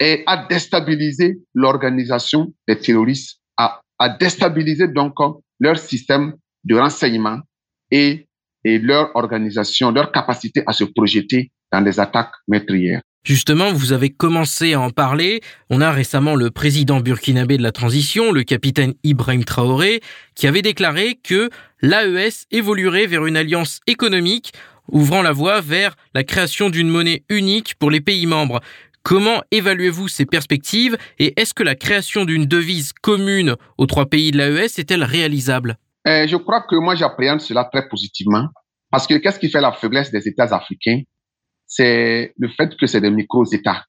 et 0.00 0.24
a 0.26 0.46
déstabilisé 0.48 1.38
l'organisation 1.54 2.52
des 2.66 2.78
terroristes, 2.78 3.38
a, 3.56 3.80
a 3.98 4.08
déstabilisé 4.08 4.88
donc 4.88 5.14
leur 5.60 5.78
système 5.78 6.34
de 6.64 6.76
renseignement 6.76 7.38
et, 7.90 8.26
et 8.64 8.78
leur 8.78 9.14
organisation, 9.14 9.92
leur 9.92 10.10
capacité 10.10 10.64
à 10.66 10.72
se 10.72 10.84
projeter 10.84 11.52
dans 11.70 11.82
des 11.82 12.00
attaques 12.00 12.32
meurtrières. 12.48 13.02
Justement, 13.24 13.72
vous 13.72 13.92
avez 13.92 14.10
commencé 14.10 14.74
à 14.74 14.80
en 14.80 14.90
parler. 14.90 15.42
On 15.70 15.80
a 15.80 15.92
récemment 15.92 16.34
le 16.34 16.50
président 16.50 16.98
burkinabé 16.98 17.56
de 17.56 17.62
la 17.62 17.70
transition, 17.70 18.32
le 18.32 18.42
capitaine 18.42 18.94
Ibrahim 19.04 19.44
Traoré, 19.44 20.00
qui 20.34 20.48
avait 20.48 20.62
déclaré 20.62 21.20
que 21.22 21.48
l'AES 21.82 22.46
évoluerait 22.50 23.06
vers 23.06 23.24
une 23.26 23.36
alliance 23.36 23.78
économique, 23.86 24.52
ouvrant 24.90 25.22
la 25.22 25.30
voie 25.30 25.60
vers 25.60 25.94
la 26.14 26.24
création 26.24 26.68
d'une 26.68 26.88
monnaie 26.88 27.22
unique 27.28 27.76
pour 27.76 27.92
les 27.92 28.00
pays 28.00 28.26
membres. 28.26 28.60
Comment 29.04 29.42
évaluez-vous 29.52 30.08
ces 30.08 30.26
perspectives 30.26 30.96
et 31.20 31.40
est-ce 31.40 31.54
que 31.54 31.62
la 31.62 31.76
création 31.76 32.24
d'une 32.24 32.46
devise 32.46 32.92
commune 32.92 33.56
aux 33.78 33.86
trois 33.86 34.06
pays 34.06 34.32
de 34.32 34.38
l'AES 34.38 34.78
est-elle 34.78 35.04
réalisable? 35.04 35.76
Euh, 36.08 36.26
Je 36.26 36.36
crois 36.36 36.62
que 36.68 36.74
moi 36.76 36.96
j'appréhende 36.96 37.40
cela 37.40 37.68
très 37.72 37.88
positivement 37.88 38.48
parce 38.90 39.06
que 39.06 39.14
qu'est-ce 39.14 39.38
qui 39.38 39.48
fait 39.48 39.60
la 39.60 39.72
faiblesse 39.72 40.10
des 40.10 40.26
États 40.28 40.54
africains? 40.54 41.02
C'est 41.74 42.34
le 42.36 42.48
fait 42.48 42.76
que 42.76 42.86
c'est 42.86 43.00
des 43.00 43.10
micro-États. 43.10 43.86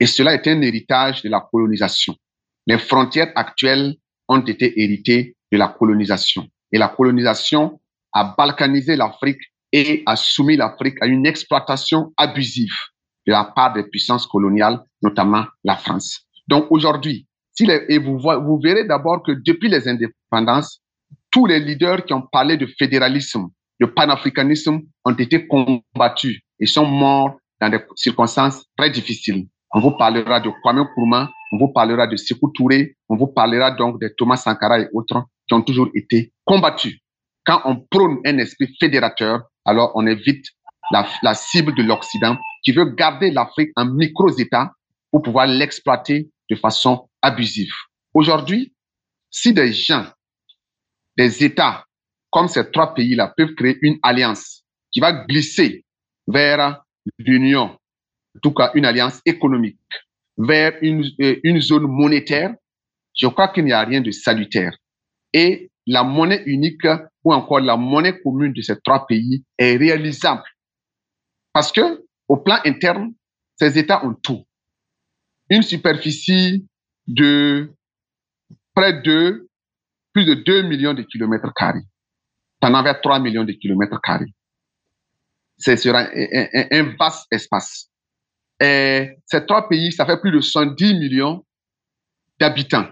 Et 0.00 0.06
cela 0.06 0.34
est 0.34 0.48
un 0.48 0.60
héritage 0.62 1.22
de 1.22 1.28
la 1.28 1.40
colonisation. 1.40 2.16
Les 2.66 2.76
frontières 2.76 3.30
actuelles 3.36 3.94
ont 4.26 4.40
été 4.40 4.82
héritées 4.82 5.36
de 5.52 5.58
la 5.58 5.68
colonisation. 5.68 6.48
Et 6.72 6.78
la 6.78 6.88
colonisation 6.88 7.80
a 8.12 8.34
balkanisé 8.36 8.96
l'Afrique 8.96 9.40
et 9.72 10.02
a 10.06 10.16
soumis 10.16 10.56
l'Afrique 10.56 10.96
à 11.00 11.06
une 11.06 11.24
exploitation 11.24 12.12
abusive 12.16 12.74
de 13.28 13.32
la 13.32 13.44
part 13.44 13.74
des 13.74 13.84
puissances 13.84 14.26
coloniales, 14.26 14.82
notamment 15.00 15.44
la 15.62 15.76
France. 15.76 16.26
Donc 16.48 16.66
aujourd'hui, 16.70 17.28
si 17.52 17.64
et 17.70 17.98
vous, 17.98 18.18
vous 18.18 18.60
verrez 18.60 18.84
d'abord 18.84 19.22
que 19.22 19.32
depuis 19.46 19.68
les 19.68 19.86
indépendances, 19.86 20.80
tous 21.30 21.46
les 21.46 21.60
leaders 21.60 22.04
qui 22.04 22.12
ont 22.12 22.26
parlé 22.32 22.56
de 22.56 22.66
fédéralisme, 22.76 23.46
de 23.80 23.86
panafricanisme 23.86 24.80
ont 25.04 25.14
été 25.14 25.46
combattus 25.46 26.42
ils 26.60 26.68
sont 26.68 26.86
morts 26.86 27.38
dans 27.60 27.68
des 27.68 27.80
circonstances 27.96 28.64
très 28.76 28.90
difficiles. 28.90 29.46
On 29.72 29.80
vous 29.80 29.92
parlera 29.92 30.40
de 30.40 30.50
Kwame 30.62 30.80
Nkrumah, 30.80 31.30
on 31.52 31.58
vous 31.58 31.68
parlera 31.72 32.06
de 32.06 32.16
Sekou 32.16 32.50
Touré, 32.54 32.96
on 33.08 33.16
vous 33.16 33.26
parlera 33.26 33.70
donc 33.70 34.00
de 34.00 34.08
Thomas 34.16 34.36
Sankara 34.36 34.80
et 34.80 34.88
autres 34.92 35.24
qui 35.46 35.54
ont 35.54 35.62
toujours 35.62 35.88
été 35.94 36.32
combattus. 36.44 36.98
Quand 37.44 37.62
on 37.64 37.76
prône 37.90 38.18
un 38.24 38.38
esprit 38.38 38.74
fédérateur, 38.78 39.42
alors 39.64 39.92
on 39.94 40.06
évite 40.06 40.46
la, 40.90 41.06
la 41.22 41.34
cible 41.34 41.74
de 41.74 41.82
l'Occident 41.82 42.36
qui 42.62 42.72
veut 42.72 42.86
garder 42.92 43.30
l'Afrique 43.30 43.70
en 43.76 43.86
micro-État 43.86 44.72
pour 45.10 45.22
pouvoir 45.22 45.46
l'exploiter 45.46 46.30
de 46.50 46.56
façon 46.56 47.08
abusive. 47.22 47.72
Aujourd'hui, 48.14 48.72
si 49.30 49.52
des 49.52 49.72
gens, 49.72 50.06
des 51.16 51.44
États 51.44 51.84
comme 52.30 52.48
ces 52.48 52.70
trois 52.70 52.94
pays-là 52.94 53.32
peuvent 53.36 53.54
créer 53.54 53.78
une 53.82 53.98
alliance 54.02 54.62
qui 54.92 55.00
va 55.00 55.12
glisser 55.12 55.84
vers 56.28 56.84
l'union, 57.18 57.76
en 58.36 58.38
tout 58.42 58.52
cas 58.52 58.70
une 58.74 58.84
alliance 58.84 59.20
économique, 59.24 59.80
vers 60.36 60.74
une, 60.82 61.04
euh, 61.20 61.40
une 61.42 61.60
zone 61.60 61.84
monétaire, 61.84 62.54
je 63.16 63.26
crois 63.26 63.48
qu'il 63.48 63.64
n'y 63.64 63.72
a 63.72 63.80
rien 63.80 64.00
de 64.00 64.10
salutaire. 64.10 64.76
Et 65.32 65.70
la 65.86 66.04
monnaie 66.04 66.42
unique 66.46 66.86
ou 67.24 67.32
encore 67.32 67.60
la 67.60 67.76
monnaie 67.76 68.20
commune 68.20 68.52
de 68.52 68.62
ces 68.62 68.78
trois 68.80 69.06
pays 69.06 69.42
est 69.56 69.76
réalisable. 69.76 70.44
Parce 71.52 71.72
que, 71.72 72.04
au 72.28 72.36
plan 72.36 72.58
interne, 72.64 73.14
ces 73.56 73.78
États 73.78 74.04
ont 74.04 74.14
tout. 74.14 74.44
Une 75.50 75.62
superficie 75.62 76.66
de 77.06 77.72
près 78.74 79.00
de 79.00 79.48
plus 80.12 80.26
de 80.26 80.34
2 80.34 80.62
millions 80.62 80.94
de 80.94 81.02
kilomètres 81.02 81.52
carrés. 81.54 81.82
T'en 82.60 82.82
vers 82.82 83.00
3 83.00 83.18
millions 83.18 83.44
de 83.44 83.52
kilomètres 83.52 84.00
carrés 84.02 84.32
c'est 85.58 85.76
sur 85.76 85.94
un, 85.94 86.96
vaste 86.98 87.26
espace. 87.30 87.90
Et 88.60 89.16
ces 89.26 89.44
trois 89.46 89.68
pays, 89.68 89.92
ça 89.92 90.06
fait 90.06 90.20
plus 90.20 90.32
de 90.32 90.40
110 90.40 90.94
millions 90.94 91.44
d'habitants. 92.38 92.88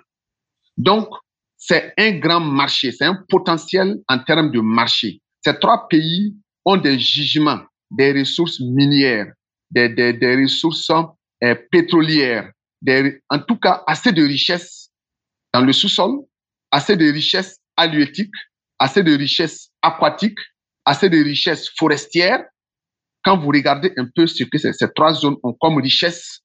Donc, 0.77 1.09
c'est 1.57 1.95
un 1.99 2.13
grand 2.19 2.41
marché, 2.41 2.93
c'est 2.93 3.05
un 3.05 3.25
potentiel 3.29 3.99
en 4.09 4.19
termes 4.19 4.51
de 4.51 4.61
marché. 4.61 5.21
Ces 5.45 5.59
trois 5.59 5.89
pays 5.89 6.37
ont 6.65 6.77
des 6.77 6.99
jugements, 6.99 7.61
des 7.91 8.13
ressources 8.13 8.61
minières, 8.61 9.33
des, 9.71 9.89
des, 9.89 10.13
des 10.13 10.37
ressources 10.37 10.91
euh, 10.91 11.55
pétrolières, 11.71 12.51
en 13.31 13.39
tout 13.41 13.57
cas 13.57 13.83
assez 13.87 14.13
de 14.13 14.23
richesses 14.23 14.91
dans 15.53 15.63
le 15.63 15.73
sous-sol, 15.73 16.21
assez 16.71 16.97
de 16.97 17.11
richesses 17.11 17.59
halieutiques, 17.77 18.35
assez 18.79 19.03
de 19.03 19.17
richesses 19.17 19.71
aquatiques, 19.83 20.39
assez 20.85 21.09
de 21.09 21.23
richesses 21.23 21.71
forestières. 21.79 22.45
Quand 23.27 23.37
vous 23.37 23.49
regardez 23.49 23.93
un 23.97 24.07
peu 24.15 24.29
ce 24.29 24.45
que 24.45 24.57
ces, 24.57 24.73
trois 24.95 25.13
zones 25.13 25.35
ont 25.43 25.53
comme 25.53 25.79
richesse, 25.79 26.43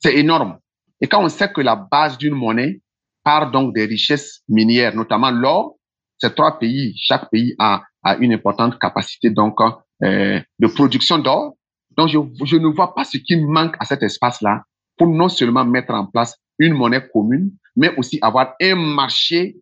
c'est 0.00 0.16
énorme. 0.16 0.58
Et 1.00 1.06
quand 1.06 1.22
on 1.22 1.28
sait 1.28 1.52
que 1.52 1.60
la 1.60 1.76
base 1.76 2.18
d'une 2.18 2.34
monnaie 2.34 2.80
part 3.22 3.52
donc 3.52 3.76
des 3.76 3.84
richesses 3.84 4.42
minières, 4.48 4.96
notamment 4.96 5.30
l'or, 5.30 5.76
ces 6.18 6.34
trois 6.34 6.58
pays, 6.58 6.94
chaque 7.00 7.30
pays 7.30 7.54
a, 7.60 7.82
a 8.02 8.16
une 8.16 8.32
importante 8.32 8.76
capacité 8.80 9.30
donc 9.30 9.56
euh, 10.02 10.40
de 10.58 10.66
production 10.66 11.18
d'or. 11.18 11.54
Donc 11.96 12.08
je, 12.08 12.18
je 12.44 12.56
ne 12.56 12.66
vois 12.66 12.92
pas 12.92 13.04
ce 13.04 13.16
qui 13.16 13.36
manque 13.36 13.76
à 13.78 13.84
cet 13.84 14.02
espace-là 14.02 14.64
pour 14.96 15.06
non 15.06 15.28
seulement 15.28 15.64
mettre 15.64 15.94
en 15.94 16.06
place 16.06 16.34
une 16.58 16.74
monnaie 16.74 17.08
commune, 17.12 17.52
mais 17.76 17.94
aussi 17.96 18.18
avoir 18.20 18.54
un 18.60 18.74
marché 18.74 19.58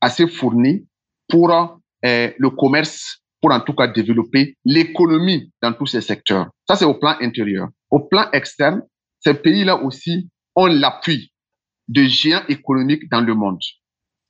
assez 0.00 0.26
fourni 0.26 0.84
pour 1.28 1.52
euh, 1.52 1.70
le 2.36 2.50
commerce, 2.50 3.22
pour 3.40 3.52
en 3.52 3.60
tout 3.60 3.74
cas 3.74 3.86
développer 3.86 4.56
l'économie 4.64 5.52
dans 5.62 5.72
tous 5.72 5.86
ces 5.86 6.00
secteurs. 6.00 6.48
Ça, 6.68 6.76
c'est 6.76 6.84
au 6.84 6.94
plan 6.94 7.16
intérieur. 7.20 7.68
Au 7.90 8.00
plan 8.00 8.30
externe, 8.32 8.82
ces 9.20 9.34
pays-là 9.34 9.76
aussi 9.76 10.28
ont 10.54 10.66
l'appui 10.66 11.32
de 11.88 12.02
géants 12.02 12.46
économiques 12.48 13.08
dans 13.10 13.20
le 13.20 13.34
monde, 13.34 13.60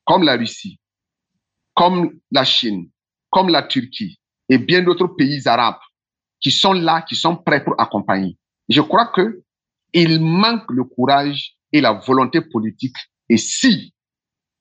comme 0.05 0.23
la 0.23 0.37
Russie, 0.37 0.79
comme 1.75 2.19
la 2.31 2.45
Chine, 2.45 2.91
comme 3.31 3.49
la 3.49 3.63
Turquie 3.63 4.19
et 4.49 4.59
bien 4.59 4.83
d'autres 4.83 5.07
pays 5.09 5.47
arabes 5.47 5.79
qui 6.41 6.51
sont 6.51 6.73
là, 6.73 7.03
qui 7.03 7.17
sont 7.17 7.37
prêts 7.37 7.65
pour 7.65 7.81
accompagner. 7.81 8.37
Je 8.69 8.81
crois 8.81 9.07
que 9.07 9.43
il 9.93 10.21
manque 10.21 10.71
le 10.71 10.85
courage 10.85 11.57
et 11.73 11.81
la 11.81 11.93
volonté 11.93 12.41
politique. 12.41 12.97
Et 13.29 13.39
si 13.39 13.95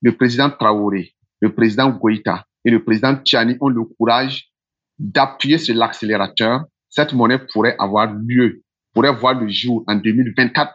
le 0.00 0.16
président 0.16 0.50
Traoré, 0.50 1.14
le 1.40 1.54
président 1.54 1.90
Goïta 1.90 2.45
et 2.66 2.70
le 2.70 2.82
président 2.82 3.14
Tchani 3.24 3.56
ont 3.60 3.68
le 3.68 3.84
courage 3.84 4.50
d'appuyer 4.98 5.56
sur 5.56 5.74
l'accélérateur, 5.76 6.64
cette 6.90 7.12
monnaie 7.12 7.38
pourrait 7.52 7.76
avoir 7.78 8.12
lieu, 8.12 8.62
pourrait 8.92 9.14
voir 9.14 9.40
le 9.40 9.48
jour 9.48 9.84
en 9.86 9.94
2024 9.94 10.74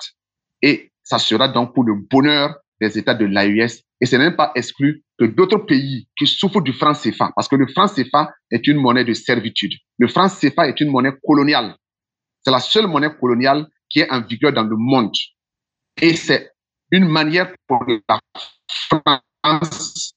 et 0.62 0.92
ça 1.04 1.20
sera 1.20 1.50
donc 1.50 1.74
pour 1.76 1.84
le 1.84 1.96
bonheur 2.10 2.56
des 2.80 2.98
États 2.98 3.14
de 3.14 3.26
l'AES. 3.26 3.84
Et 4.00 4.06
ce 4.06 4.16
n'est 4.16 4.32
pas 4.32 4.52
exclu 4.56 5.04
que 5.20 5.26
d'autres 5.26 5.58
pays 5.58 6.08
qui 6.18 6.26
souffrent 6.26 6.62
du 6.62 6.72
franc 6.72 6.94
CFA, 6.94 7.32
parce 7.36 7.48
que 7.48 7.56
le 7.56 7.68
franc 7.68 7.88
CFA 7.88 8.32
est 8.50 8.66
une 8.68 8.78
monnaie 8.78 9.04
de 9.04 9.14
servitude. 9.14 9.74
Le 10.00 10.08
franc 10.08 10.30
CFA 10.30 10.70
est 10.70 10.80
une 10.80 10.89
monnaie 10.89 11.12
coloniale. 11.24 11.76
C'est 12.44 12.52
la 12.52 12.60
seule 12.60 12.88
monnaie 12.88 13.14
coloniale 13.20 13.68
qui 13.89 14.00
est 14.00 14.10
en 14.10 14.22
vigueur 14.22 14.54
dans 14.54 14.64
le 14.64 14.78
monde. 14.78 15.14
Et 16.02 16.16
c'est 16.16 16.52
une 16.89 17.08
manière 17.08 17.54
pour 17.68 17.86
la 17.86 18.20
France 18.68 20.14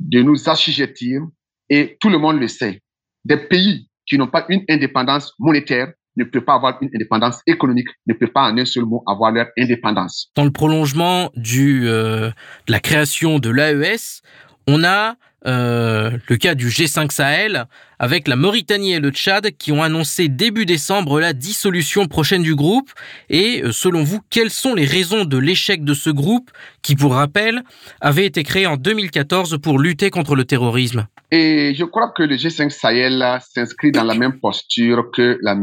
de 0.00 0.22
nous 0.22 0.48
assujettir, 0.48 1.22
et 1.68 1.96
tout 2.00 2.08
le 2.08 2.18
monde 2.18 2.40
le 2.40 2.48
sait. 2.48 2.80
Des 3.24 3.36
pays 3.36 3.88
qui 4.06 4.18
n'ont 4.18 4.26
pas 4.26 4.46
une 4.48 4.64
indépendance 4.68 5.32
monétaire 5.38 5.92
ne 6.16 6.24
peuvent 6.24 6.42
pas 6.42 6.54
avoir 6.54 6.78
une 6.82 6.90
indépendance 6.94 7.40
économique, 7.46 7.88
ne 8.06 8.14
peuvent 8.14 8.32
pas 8.32 8.50
en 8.50 8.58
un 8.58 8.64
seul 8.64 8.84
mot 8.84 9.02
avoir 9.06 9.30
leur 9.30 9.46
indépendance. 9.58 10.30
Dans 10.34 10.44
le 10.44 10.50
prolongement 10.50 11.30
euh, 11.36 12.30
de 12.66 12.72
la 12.72 12.80
création 12.80 13.38
de 13.38 13.50
l'AES, 13.50 14.22
on 14.66 14.82
a 14.84 15.14
euh, 15.46 16.10
le 16.28 16.36
cas 16.36 16.54
du 16.54 16.68
G5 16.68 17.10
Sahel, 17.10 17.64
avec 17.98 18.28
la 18.28 18.36
Mauritanie 18.36 18.92
et 18.92 19.00
le 19.00 19.10
Tchad 19.10 19.50
qui 19.52 19.72
ont 19.72 19.82
annoncé 19.82 20.28
début 20.28 20.66
décembre 20.66 21.20
la 21.20 21.32
dissolution 21.32 22.06
prochaine 22.06 22.42
du 22.42 22.54
groupe. 22.54 22.90
Et 23.28 23.62
euh, 23.62 23.72
selon 23.72 24.04
vous, 24.04 24.20
quelles 24.30 24.50
sont 24.50 24.74
les 24.74 24.84
raisons 24.84 25.24
de 25.24 25.38
l'échec 25.38 25.84
de 25.84 25.94
ce 25.94 26.10
groupe 26.10 26.50
qui, 26.82 26.94
pour 26.94 27.14
rappel, 27.14 27.62
avait 28.00 28.26
été 28.26 28.42
créé 28.42 28.66
en 28.66 28.76
2014 28.76 29.58
pour 29.62 29.78
lutter 29.78 30.10
contre 30.10 30.34
le 30.34 30.44
terrorisme? 30.44 31.06
Et 31.30 31.74
je 31.74 31.84
crois 31.84 32.12
que 32.14 32.22
le 32.22 32.36
G5 32.36 32.70
Sahel 32.70 33.24
s'inscrit 33.54 33.92
dans 33.92 34.04
la 34.04 34.14
même 34.14 34.40
posture 34.40 35.10
que 35.12 35.38
la 35.42 35.56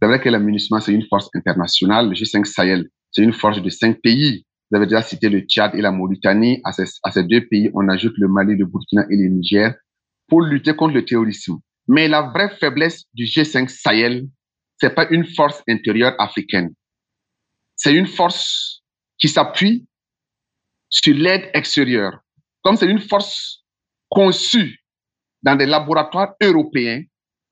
C'est 0.00 0.06
vrai 0.06 0.20
que 0.20 0.28
la 0.28 0.40
c'est 0.80 0.92
une 0.92 1.06
force 1.08 1.28
internationale. 1.34 2.10
Le 2.10 2.14
G5 2.14 2.44
Sahel, 2.44 2.88
c'est 3.10 3.22
une 3.22 3.32
force 3.32 3.62
de 3.62 3.70
cinq 3.70 4.00
pays 4.02 4.44
vous 4.70 4.76
avez 4.76 4.86
déjà 4.86 5.02
cité 5.02 5.28
le 5.28 5.40
Tchad 5.40 5.74
et 5.74 5.80
la 5.80 5.90
Mauritanie. 5.90 6.60
À 6.64 6.72
ces, 6.72 7.24
deux 7.24 7.46
pays, 7.46 7.70
on 7.74 7.88
ajoute 7.88 8.14
le 8.18 8.28
Mali, 8.28 8.54
le 8.56 8.66
Burkina 8.66 9.04
et 9.10 9.16
le 9.16 9.28
Niger 9.28 9.74
pour 10.28 10.42
lutter 10.42 10.76
contre 10.76 10.94
le 10.94 11.04
terrorisme. 11.04 11.58
Mais 11.86 12.06
la 12.06 12.22
vraie 12.22 12.50
faiblesse 12.60 13.04
du 13.14 13.24
G5 13.24 13.68
Sahel, 13.68 14.28
c'est 14.78 14.94
pas 14.94 15.08
une 15.10 15.24
force 15.24 15.62
intérieure 15.68 16.14
africaine. 16.18 16.74
C'est 17.76 17.94
une 17.94 18.06
force 18.06 18.82
qui 19.16 19.28
s'appuie 19.28 19.86
sur 20.90 21.14
l'aide 21.14 21.50
extérieure. 21.54 22.20
Comme 22.62 22.76
c'est 22.76 22.90
une 22.90 23.00
force 23.00 23.64
conçue 24.10 24.84
dans 25.42 25.56
des 25.56 25.66
laboratoires 25.66 26.34
européens 26.42 27.02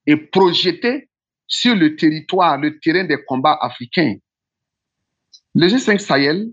et 0.07 0.17
projetée 0.17 1.09
sur 1.47 1.75
le 1.75 1.97
territoire, 1.97 2.59
le 2.59 2.79
terrain 2.79 3.05
des 3.05 3.25
combats 3.25 3.59
africains. 3.61 4.17
Le 5.55 5.69
G5 5.69 5.99
Sahel 5.99 6.51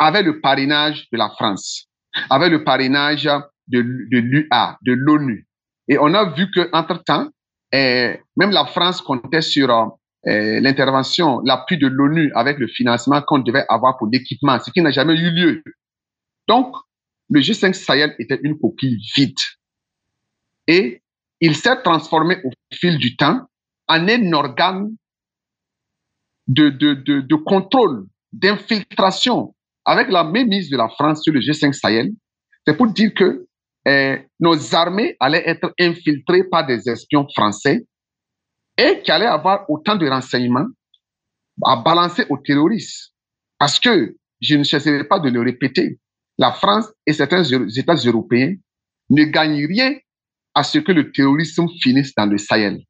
avec 0.00 0.24
le 0.24 0.40
parrainage 0.40 1.06
de 1.12 1.18
la 1.18 1.28
France, 1.28 1.86
avec 2.30 2.50
le 2.50 2.64
parrainage 2.64 3.28
de, 3.68 3.78
l'UA, 3.78 4.78
de 4.82 4.92
l'ONU. 4.92 5.46
Et 5.88 5.98
on 5.98 6.14
a 6.14 6.24
vu 6.30 6.50
qu'entre-temps, 6.50 7.28
eh, 7.72 8.18
même 8.36 8.50
la 8.50 8.64
France 8.64 9.02
comptait 9.02 9.42
sur 9.42 9.98
eh, 10.24 10.58
l'intervention, 10.60 11.40
l'appui 11.44 11.76
de 11.76 11.86
l'ONU 11.86 12.32
avec 12.34 12.58
le 12.58 12.66
financement 12.66 13.20
qu'on 13.20 13.40
devait 13.40 13.66
avoir 13.68 13.98
pour 13.98 14.08
l'équipement, 14.10 14.58
ce 14.58 14.70
qui 14.70 14.80
n'a 14.80 14.90
jamais 14.90 15.14
eu 15.14 15.30
lieu. 15.30 15.62
Donc, 16.48 16.74
le 17.28 17.40
G5 17.40 17.74
Sahel 17.74 18.16
était 18.18 18.40
une 18.42 18.58
coquille 18.58 18.98
vide. 19.14 19.38
Et 20.66 21.02
il 21.40 21.54
s'est 21.54 21.82
transformé 21.82 22.38
au 22.42 22.50
fil 22.72 22.96
du 22.96 23.16
temps 23.16 23.46
en 23.86 24.08
un 24.08 24.32
organe 24.32 24.96
de 26.48 27.34
contrôle, 27.34 28.06
d'infiltration 28.32 29.54
avec 29.90 30.08
la 30.12 30.22
mise 30.22 30.70
de 30.70 30.76
la 30.76 30.88
France 30.88 31.20
sur 31.24 31.32
le 31.32 31.40
G5 31.40 31.72
Sahel, 31.72 32.12
c'est 32.64 32.76
pour 32.76 32.86
dire 32.92 33.12
que 33.12 33.44
eh, 33.84 34.18
nos 34.38 34.72
armées 34.72 35.16
allaient 35.18 35.42
être 35.44 35.74
infiltrées 35.80 36.44
par 36.44 36.64
des 36.64 36.88
espions 36.88 37.26
français 37.34 37.84
et 38.78 39.00
qui 39.02 39.10
allaient 39.10 39.26
avoir 39.26 39.68
autant 39.68 39.96
de 39.96 40.08
renseignements 40.08 40.68
à 41.64 41.82
balancer 41.82 42.24
aux 42.28 42.38
terroristes. 42.38 43.12
Parce 43.58 43.80
que, 43.80 44.14
je 44.40 44.54
ne 44.54 44.62
cesserai 44.62 45.02
pas 45.08 45.18
de 45.18 45.28
le 45.28 45.40
répéter, 45.40 45.98
la 46.38 46.52
France 46.52 46.86
et 47.04 47.12
certains 47.12 47.42
États 47.42 47.94
européens 47.94 48.54
ne 49.10 49.24
gagnent 49.24 49.66
rien 49.66 49.98
à 50.54 50.62
ce 50.62 50.78
que 50.78 50.92
le 50.92 51.10
terrorisme 51.10 51.66
finisse 51.82 52.14
dans 52.14 52.26
le 52.26 52.38
Sahel. 52.38 52.80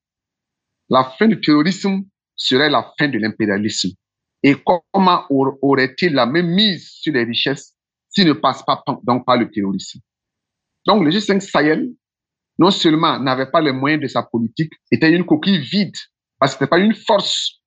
La 0.91 1.05
fin 1.05 1.29
du 1.29 1.41
terrorisme 1.41 2.03
serait 2.37 2.69
la 2.69 2.93
fin 2.99 3.09
de 3.09 3.17
l'impérialisme. 3.17 3.97
Et 4.43 4.57
comment 4.93 5.27
aurait-il 5.29 6.15
la 6.15 6.27
même 6.27 6.49
mise 6.49 6.89
sur 6.89 7.13
les 7.13 7.25
richesses 7.25 7.75
s'il 8.09 8.27
ne 8.27 8.33
passe 8.33 8.63
pas 8.65 8.83
donc 9.05 9.27
par 9.27 9.37
le 9.37 9.51
terrorisme? 9.51 10.01
Donc 10.87 11.05
le 11.05 11.11
G5 11.11 11.41
Sahel, 11.41 11.91
non 12.59 12.71
seulement 12.71 13.19
n'avait 13.19 13.51
pas 13.51 13.61
les 13.61 13.73
moyens 13.73 14.03
de 14.03 14.09
sa 14.09 14.23
politique, 14.23 14.73
était 14.91 15.11
une 15.11 15.25
coquille 15.25 15.59
vide, 15.59 15.95
parce 16.39 16.57
que 16.57 16.65
ce 16.65 16.71
pas 16.71 16.79
une 16.79 16.95
force 16.95 17.61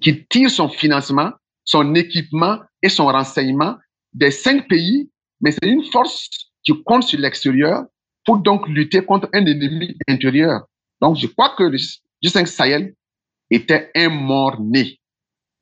qui 0.00 0.26
tire 0.26 0.50
son 0.50 0.68
financement, 0.68 1.32
son 1.64 1.94
équipement 1.94 2.58
et 2.82 2.88
son 2.88 3.06
renseignement 3.06 3.76
des 4.12 4.30
cinq 4.30 4.68
pays, 4.68 5.10
mais 5.40 5.52
c'est 5.52 5.68
une 5.68 5.84
force 5.84 6.28
qui 6.62 6.72
compte 6.84 7.04
sur 7.04 7.18
l'extérieur 7.18 7.84
pour 8.24 8.38
donc 8.38 8.68
lutter 8.68 9.04
contre 9.04 9.28
un 9.32 9.44
ennemi 9.46 9.96
intérieur. 10.08 10.66
Donc 11.00 11.16
je 11.16 11.26
crois 11.26 11.54
que 11.56 11.64
le 11.64 11.78
G5 12.22 12.46
Sahel 12.46 12.94
était 13.50 13.90
un 13.94 14.08
mort-né. 14.08 14.99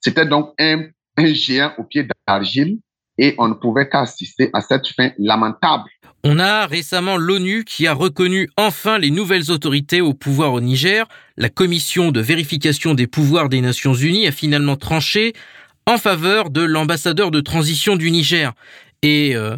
C'était 0.00 0.26
donc 0.26 0.52
un, 0.58 0.86
géant 1.18 1.72
au 1.78 1.84
pied 1.84 2.06
d'argile 2.26 2.78
et 3.18 3.34
on 3.38 3.48
ne 3.48 3.54
pouvait 3.54 3.88
qu'assister 3.88 4.50
à 4.52 4.60
cette 4.60 4.86
fin 4.88 5.10
lamentable. 5.18 5.90
On 6.24 6.38
a 6.38 6.66
récemment 6.66 7.16
l'ONU 7.16 7.64
qui 7.64 7.86
a 7.86 7.94
reconnu 7.94 8.48
enfin 8.56 8.98
les 8.98 9.10
nouvelles 9.10 9.50
autorités 9.50 10.00
au 10.00 10.14
pouvoir 10.14 10.52
au 10.52 10.60
Niger. 10.60 11.06
La 11.36 11.48
commission 11.48 12.10
de 12.10 12.20
vérification 12.20 12.94
des 12.94 13.06
pouvoirs 13.06 13.48
des 13.48 13.60
Nations 13.60 13.94
Unies 13.94 14.26
a 14.26 14.32
finalement 14.32 14.76
tranché 14.76 15.32
en 15.86 15.96
faveur 15.96 16.50
de 16.50 16.60
l'ambassadeur 16.60 17.30
de 17.30 17.40
transition 17.40 17.96
du 17.96 18.10
Niger. 18.10 18.52
Et 19.02 19.34
euh, 19.36 19.56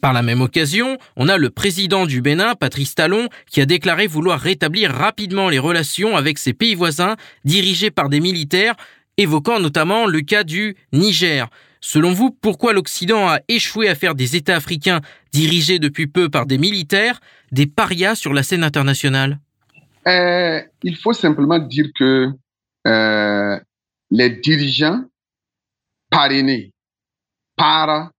par 0.00 0.12
la 0.12 0.22
même 0.22 0.40
occasion, 0.40 0.98
on 1.16 1.28
a 1.28 1.36
le 1.36 1.50
président 1.50 2.06
du 2.06 2.20
Bénin, 2.20 2.54
Patrice 2.54 2.94
Talon, 2.94 3.28
qui 3.50 3.60
a 3.60 3.66
déclaré 3.66 4.06
vouloir 4.06 4.40
rétablir 4.40 4.90
rapidement 4.92 5.48
les 5.48 5.58
relations 5.58 6.16
avec 6.16 6.38
ses 6.38 6.52
pays 6.52 6.74
voisins 6.74 7.16
dirigés 7.44 7.90
par 7.90 8.08
des 8.08 8.20
militaires 8.20 8.74
évoquant 9.16 9.60
notamment 9.60 10.06
le 10.06 10.20
cas 10.20 10.44
du 10.44 10.76
Niger. 10.92 11.48
Selon 11.80 12.12
vous, 12.12 12.30
pourquoi 12.30 12.72
l'Occident 12.72 13.28
a 13.28 13.40
échoué 13.48 13.88
à 13.88 13.94
faire 13.94 14.14
des 14.14 14.36
États 14.36 14.56
africains 14.56 15.00
dirigés 15.32 15.78
depuis 15.78 16.06
peu 16.06 16.28
par 16.28 16.46
des 16.46 16.58
militaires 16.58 17.20
des 17.52 17.66
parias 17.66 18.14
sur 18.14 18.34
la 18.34 18.42
scène 18.42 18.62
internationale? 18.62 19.40
Euh, 20.06 20.60
Il 20.82 20.96
faut 20.96 21.12
simplement 21.12 21.58
dire 21.58 21.86
que 21.98 22.28
euh, 22.86 23.60
les 24.10 24.30
dirigeants 24.30 25.04
parrainés 26.10 26.72
par 27.56 28.10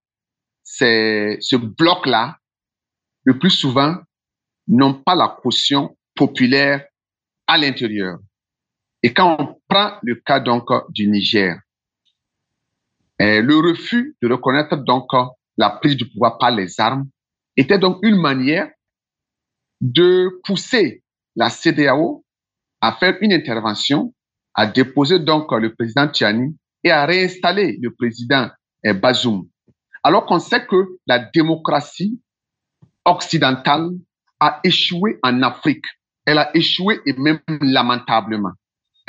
ce 0.63 1.55
bloc-là, 1.55 2.37
le 3.25 3.37
plus 3.37 3.49
souvent, 3.49 3.97
n'ont 4.67 4.93
pas 4.93 5.15
la 5.15 5.37
caution 5.41 5.95
populaire 6.15 6.85
à 7.47 7.57
l'intérieur. 7.57 8.19
Et 9.03 9.13
quand 9.13 9.35
on 9.39 9.59
prend 9.67 9.93
le 10.03 10.15
cas 10.15 10.39
donc 10.39 10.67
du 10.89 11.07
Niger, 11.07 11.57
eh, 13.19 13.41
le 13.41 13.57
refus 13.57 14.15
de 14.21 14.27
reconnaître 14.31 14.77
donc 14.77 15.09
la 15.57 15.69
prise 15.71 15.95
du 15.95 16.07
pouvoir 16.09 16.37
par 16.37 16.51
les 16.51 16.79
armes 16.79 17.07
était 17.57 17.79
donc 17.79 17.99
une 18.03 18.19
manière 18.19 18.69
de 19.79 20.39
pousser 20.43 21.03
la 21.35 21.49
CDAO 21.49 22.23
à 22.79 22.93
faire 22.93 23.17
une 23.21 23.33
intervention, 23.33 24.13
à 24.53 24.67
déposer 24.67 25.19
donc 25.19 25.51
le 25.51 25.73
président 25.73 26.07
Tiani 26.07 26.55
et 26.83 26.91
à 26.91 27.05
réinstaller 27.05 27.77
le 27.81 27.93
président 27.93 28.49
eh, 28.83 28.93
Bazoum. 28.93 29.47
Alors 30.03 30.25
qu'on 30.25 30.39
sait 30.39 30.65
que 30.65 30.97
la 31.07 31.19
démocratie 31.19 32.19
occidentale 33.05 33.89
a 34.39 34.59
échoué 34.63 35.19
en 35.23 35.41
Afrique. 35.43 35.85
Elle 36.25 36.37
a 36.39 36.55
échoué 36.55 36.99
et 37.05 37.13
même 37.13 37.39
lamentablement. 37.61 38.51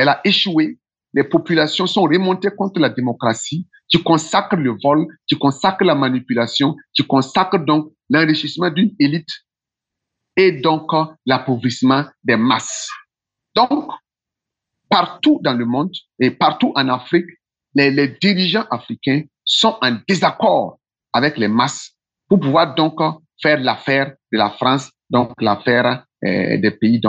Elle 0.03 0.09
a 0.09 0.21
échoué. 0.25 0.81
Les 1.15 1.23
populations 1.23 1.87
sont 1.87 2.03
remontées 2.03 2.51
contre 2.51 2.81
la 2.81 2.89
démocratie 2.89 3.69
qui 3.89 4.03
consacre 4.03 4.57
le 4.57 4.77
vol, 4.83 5.07
qui 5.29 5.39
consacre 5.39 5.85
la 5.85 5.95
manipulation, 5.95 6.75
qui 6.93 7.07
consacre 7.07 7.57
donc 7.59 7.93
l'enrichissement 8.11 8.69
d'une 8.69 8.97
élite 8.99 9.29
et 10.37 10.61
donc 10.61 10.91
l'appauvrissement 11.25 12.05
des 12.25 12.35
masses. 12.35 12.91
Donc, 13.55 13.93
partout 14.89 15.39
dans 15.45 15.55
le 15.55 15.67
monde 15.67 15.95
et 16.19 16.33
partout 16.33 16.73
en 16.75 16.89
Afrique, 16.89 17.27
les, 17.77 18.09
dirigeants 18.21 18.67
africains 18.73 19.23
sont 19.45 19.79
en 19.83 19.99
désaccord 20.09 20.81
avec 21.13 21.39
les 21.39 21.47
masses 21.47 21.93
pour 22.29 22.41
pouvoir 22.41 22.75
donc 22.75 22.99
faire 23.41 23.61
l'affaire 23.61 24.17
de 24.33 24.39
la 24.39 24.51
France, 24.51 24.91
donc 25.09 25.31
l'affaire 25.41 26.05
euh, 26.25 26.59
des 26.59 26.73
pays 26.73 27.01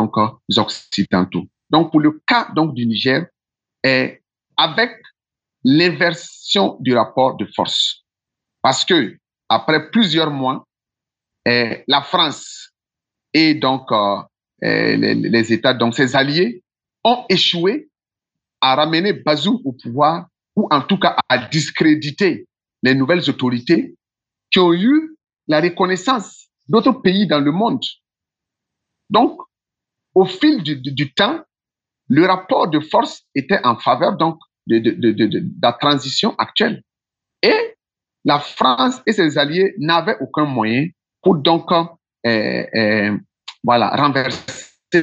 occidentaux. 0.58 1.48
Donc 1.74 1.92
pour 1.92 2.00
le 2.00 2.22
cas 2.28 2.48
donc 2.56 2.74
du 2.74 2.86
Niger, 2.86 3.26
avec 4.56 4.92
l'inversion 5.66 6.78
du 6.80 6.96
rapport 6.96 7.36
de 7.36 7.46
force, 7.56 8.06
parce 8.62 8.86
que 8.86 9.18
après 9.50 9.90
plusieurs 9.92 10.32
mois, 10.32 10.66
euh, 11.48 11.76
la 11.88 12.02
France 12.02 12.72
et 13.34 13.56
donc 13.56 13.92
euh, 13.92 14.22
les, 14.62 15.16
les, 15.16 15.54
États, 15.54 15.74
donc 15.74 15.96
ses 15.96 16.16
alliés, 16.16 16.64
ont 17.04 17.26
échoué 17.28 17.90
à 18.62 18.76
ramener 18.76 19.12
Bazoum 19.12 19.60
au 19.66 19.74
pouvoir 19.74 20.28
ou 20.56 20.68
en 20.72 20.82
tout 20.82 20.98
cas 20.98 21.18
à 21.28 21.38
discréditer 21.38 22.48
les 22.82 22.96
nouvelles 22.96 23.30
autorités 23.30 23.96
qui 24.52 24.60
ont 24.60 24.74
eu 24.74 25.18
la 25.48 25.60
reconnaissance 25.60 26.48
d'autres 26.70 26.94
pays 26.94 27.28
dans 27.28 27.40
le 27.42 27.52
monde. 27.52 27.84
Donc, 29.10 29.38
au 30.16 30.26
fil 30.26 30.64
du, 30.64 31.14
temps, 31.14 31.42
le 32.14 32.28
rapport 32.28 32.68
de 32.68 32.80
force 32.80 33.24
était 33.34 33.60
en 33.64 33.76
faveur 33.76 34.16
donc 34.18 34.38
de, 34.68 35.44
la 35.62 35.74
transition 35.74 36.36
actuelle. 36.38 36.84
Et 37.42 37.76
la 38.24 38.40
France 38.40 39.02
et 39.08 39.14
ses 39.14 39.40
alliés 39.40 39.74
n'avaient 39.80 40.18
aucun 40.22 40.46
moyen 40.46 40.86
pour 41.24 41.38
donc 41.38 41.72
euh, 41.72 41.84
euh, 42.26 43.18
renverser 43.66 44.70
euh, 44.94 45.02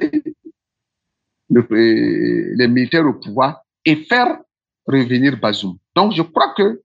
les 1.51 2.69
militaires 2.69 3.07
au 3.07 3.15
pouvoir 3.15 3.63
et 3.85 3.97
faire 3.97 4.39
revenir 4.87 5.37
Bazoum. 5.37 5.79
Donc, 5.97 6.13
je 6.13 6.23
crois 6.23 6.55
que 6.57 6.81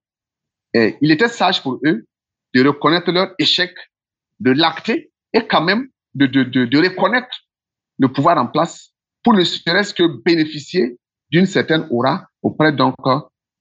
il 1.01 1.11
était 1.11 1.29
sage 1.29 1.61
pour 1.61 1.79
eux 1.85 2.05
de 2.53 2.67
reconnaître 2.67 3.11
leur 3.11 3.33
échec, 3.39 3.73
de 4.39 4.51
l'acter 4.51 5.11
et 5.33 5.45
quand 5.47 5.63
même 5.63 5.87
de, 6.15 6.77
reconnaître 6.81 7.37
le 7.99 8.11
pouvoir 8.11 8.37
en 8.37 8.47
place 8.47 8.94
pour 9.25 9.33
ne 9.33 9.43
serait-ce 9.43 9.93
que 9.93 10.03
bénéficier 10.23 10.97
d'une 11.31 11.47
certaine 11.47 11.87
aura 11.89 12.27
auprès 12.43 12.71
de 12.71 12.83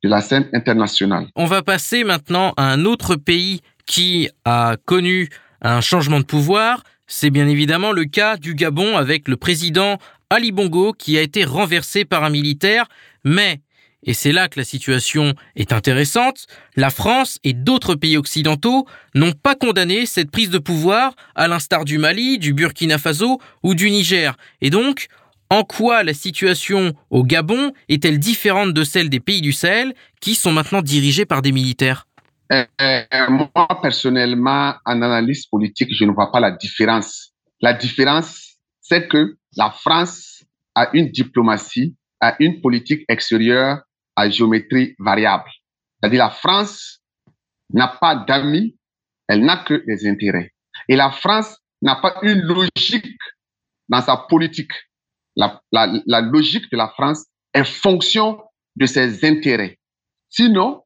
la 0.04 0.20
scène 0.20 0.48
internationale. 0.52 1.26
On 1.34 1.46
va 1.46 1.62
passer 1.62 2.04
maintenant 2.04 2.52
à 2.58 2.70
un 2.70 2.84
autre 2.84 3.16
pays 3.16 3.62
qui 3.86 4.28
a 4.44 4.76
connu 4.84 5.30
un 5.62 5.80
changement 5.80 6.20
de 6.20 6.26
pouvoir. 6.26 6.84
C'est 7.06 7.30
bien 7.30 7.48
évidemment 7.48 7.92
le 7.92 8.04
cas 8.04 8.36
du 8.36 8.54
Gabon 8.54 8.98
avec 8.98 9.26
le 9.26 9.36
président 9.38 9.98
Ali 10.28 10.52
Bongo 10.52 10.92
qui 10.92 11.16
a 11.16 11.22
été 11.22 11.44
renversé 11.44 12.04
par 12.04 12.24
un 12.24 12.30
militaire. 12.30 12.86
Mais 13.24 13.60
et 14.06 14.12
c'est 14.12 14.32
là 14.32 14.48
que 14.48 14.60
la 14.60 14.64
situation 14.64 15.32
est 15.56 15.72
intéressante, 15.72 16.46
la 16.76 16.90
France 16.90 17.38
et 17.42 17.54
d'autres 17.54 17.94
pays 17.94 18.18
occidentaux 18.18 18.86
n'ont 19.14 19.32
pas 19.32 19.54
condamné 19.54 20.04
cette 20.04 20.30
prise 20.30 20.50
de 20.50 20.58
pouvoir 20.58 21.14
à 21.34 21.48
l'instar 21.48 21.86
du 21.86 21.96
Mali, 21.96 22.38
du 22.38 22.52
Burkina 22.52 22.98
Faso 22.98 23.40
ou 23.62 23.74
du 23.74 23.90
Niger. 23.90 24.36
Et 24.60 24.68
donc, 24.68 25.08
en 25.50 25.62
quoi 25.64 26.02
la 26.02 26.14
situation 26.14 26.94
au 27.10 27.24
Gabon 27.24 27.72
est-elle 27.88 28.18
différente 28.18 28.72
de 28.72 28.84
celle 28.84 29.08
des 29.08 29.20
pays 29.20 29.40
du 29.40 29.52
Sahel 29.52 29.94
qui 30.20 30.34
sont 30.34 30.52
maintenant 30.52 30.82
dirigés 30.82 31.26
par 31.26 31.42
des 31.42 31.52
militaires? 31.52 32.06
Euh, 32.52 32.64
euh, 32.80 33.04
Moi, 33.28 33.68
personnellement, 33.82 34.74
en 34.84 35.02
analyse 35.02 35.46
politique, 35.46 35.90
je 35.92 36.04
ne 36.04 36.12
vois 36.12 36.30
pas 36.30 36.40
la 36.40 36.50
différence. 36.50 37.32
La 37.60 37.72
différence, 37.72 38.56
c'est 38.80 39.08
que 39.08 39.36
la 39.56 39.70
France 39.70 40.44
a 40.74 40.90
une 40.92 41.08
diplomatie, 41.08 41.96
a 42.20 42.36
une 42.40 42.60
politique 42.60 43.04
extérieure 43.08 43.80
à 44.16 44.28
géométrie 44.28 44.94
variable. 44.98 45.50
C'est-à-dire 46.00 46.24
la 46.24 46.30
France 46.30 47.00
n'a 47.72 47.88
pas 47.88 48.16
d'amis, 48.16 48.76
elle 49.28 49.44
n'a 49.44 49.58
que 49.58 49.84
des 49.86 50.06
intérêts. 50.06 50.52
Et 50.88 50.96
la 50.96 51.10
France 51.10 51.56
n'a 51.80 51.96
pas 51.96 52.16
une 52.22 52.40
logique 52.40 53.16
dans 53.88 54.02
sa 54.02 54.16
politique. 54.16 54.72
La, 55.36 56.20
logique 56.20 56.70
de 56.70 56.76
la 56.76 56.88
France 56.88 57.26
est 57.52 57.64
fonction 57.64 58.40
de 58.76 58.86
ses 58.86 59.24
intérêts. 59.24 59.78
Sinon, 60.28 60.82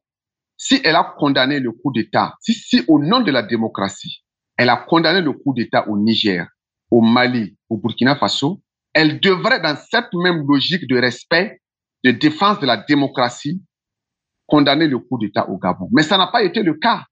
si 0.57 0.81
elle 0.83 0.95
a 0.95 1.15
condamné 1.17 1.59
le 1.59 1.71
coup 1.71 1.91
d'État, 1.93 2.35
si, 2.41 2.53
si 2.53 2.83
au 2.87 2.99
nom 2.99 3.21
de 3.21 3.31
la 3.31 3.43
démocratie, 3.43 4.23
elle 4.57 4.69
a 4.69 4.77
condamné 4.77 5.21
le 5.21 5.31
coup 5.33 5.53
d'État 5.53 5.87
au 5.87 5.97
Niger, 5.97 6.47
au 6.91 7.01
Mali, 7.01 7.55
au 7.69 7.77
Burkina 7.77 8.15
Faso, 8.15 8.61
elle 8.93 9.19
devrait, 9.19 9.61
dans 9.61 9.75
cette 9.75 10.13
même 10.13 10.45
logique 10.47 10.87
de 10.87 10.97
respect, 10.97 11.61
de 12.03 12.11
défense 12.11 12.59
de 12.59 12.65
la 12.65 12.77
démocratie 12.77 13.63
condamner 14.47 14.87
le 14.87 14.99
coup 14.99 15.17
d'État 15.17 15.47
au 15.47 15.57
Gabon. 15.57 15.89
Mais 15.93 16.01
ça 16.03 16.17
n'a 16.17 16.27
pas 16.27 16.43
été 16.43 16.63
le 16.63 16.73
cas. 16.73 17.05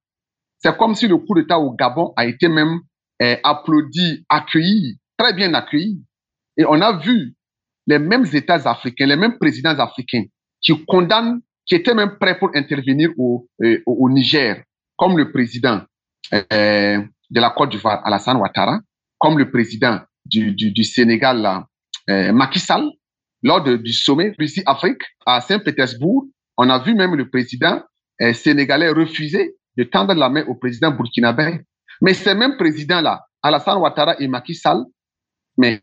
C'est 0.60 0.76
comme 0.76 0.96
si 0.96 1.08
le 1.08 1.18
coup 1.18 1.36
d'État 1.36 1.60
au 1.60 1.72
Gabon 1.72 2.14
a 2.16 2.26
été 2.26 2.48
même 2.48 2.80
eh, 3.20 3.38
applaudi, 3.44 4.26
accueilli, 4.28 5.00
très 5.18 5.34
bien 5.34 5.54
accueilli. 5.54 6.04
Et 6.58 6.66
on 6.66 6.82
a 6.82 6.98
vu 6.98 7.34
les 7.86 8.00
mêmes 8.00 8.26
États 8.34 8.70
africains, 8.70 9.06
les 9.06 9.16
mêmes 9.16 9.38
présidents 9.38 9.78
africains 9.80 10.24
qui 10.62 10.74
condamnent, 10.86 11.42
qui 11.66 11.76
étaient 11.76 11.94
même 11.94 12.18
prêts 12.20 12.38
pour 12.38 12.50
intervenir 12.56 13.10
au, 13.18 13.48
au 13.86 14.10
Niger, 14.10 14.64
comme 14.98 15.18
le 15.18 15.32
président 15.32 15.82
eh, 16.32 16.98
de 17.30 17.40
la 17.40 17.50
Côte 17.52 17.72
d'Ivoire, 17.72 18.02
Alassane 18.06 18.38
Ouattara, 18.38 18.80
comme 19.20 19.38
le 19.38 19.50
président 19.52 20.00
du, 20.26 20.84
Sénégal, 20.84 21.64
Macky 22.08 22.60
Sall, 22.60 22.90
lors 23.44 23.64
du 23.64 23.94
sommet 23.94 24.34
Russie-Afrique 24.38 25.02
à 25.26 25.42
Saint-Pétersbourg, 25.42 26.26
on 26.58 26.70
a 26.70 26.80
vu 26.80 26.96
même 26.96 27.16
le 27.16 27.30
président 27.30 27.82
euh, 28.22 28.34
sénégalais 28.34 28.90
refuser 28.90 29.56
de 29.78 29.84
tendre 29.84 30.14
la 30.16 30.30
main 30.30 30.44
au 30.48 30.56
président 30.56 30.92
burkinabé. 30.92 31.62
Mais 32.02 32.14
ces 32.14 32.34
mêmes 32.34 32.58
présidents-là, 32.58 33.24
Alassane 33.44 33.78
Ouattara 33.78 34.20
et 34.20 34.28
Macky 34.28 34.56
Sall, 34.56 34.84
mais 35.58 35.80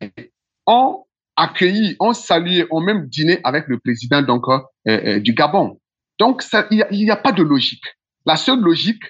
ont 0.67 1.05
accueilli, 1.37 1.97
ont 2.01 2.12
salué, 2.12 2.67
ont 2.71 2.81
même 2.81 3.07
dîné 3.09 3.41
avec 3.45 3.67
le 3.69 3.79
président 3.79 4.23
donc, 4.23 4.45
euh, 4.49 4.61
euh, 4.89 5.21
du 5.21 5.35
Gabon. 5.35 5.79
Donc, 6.19 6.45
il 6.71 6.87
n'y 6.93 7.11
a, 7.11 7.17
pas 7.17 7.33
de 7.33 7.43
logique. 7.43 7.85
La 8.25 8.37
seule 8.37 8.61
logique, 8.61 9.03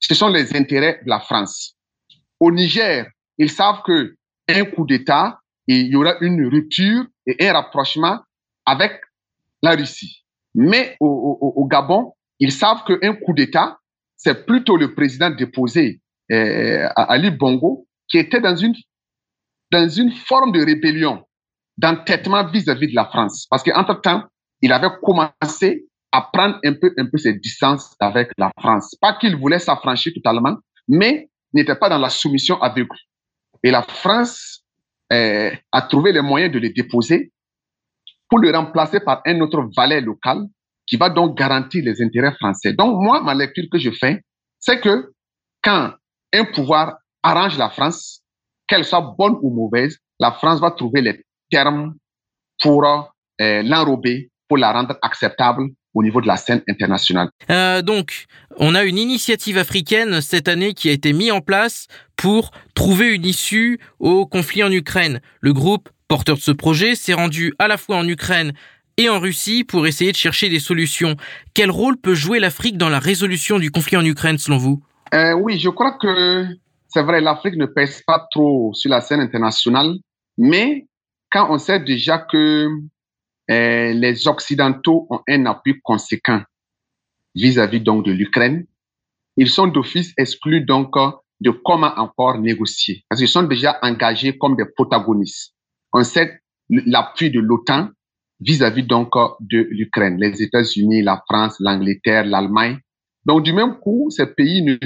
ce 0.00 0.14
sont 0.14 0.28
les 0.28 0.54
intérêts 0.54 1.00
de 1.04 1.08
la 1.08 1.20
France. 1.20 1.74
Au 2.38 2.52
Niger, 2.52 3.06
ils 3.38 3.50
savent 3.50 3.82
que 3.84 4.14
un 4.48 4.64
coup 4.64 4.84
d'État, 4.84 5.40
il 5.66 5.86
y 5.86 5.96
aura 5.96 6.14
une 6.20 6.46
rupture 6.46 7.06
et 7.26 7.48
un 7.48 7.54
rapprochement 7.54 8.20
avec 8.66 9.00
la 9.62 9.72
Russie. 9.72 10.24
Mais 10.54 10.96
au, 11.00 11.66
Gabon, 11.70 12.12
ils 12.38 12.52
savent 12.52 12.84
qu'un 12.84 13.14
coup 13.14 13.32
d'État, 13.32 13.78
c'est 14.16 14.46
plutôt 14.46 14.76
le 14.76 14.94
président 14.94 15.30
déposé 15.30 16.00
euh, 16.30 16.88
Ali 16.96 17.30
Bongo 17.30 17.86
qui 18.08 18.18
était 18.18 18.40
dans 18.40 18.56
une, 18.56 18.74
dans 19.70 19.88
une 19.88 20.12
forme 20.12 20.52
de 20.52 20.64
rébellion, 20.64 21.24
d'entêtement 21.76 22.44
vis-à-vis 22.44 22.88
de 22.88 22.94
la 22.94 23.06
France. 23.06 23.46
Parce 23.50 23.62
qu'entre-temps, 23.62 24.24
il 24.62 24.72
avait 24.72 24.88
commencé 25.02 25.86
à 26.12 26.22
prendre 26.32 26.58
un 26.64 26.72
peu, 26.72 26.94
un 26.96 27.06
peu 27.06 27.18
ses 27.18 27.34
distances 27.34 27.94
avec 28.00 28.30
la 28.38 28.50
France. 28.58 28.94
Pas 29.00 29.14
qu'il 29.14 29.36
voulait 29.36 29.58
s'affranchir 29.58 30.12
totalement, 30.14 30.56
mais 30.88 31.28
n'était 31.52 31.74
pas 31.76 31.88
dans 31.88 31.98
la 31.98 32.08
soumission 32.08 32.60
aveugle. 32.62 32.96
Et 33.62 33.70
la 33.70 33.82
France 33.82 34.62
a 35.10 35.82
trouvé 35.82 36.12
les 36.12 36.22
moyens 36.22 36.52
de 36.52 36.58
le 36.58 36.70
déposer 36.70 37.32
pour 38.28 38.38
le 38.38 38.50
remplacer 38.50 39.00
par 39.00 39.22
un 39.26 39.40
autre 39.40 39.68
valet 39.76 40.00
local 40.00 40.46
qui 40.86 40.96
va 40.96 41.10
donc 41.10 41.36
garantir 41.36 41.84
les 41.84 42.02
intérêts 42.02 42.32
français. 42.32 42.72
Donc, 42.72 42.96
moi, 43.02 43.20
ma 43.20 43.34
lecture 43.34 43.64
que 43.70 43.78
je 43.78 43.90
fais, 43.90 44.22
c'est 44.58 44.80
que 44.80 45.12
quand 45.62 45.92
un 46.32 46.44
pouvoir 46.44 46.96
arrange 47.22 47.58
la 47.58 47.70
France, 47.70 48.22
qu'elle 48.66 48.84
soit 48.84 49.14
bonne 49.18 49.36
ou 49.42 49.50
mauvaise, 49.50 49.98
la 50.18 50.32
France 50.32 50.60
va 50.60 50.70
trouver 50.70 51.00
les 51.00 51.24
termes 51.50 51.94
pour 52.60 52.84
euh, 52.84 53.62
l'enrober, 53.62 54.30
pour 54.48 54.58
la 54.58 54.72
rendre 54.72 54.96
acceptable 55.02 55.68
au 55.94 56.02
niveau 56.02 56.20
de 56.20 56.26
la 56.26 56.36
scène 56.36 56.62
internationale. 56.68 57.30
Euh, 57.50 57.80
donc, 57.80 58.26
on 58.58 58.74
a 58.74 58.84
une 58.84 58.98
initiative 58.98 59.56
africaine 59.56 60.20
cette 60.20 60.46
année 60.46 60.74
qui 60.74 60.88
a 60.90 60.92
été 60.92 61.12
mise 61.12 61.32
en 61.32 61.40
place 61.40 61.86
pour 62.16 62.50
trouver 62.74 63.14
une 63.14 63.24
issue 63.24 63.78
au 63.98 64.26
conflit 64.26 64.62
en 64.62 64.70
Ukraine. 64.70 65.20
Le 65.40 65.52
groupe 65.52 65.88
porteur 66.08 66.36
de 66.36 66.42
ce 66.42 66.52
projet 66.52 66.94
s'est 66.94 67.14
rendu 67.14 67.54
à 67.58 67.66
la 67.66 67.78
fois 67.78 67.96
en 67.96 68.06
Ukraine 68.06 68.52
et 68.98 69.08
en 69.08 69.18
Russie 69.18 69.64
pour 69.64 69.86
essayer 69.86 70.12
de 70.12 70.16
chercher 70.16 70.48
des 70.48 70.60
solutions. 70.60 71.16
Quel 71.54 71.70
rôle 71.70 71.96
peut 71.96 72.14
jouer 72.14 72.40
l'Afrique 72.40 72.78
dans 72.78 72.88
la 72.88 72.98
résolution 72.98 73.58
du 73.58 73.70
conflit 73.70 73.96
en 73.96 74.04
Ukraine 74.04 74.38
selon 74.38 74.58
vous? 74.58 74.82
Euh, 75.14 75.32
Oui, 75.34 75.58
je 75.58 75.68
crois 75.68 75.92
que 75.92 76.46
c'est 76.88 77.02
vrai, 77.02 77.20
l'Afrique 77.20 77.56
ne 77.56 77.66
pèse 77.66 78.02
pas 78.06 78.26
trop 78.30 78.72
sur 78.74 78.90
la 78.90 79.00
scène 79.00 79.20
internationale, 79.20 79.96
mais 80.38 80.86
quand 81.30 81.50
on 81.50 81.58
sait 81.58 81.80
déjà 81.80 82.18
que 82.18 82.68
euh, 83.50 83.92
les 83.92 84.28
Occidentaux 84.28 85.06
ont 85.10 85.20
un 85.28 85.46
appui 85.46 85.80
conséquent 85.82 86.42
vis-à-vis 87.34 87.80
donc 87.80 88.04
de 88.04 88.12
l'Ukraine, 88.12 88.66
ils 89.36 89.50
sont 89.50 89.66
d'office 89.66 90.12
exclus 90.16 90.62
donc 90.62 90.94
de 91.40 91.50
comment 91.50 91.92
encore 91.96 92.38
négocier, 92.38 93.04
parce 93.08 93.20
qu'ils 93.20 93.28
sont 93.28 93.42
déjà 93.42 93.78
engagés 93.82 94.38
comme 94.38 94.56
des 94.56 94.64
protagonistes. 94.64 95.54
On 95.92 96.02
sait 96.02 96.40
l'appui 96.68 97.30
de 97.30 97.40
l'OTAN 97.40 97.90
vis-à-vis 98.40 98.84
donc 98.84 99.10
de 99.40 99.66
l'Ukraine, 99.70 100.18
les 100.18 100.42
États-Unis, 100.42 101.02
la 101.02 101.22
France, 101.26 101.56
l'Angleterre, 101.60 102.24
l'Allemagne. 102.24 102.78
Donc 103.24 103.42
du 103.42 103.52
même 103.52 103.78
coup, 103.78 104.08
ces 104.10 104.26
pays 104.26 104.62
ne 104.62 104.76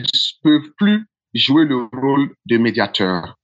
peuvent 0.42 0.70
plus 0.76 1.06
jouer 1.34 1.64
le 1.64 1.88
rôle 1.92 2.34
de 2.46 2.58
médiateur. 2.58 3.36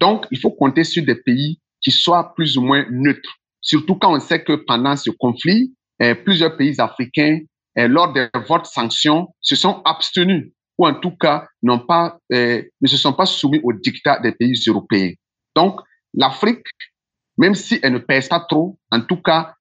Donc 0.00 0.26
il 0.30 0.38
faut 0.38 0.50
compter 0.50 0.84
sur 0.84 1.04
des 1.04 1.14
pays 1.14 1.60
qui 1.80 1.90
soient 1.90 2.34
plus 2.34 2.56
ou 2.56 2.62
moins 2.62 2.84
neutres, 2.90 3.38
surtout 3.60 3.96
quand 3.96 4.14
on 4.14 4.20
sait 4.20 4.42
que 4.42 4.54
pendant 4.66 4.96
ce 4.96 5.10
conflit, 5.10 5.74
eh, 6.00 6.14
plusieurs 6.14 6.56
pays 6.56 6.80
africains, 6.80 7.40
eh, 7.76 7.88
lors 7.88 8.12
des 8.12 8.28
votes 8.48 8.66
sanctions, 8.66 9.28
se 9.40 9.56
sont 9.56 9.82
abstenus 9.84 10.52
ou 10.78 10.86
en 10.86 10.94
tout 10.94 11.16
cas 11.16 11.46
n'ont 11.62 11.80
pas, 11.80 12.18
eh, 12.30 12.70
ne 12.80 12.88
se 12.88 12.96
sont 12.96 13.12
pas 13.12 13.26
soumis 13.26 13.60
aux 13.62 13.72
dictats 13.72 14.20
des 14.20 14.32
pays 14.32 14.54
européens. 14.66 15.12
Donc 15.54 15.80
l'Afrique 16.14 16.66
même 17.38 17.54
si 17.54 17.78
elle 17.82 17.94
ne 17.94 17.98
pèse 17.98 18.28
pas 18.28 18.40
trop, 18.40 18.78
en 18.90 19.00
tout 19.00 19.16
cas, 19.16 19.54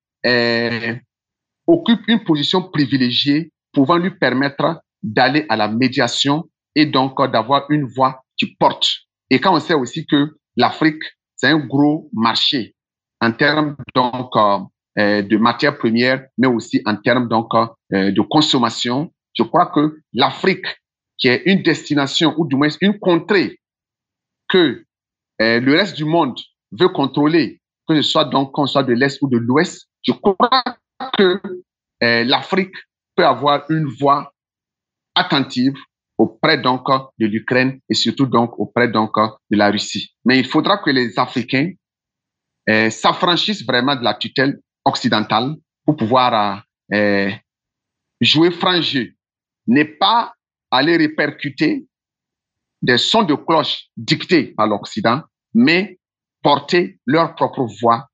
occupe 1.68 2.02
une 2.08 2.24
position 2.24 2.62
privilégiée 2.64 3.52
pouvant 3.74 3.98
lui 3.98 4.12
permettre 4.12 4.82
d'aller 5.02 5.46
à 5.50 5.56
la 5.56 5.68
médiation 5.68 6.50
et 6.76 6.86
donc 6.86 7.22
d'avoir 7.32 7.70
une 7.70 7.86
voix 7.86 8.24
qui 8.38 8.56
porte. 8.56 8.88
Et 9.30 9.40
quand 9.40 9.56
on 9.56 9.60
sait 9.60 9.74
aussi 9.74 10.06
que 10.06 10.38
l'Afrique, 10.56 11.02
c'est 11.36 11.48
un 11.48 11.60
gros 11.60 12.10
marché 12.14 12.76
en 13.22 13.32
termes 13.32 13.76
donc 13.96 14.36
euh, 14.36 15.22
de 15.22 15.38
matières 15.38 15.78
premières, 15.78 16.26
mais 16.38 16.48
aussi 16.48 16.82
en 16.86 16.96
termes 16.98 17.28
donc 17.28 17.54
euh, 17.54 18.12
de 18.12 18.22
consommation, 18.22 19.12
je 19.36 19.44
crois 19.44 19.68
que 19.68 20.00
l'Afrique, 20.14 20.66
qui 21.18 21.28
est 21.28 21.44
une 21.46 21.62
destination 21.62 22.34
ou 22.38 22.48
du 22.48 22.56
moins 22.56 22.70
une 22.82 23.00
contrée 23.00 23.60
que 24.50 24.84
euh, 25.42 25.60
le 25.60 25.74
reste 25.74 25.96
du 25.96 26.06
monde 26.06 26.38
veut 26.72 26.90
contrôler 26.90 27.62
que 27.88 27.96
ce 27.96 28.02
soit 28.02 28.26
donc 28.26 28.54
qu'on 28.54 28.68
soit 28.68 28.84
de 28.84 28.94
l'Est 28.94 29.22
ou 29.22 29.28
de 29.28 29.38
l'Ouest, 29.38 29.88
je 30.04 30.14
crois 30.14 30.64
que 31.18 31.42
euh, 32.04 32.24
l'Afrique 32.24 32.76
peut 33.16 33.26
avoir 33.26 33.70
une 33.70 33.86
voix 33.86 34.34
attentive 35.16 35.76
auprès 36.22 36.60
donc 36.60 36.86
de 37.18 37.26
l'Ukraine 37.26 37.80
et 37.90 37.96
surtout 37.96 38.28
donc 38.28 38.60
auprès 38.60 38.88
donc 38.88 39.16
de 39.18 39.58
la 39.58 39.72
Russie. 39.72 40.14
Mais 40.24 40.38
il 40.38 40.46
faudra 40.46 40.78
que 40.78 40.92
les 40.92 41.18
Africains 41.18 41.72
euh, 42.70 42.92
s'affranchissent 42.92 43.66
vraiment 43.66 43.96
de 43.96 44.04
la 44.04 44.14
tutelle 44.14 44.60
occidentale 44.86 45.56
pour 45.84 45.98
pouvoir 45.98 46.64
euh, 46.94 47.32
jouer 48.20 48.52
franc 48.52 48.82
jeu. 48.82 49.14
N'est 49.66 49.86
pas 49.86 50.34
aller 50.70 50.96
répercuter 50.96 51.88
des 52.84 53.00
sons 53.00 53.24
de 53.24 53.34
cloche 53.34 53.88
dictés 53.98 54.54
par 54.56 54.68
l'Occident, 54.68 55.22
mais 55.56 56.00
porter 56.44 57.00
leur 57.08 57.34
propre 57.34 57.66
voix 57.82 58.08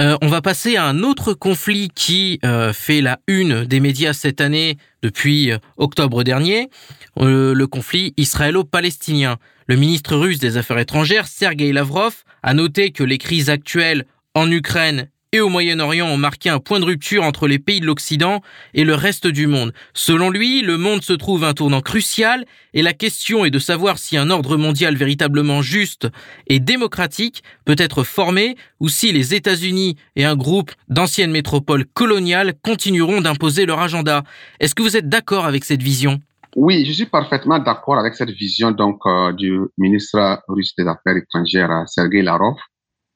Euh, 0.00 0.16
on 0.22 0.28
va 0.28 0.42
passer 0.42 0.76
à 0.76 0.86
un 0.86 1.02
autre 1.02 1.34
conflit 1.34 1.88
qui 1.94 2.38
euh, 2.44 2.72
fait 2.72 3.00
la 3.00 3.20
une 3.26 3.64
des 3.64 3.80
médias 3.80 4.12
cette 4.12 4.40
année 4.40 4.76
depuis 5.02 5.52
euh, 5.52 5.58
octobre 5.76 6.24
dernier, 6.24 6.68
le 7.16 7.64
conflit 7.66 8.12
israélo-palestinien. 8.16 9.38
Le 9.66 9.76
ministre 9.76 10.16
russe 10.16 10.38
des 10.38 10.56
Affaires 10.56 10.78
étrangères, 10.78 11.26
Sergei 11.26 11.72
Lavrov, 11.72 12.24
a 12.42 12.54
noté 12.54 12.90
que 12.90 13.04
les 13.04 13.18
crises 13.18 13.50
actuelles 13.50 14.04
en 14.34 14.50
Ukraine 14.50 15.08
et 15.32 15.40
au 15.40 15.48
Moyen-Orient 15.48 16.08
ont 16.08 16.16
marqué 16.16 16.48
un 16.48 16.58
point 16.58 16.80
de 16.80 16.84
rupture 16.84 17.22
entre 17.22 17.46
les 17.46 17.60
pays 17.60 17.80
de 17.80 17.86
l'Occident 17.86 18.40
et 18.74 18.82
le 18.82 18.94
reste 18.94 19.28
du 19.28 19.46
monde. 19.46 19.72
Selon 19.94 20.28
lui, 20.28 20.60
le 20.60 20.76
monde 20.76 21.02
se 21.02 21.12
trouve 21.12 21.44
à 21.44 21.48
un 21.48 21.54
tournant 21.54 21.82
crucial 21.82 22.44
et 22.74 22.82
la 22.82 22.92
question 22.92 23.44
est 23.44 23.50
de 23.50 23.60
savoir 23.60 23.98
si 23.98 24.16
un 24.16 24.28
ordre 24.28 24.56
mondial 24.56 24.96
véritablement 24.96 25.62
juste 25.62 26.08
et 26.48 26.58
démocratique 26.58 27.44
peut 27.64 27.76
être 27.78 28.02
formé 28.02 28.56
ou 28.80 28.88
si 28.88 29.12
les 29.12 29.32
États-Unis 29.32 29.96
et 30.16 30.24
un 30.24 30.34
groupe 30.34 30.72
d'anciennes 30.88 31.30
métropoles 31.30 31.84
coloniales 31.84 32.54
continueront 32.64 33.20
d'imposer 33.20 33.66
leur 33.66 33.78
agenda. 33.78 34.24
Est-ce 34.58 34.74
que 34.74 34.82
vous 34.82 34.96
êtes 34.96 35.08
d'accord 35.08 35.44
avec 35.44 35.64
cette 35.64 35.82
vision? 35.82 36.18
Oui, 36.56 36.84
je 36.84 36.90
suis 36.90 37.06
parfaitement 37.06 37.60
d'accord 37.60 38.00
avec 38.00 38.16
cette 38.16 38.30
vision 38.30 38.72
donc 38.72 38.98
euh, 39.06 39.32
du 39.32 39.60
ministre 39.78 40.42
russe 40.48 40.74
des 40.76 40.88
Affaires 40.88 41.16
étrangères 41.16 41.84
Sergei 41.86 42.22
Lavrov. 42.22 42.56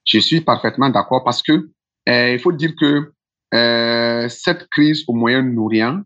Je 0.04 0.20
suis 0.20 0.42
parfaitement 0.42 0.90
d'accord 0.90 1.24
parce 1.24 1.42
que 1.42 1.52
euh, 1.52 1.66
il 2.06 2.38
faut 2.38 2.52
dire 2.52 2.72
que 2.78 3.12
euh, 3.54 4.28
cette 4.28 4.68
crise 4.68 5.04
au 5.06 5.14
Moyen-Orient, 5.14 6.02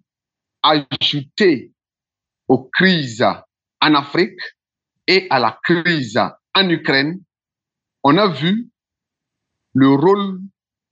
ajoutée 0.63 1.73
aux 2.47 2.69
crises 2.73 3.25
en 3.81 3.95
Afrique 3.95 4.41
et 5.07 5.27
à 5.31 5.39
la 5.39 5.59
crise 5.63 6.19
en 6.55 6.69
Ukraine, 6.69 7.21
on 8.05 8.17
a 8.19 8.29
vu 8.29 8.69
le 9.75 9.89
rôle 9.89 10.41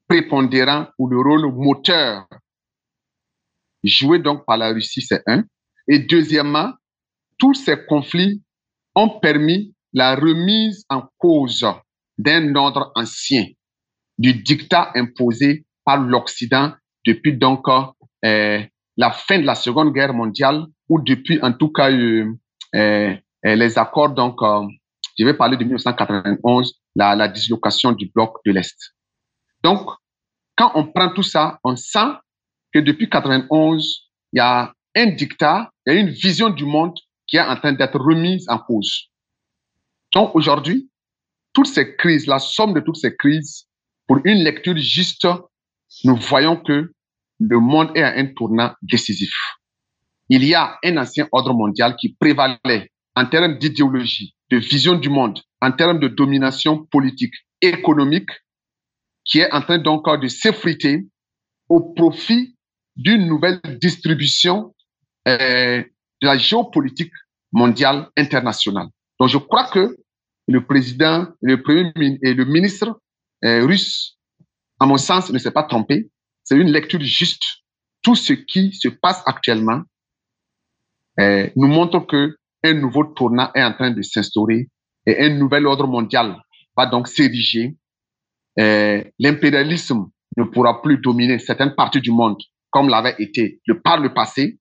prépondérant 0.08 0.86
ou 0.98 1.08
le 1.08 1.20
rôle 1.20 1.52
moteur 1.52 2.26
joué 3.82 4.18
donc 4.18 4.44
par 4.44 4.56
la 4.56 4.72
Russie, 4.72 5.02
c'est 5.02 5.22
un. 5.26 5.44
Et 5.88 6.00
deuxièmement, 6.00 6.72
tous 7.38 7.54
ces 7.54 7.84
conflits 7.86 8.42
ont 8.94 9.20
permis 9.20 9.74
la 9.92 10.14
remise 10.14 10.84
en 10.88 11.08
cause 11.18 11.66
d'un 12.18 12.54
ordre 12.54 12.92
ancien 12.94 13.46
du 14.18 14.34
dictat 14.34 14.92
imposé 14.94 15.64
par 15.84 15.98
l'Occident 15.98 16.72
depuis 17.06 17.36
donc 17.36 17.66
euh, 18.24 18.62
la 18.96 19.10
fin 19.10 19.38
de 19.38 19.44
la 19.44 19.54
Seconde 19.54 19.92
Guerre 19.92 20.14
mondiale 20.14 20.66
ou 20.88 21.00
depuis 21.00 21.40
en 21.42 21.52
tout 21.52 21.70
cas 21.70 21.90
euh, 21.90 22.32
euh, 22.74 23.14
les 23.42 23.78
accords 23.78 24.10
donc 24.10 24.38
je 25.18 25.24
vais 25.24 25.34
parler 25.34 25.56
de 25.56 25.64
1991 25.64 26.74
la, 26.94 27.14
la 27.14 27.28
dislocation 27.28 27.92
du 27.92 28.10
bloc 28.14 28.38
de 28.44 28.52
l'Est. 28.52 28.76
Donc 29.62 29.88
quand 30.56 30.72
on 30.74 30.86
prend 30.86 31.12
tout 31.12 31.22
ça, 31.22 31.58
on 31.62 31.76
sent 31.76 32.08
que 32.72 32.78
depuis 32.78 33.08
91 33.08 34.10
il 34.32 34.38
y 34.38 34.40
a 34.40 34.72
un 34.96 35.06
dictat, 35.06 35.70
il 35.86 35.92
y 35.92 35.96
a 35.96 36.00
une 36.00 36.10
vision 36.10 36.48
du 36.48 36.64
monde 36.64 36.98
qui 37.26 37.36
est 37.36 37.40
en 37.40 37.56
train 37.56 37.72
d'être 37.72 37.98
remise 37.98 38.48
en 38.48 38.58
cause. 38.58 39.10
Donc 40.12 40.34
aujourd'hui, 40.34 40.90
toutes 41.52 41.66
ces 41.66 41.96
crises, 41.96 42.26
la 42.26 42.38
somme 42.38 42.74
de 42.74 42.80
toutes 42.80 42.96
ces 42.96 43.14
crises 43.16 43.65
pour 44.06 44.20
une 44.24 44.42
lecture 44.42 44.76
juste, 44.76 45.26
nous 46.04 46.16
voyons 46.16 46.56
que 46.56 46.92
le 47.38 47.58
monde 47.58 47.90
est 47.94 48.02
à 48.02 48.16
un 48.16 48.26
tournant 48.26 48.72
décisif. 48.82 49.32
Il 50.28 50.44
y 50.44 50.54
a 50.54 50.78
un 50.84 50.96
ancien 50.96 51.28
ordre 51.32 51.54
mondial 51.54 51.96
qui 51.96 52.14
prévalait 52.14 52.90
en 53.14 53.26
termes 53.26 53.58
d'idéologie, 53.58 54.34
de 54.50 54.58
vision 54.58 54.94
du 54.94 55.08
monde, 55.08 55.40
en 55.60 55.72
termes 55.72 55.98
de 56.00 56.08
domination 56.08 56.84
politique, 56.86 57.34
économique, 57.60 58.30
qui 59.24 59.40
est 59.40 59.52
en 59.52 59.60
train 59.60 59.78
donc 59.78 60.06
de 60.20 60.28
s'effriter 60.28 61.06
au 61.68 61.80
profit 61.94 62.56
d'une 62.96 63.26
nouvelle 63.26 63.60
distribution 63.80 64.74
euh, 65.28 65.82
de 66.22 66.26
la 66.26 66.38
géopolitique 66.38 67.12
mondiale 67.52 68.08
internationale. 68.16 68.86
Donc 69.18 69.28
je 69.28 69.38
crois 69.38 69.68
que 69.68 69.96
le 70.48 70.64
président, 70.64 71.26
le 71.40 71.62
premier 71.62 72.18
et 72.22 72.34
le 72.34 72.44
ministre 72.44 73.00
russe, 73.42 74.16
à 74.78 74.86
mon 74.86 74.98
sens, 74.98 75.30
ne 75.30 75.38
s'est 75.38 75.50
pas 75.50 75.62
trompé. 75.62 76.10
C'est 76.44 76.56
une 76.56 76.70
lecture 76.70 77.00
juste. 77.00 77.42
Tout 78.02 78.14
ce 78.14 78.32
qui 78.32 78.72
se 78.72 78.88
passe 78.88 79.22
actuellement 79.26 79.82
euh, 81.18 81.48
nous 81.56 81.66
montre 81.66 82.00
que 82.00 82.36
un 82.62 82.74
nouveau 82.74 83.04
tournant 83.04 83.50
est 83.54 83.62
en 83.62 83.72
train 83.72 83.90
de 83.90 84.02
s'instaurer 84.02 84.68
et 85.06 85.24
un 85.24 85.30
nouvel 85.30 85.66
ordre 85.66 85.86
mondial 85.86 86.40
va 86.76 86.86
donc 86.86 87.08
s'ériger. 87.08 87.76
Euh, 88.58 89.02
l'impérialisme 89.18 90.06
ne 90.36 90.44
pourra 90.44 90.82
plus 90.82 90.98
dominer 90.98 91.38
certaines 91.38 91.74
parties 91.74 92.00
du 92.00 92.10
monde 92.10 92.40
comme 92.70 92.88
l'avait 92.88 93.16
été 93.18 93.60
le 93.66 93.80
par 93.80 93.98
le 93.98 94.12
passé. 94.12 94.58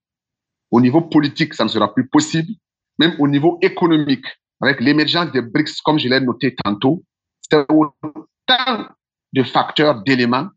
Au 0.72 0.82
niveau 0.82 1.02
politique, 1.02 1.54
ça 1.54 1.64
ne 1.66 1.70
sera 1.70 1.94
plus 1.94 2.08
possible. 2.08 2.52
Même 2.98 3.16
au 3.20 3.28
niveau 3.28 3.60
économique, 3.62 4.26
avec 4.62 4.80
l'émergence 4.80 5.32
des 5.32 5.42
BRICS, 5.42 5.82
comme 5.84 6.00
je 6.00 6.08
l'ai 6.08 6.22
noté 6.22 6.56
tantôt, 6.56 7.04
c'est 7.42 7.66
autant 8.48 8.88
de 9.34 9.44
facteurs, 9.44 10.04
d'éléments 10.04 10.48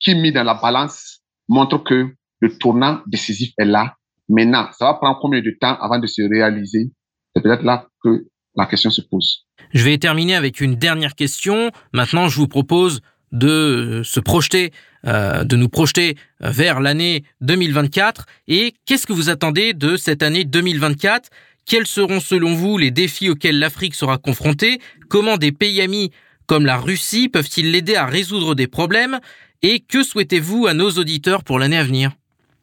qui, 0.00 0.14
mis 0.14 0.32
dans 0.32 0.44
la 0.44 0.54
balance, 0.54 1.20
montrent 1.48 1.82
que 1.82 2.08
le 2.40 2.58
tournant 2.58 3.00
décisif 3.06 3.52
est 3.58 3.64
là. 3.64 3.94
Maintenant, 4.28 4.68
ça 4.72 4.86
va 4.86 4.94
prendre 4.94 5.18
combien 5.20 5.40
de 5.40 5.56
temps 5.60 5.76
avant 5.80 5.98
de 5.98 6.06
se 6.06 6.22
réaliser? 6.22 6.90
C'est 7.34 7.42
peut-être 7.42 7.64
là 7.64 7.86
que 8.02 8.26
la 8.56 8.66
question 8.66 8.90
se 8.90 9.00
pose. 9.00 9.46
Je 9.72 9.84
vais 9.84 9.98
terminer 9.98 10.34
avec 10.34 10.60
une 10.60 10.76
dernière 10.76 11.14
question. 11.14 11.70
Maintenant, 11.92 12.28
je 12.28 12.36
vous 12.36 12.48
propose 12.48 13.00
de 13.32 14.02
se 14.04 14.20
projeter, 14.20 14.72
euh, 15.06 15.44
de 15.44 15.56
nous 15.56 15.68
projeter 15.68 16.16
vers 16.40 16.80
l'année 16.80 17.24
2024. 17.40 18.26
Et 18.46 18.74
qu'est-ce 18.86 19.06
que 19.06 19.12
vous 19.12 19.28
attendez 19.28 19.74
de 19.74 19.96
cette 19.96 20.22
année 20.22 20.44
2024 20.44 21.28
Quels 21.66 21.86
seront 21.86 22.20
selon 22.20 22.54
vous 22.54 22.78
les 22.78 22.90
défis 22.90 23.28
auxquels 23.30 23.58
l'Afrique 23.58 23.94
sera 23.94 24.16
confrontée? 24.18 24.80
Comment 25.08 25.36
des 25.36 25.52
pays 25.52 25.82
amis 25.82 26.10
comme 26.48 26.66
la 26.66 26.78
Russie 26.78 27.28
peuvent-ils 27.28 27.70
l'aider 27.70 27.94
à 27.94 28.06
résoudre 28.06 28.56
des 28.56 28.66
problèmes? 28.66 29.20
Et 29.62 29.80
que 29.80 30.02
souhaitez-vous 30.02 30.66
à 30.66 30.74
nos 30.74 30.90
auditeurs 30.90 31.44
pour 31.44 31.58
l'année 31.58 31.78
à 31.78 31.84
venir? 31.84 32.12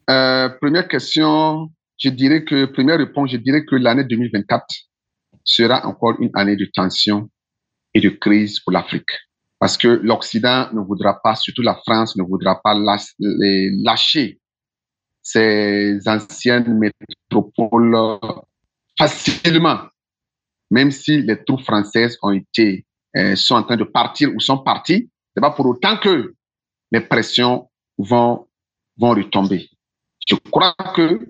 Euh, 0.10 0.50
Première 0.62 0.88
question, 0.88 1.70
je 1.98 2.10
dirais 2.10 2.44
que, 2.44 2.66
première 2.66 2.98
réponse, 2.98 3.32
je 3.32 3.38
dirais 3.38 3.64
que 3.64 3.76
l'année 3.76 4.04
2024 4.04 4.66
sera 5.44 5.86
encore 5.86 6.16
une 6.20 6.32
année 6.34 6.56
de 6.56 6.68
tension 6.74 7.30
et 7.94 8.02
de 8.02 8.10
crise 8.10 8.60
pour 8.60 8.74
l'Afrique. 8.74 9.10
Parce 9.60 9.78
que 9.78 9.88
l'Occident 9.88 10.68
ne 10.74 10.82
voudra 10.82 11.22
pas, 11.24 11.36
surtout 11.36 11.62
la 11.62 11.76
France, 11.76 12.16
ne 12.18 12.24
voudra 12.24 12.62
pas 12.62 12.76
lâcher 12.76 14.40
ces 15.22 16.00
anciennes 16.06 16.78
métropoles 16.78 17.98
facilement, 18.98 19.80
même 20.72 20.92
si 20.92 21.22
les 21.22 21.44
troupes 21.44 21.64
françaises 21.64 22.18
ont 22.22 22.32
été, 22.32 22.86
euh, 23.18 23.36
sont 23.36 23.56
en 23.56 23.64
train 23.64 23.78
de 23.78 23.84
partir 23.84 24.30
ou 24.36 24.40
sont 24.40 24.58
partis, 24.58 25.10
c'est 25.34 25.42
pas 25.42 25.52
pour 25.52 25.66
autant 25.68 25.98
que 25.98 26.34
les 26.92 27.02
pressions 27.02 27.70
vont, 27.98 28.48
vont 28.98 29.12
retomber. 29.12 29.70
Je 30.28 30.36
crois 30.36 30.76
que 30.96 31.28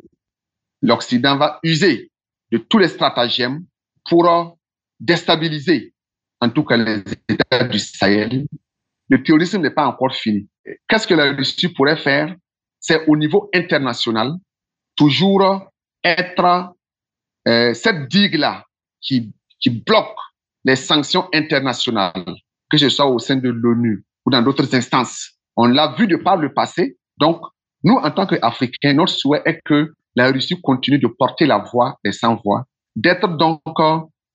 l'Occident 0.82 1.38
va 1.38 1.60
user 1.64 2.12
de 2.52 2.58
tous 2.58 2.78
les 2.78 2.88
stratagèmes 2.88 3.66
pour 4.10 4.58
déstabiliser 5.00 5.94
en 6.42 6.50
tout 6.50 6.64
cas 6.64 6.78
les 6.78 7.04
États 7.28 7.64
du 7.64 7.80
Sahel. 7.80 8.48
Le 9.10 9.24
terrorisme 9.24 9.62
n'est 9.62 9.72
pas 9.72 9.88
encore 9.88 10.16
fini. 10.16 10.48
Qu'est-ce 10.88 11.08
que 11.08 11.14
la 11.14 11.32
Russie 11.34 11.70
pourrait 11.70 11.98
faire? 11.98 12.36
C'est 12.80 13.06
au 13.08 13.18
niveau 13.18 13.50
international, 13.54 14.34
toujours 14.96 15.70
être 16.04 16.74
euh, 17.48 17.74
cette 17.74 18.08
digue-là 18.08 18.66
qui, 19.02 19.34
qui 19.60 19.70
bloque 19.70 20.18
les 20.66 20.76
sanctions 20.76 21.30
internationales, 21.34 22.26
que 22.70 22.78
ce 22.78 22.90
soit 22.90 23.06
au 23.06 23.20
sein 23.20 23.38
de 23.38 23.50
l'ONU 23.50 24.04
ou 24.26 24.32
dans 24.32 24.42
d'autres 24.42 24.76
instances. 24.76 25.32
On 25.56 25.68
l'a 25.68 25.96
vu 25.98 26.08
de 26.08 26.18
par 26.18 26.38
le 26.38 26.54
passé. 26.54 26.98
Donc, 27.18 27.40
nous, 27.84 27.96
en 27.96 28.12
tant 28.12 28.26
qu'Africains, 28.26 28.94
notre 28.94 29.14
souhait 29.14 29.44
est 29.46 29.62
que 29.64 29.94
la 30.16 30.32
Russie 30.32 30.60
continue 30.62 30.98
de 30.98 31.08
porter 31.08 31.46
la 31.46 31.60
voix 31.60 31.98
des 32.04 32.12
sans-voix, 32.12 32.66
d'être 32.96 33.28
donc 33.38 33.62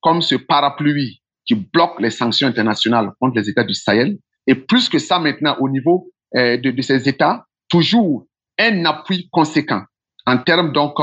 comme 0.00 0.22
ce 0.22 0.36
parapluie 0.36 1.20
qui 1.44 1.54
bloque 1.56 2.00
les 2.00 2.10
sanctions 2.10 2.46
internationales 2.46 3.10
contre 3.18 3.36
les 3.36 3.48
États 3.48 3.64
du 3.64 3.74
Sahel. 3.74 4.18
Et 4.46 4.54
plus 4.54 4.88
que 4.88 4.98
ça 4.98 5.18
maintenant, 5.18 5.56
au 5.58 5.68
niveau 5.68 6.10
euh, 6.36 6.56
de, 6.56 6.80
ces 6.80 7.08
États, 7.08 7.44
toujours 7.68 8.26
un 8.58 8.84
appui 8.84 9.28
conséquent 9.32 9.82
en 10.26 10.38
termes 10.38 10.72
donc 10.72 10.94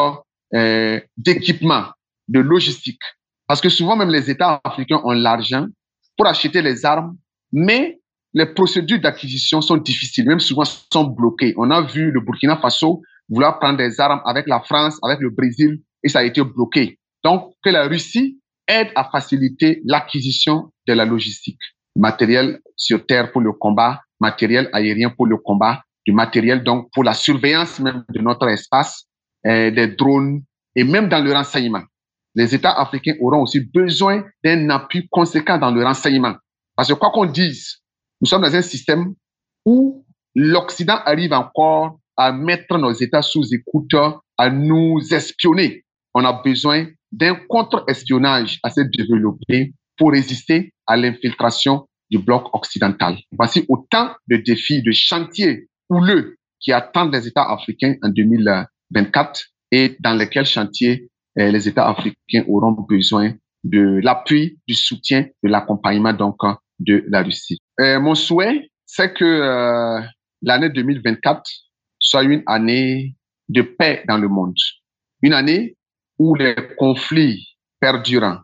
euh, 0.53 1.01
d'équipement, 1.17 1.85
de 2.27 2.39
logistique. 2.39 3.01
Parce 3.47 3.61
que 3.61 3.69
souvent 3.69 3.95
même 3.95 4.09
les 4.09 4.29
États 4.29 4.59
africains 4.63 5.01
ont 5.03 5.11
l'argent 5.11 5.65
pour 6.17 6.27
acheter 6.27 6.61
les 6.61 6.85
armes, 6.85 7.17
mais 7.51 7.99
les 8.33 8.45
procédures 8.45 8.99
d'acquisition 8.99 9.61
sont 9.61 9.77
difficiles, 9.77 10.27
même 10.27 10.39
souvent 10.39 10.65
sont 10.65 11.05
bloquées. 11.05 11.53
On 11.57 11.71
a 11.71 11.81
vu 11.81 12.11
le 12.11 12.19
Burkina 12.19 12.57
Faso 12.57 13.01
vouloir 13.29 13.59
prendre 13.59 13.77
des 13.77 13.99
armes 13.99 14.21
avec 14.25 14.47
la 14.47 14.59
France, 14.59 14.99
avec 15.03 15.19
le 15.19 15.29
Brésil, 15.29 15.81
et 16.03 16.09
ça 16.09 16.19
a 16.19 16.23
été 16.23 16.43
bloqué. 16.43 16.99
Donc, 17.23 17.53
que 17.63 17.69
la 17.69 17.87
Russie 17.87 18.39
aide 18.67 18.89
à 18.95 19.05
faciliter 19.05 19.81
l'acquisition 19.85 20.71
de 20.87 20.93
la 20.93 21.05
logistique, 21.05 21.59
matériel 21.95 22.59
sur 22.75 23.05
terre 23.05 23.31
pour 23.31 23.41
le 23.41 23.53
combat, 23.53 24.01
matériel 24.19 24.69
aérien 24.73 25.09
pour 25.09 25.25
le 25.25 25.37
combat, 25.37 25.83
du 26.05 26.13
matériel 26.13 26.63
donc 26.63 26.89
pour 26.93 27.03
la 27.03 27.13
surveillance 27.13 27.79
même 27.79 28.03
de 28.09 28.21
notre 28.21 28.47
espace, 28.47 29.05
euh, 29.45 29.71
des 29.71 29.87
drones 29.87 30.41
et 30.75 30.83
même 30.83 31.09
dans 31.09 31.23
le 31.23 31.33
renseignement. 31.33 31.83
Les 32.37 32.53
États 32.53 32.79
africains 32.79 33.15
auront 33.19 33.41
aussi 33.41 33.61
besoin 33.61 34.23
d'un 34.43 34.69
appui 34.69 35.07
conséquent 35.09 35.57
dans 35.57 35.71
le 35.71 35.83
renseignement. 35.83 36.35
Parce 36.75 36.87
que 36.87 36.93
quoi 36.93 37.09
qu'on 37.09 37.25
dise, 37.25 37.79
nous 38.21 38.27
sommes 38.27 38.43
dans 38.43 38.55
un 38.55 38.61
système 38.61 39.15
où 39.65 40.05
l'Occident 40.35 40.99
arrive 41.03 41.33
encore 41.33 41.99
à 42.15 42.31
mettre 42.31 42.77
nos 42.77 42.91
États 42.91 43.23
sous 43.23 43.43
écoute, 43.51 43.95
à 44.37 44.51
nous 44.51 44.99
espionner. 45.11 45.83
On 46.13 46.23
a 46.25 46.33
besoin 46.43 46.85
d'un 47.11 47.33
contre-espionnage 47.49 48.59
assez 48.61 48.85
développé 48.85 49.73
pour 49.97 50.11
résister 50.11 50.71
à 50.85 50.95
l'infiltration 50.95 51.87
du 52.11 52.19
bloc 52.19 52.53
occidental. 52.53 53.17
Voici 53.31 53.65
autant 53.67 54.11
de 54.27 54.37
défis, 54.37 54.83
de 54.83 54.91
chantiers 54.91 55.69
houleux 55.89 56.37
qui 56.59 56.71
attendent 56.71 57.13
les 57.15 57.27
États 57.27 57.51
africains 57.51 57.95
en 58.03 58.09
2024 58.09 59.41
et 59.71 59.97
dans 59.99 60.13
lesquels 60.13 60.45
chantiers 60.45 61.09
les 61.37 61.67
États 61.67 61.87
africains 61.87 62.43
auront 62.47 62.71
besoin 62.71 63.33
de 63.63 63.99
l'appui, 64.03 64.59
du 64.67 64.73
soutien, 64.73 65.27
de 65.43 65.49
l'accompagnement 65.49 66.13
donc 66.13 66.37
de 66.79 67.05
la 67.07 67.23
Russie. 67.23 67.59
Eh, 67.79 67.97
mon 67.97 68.15
souhait, 68.15 68.69
c'est 68.85 69.13
que 69.13 69.25
euh, 69.25 70.01
l'année 70.41 70.69
2024 70.69 71.43
soit 71.99 72.23
une 72.23 72.43
année 72.45 73.15
de 73.49 73.61
paix 73.61 74.03
dans 74.07 74.17
le 74.17 74.27
monde, 74.27 74.55
une 75.21 75.33
année 75.33 75.75
où 76.19 76.35
les 76.35 76.55
conflits 76.77 77.57
perdurants 77.79 78.39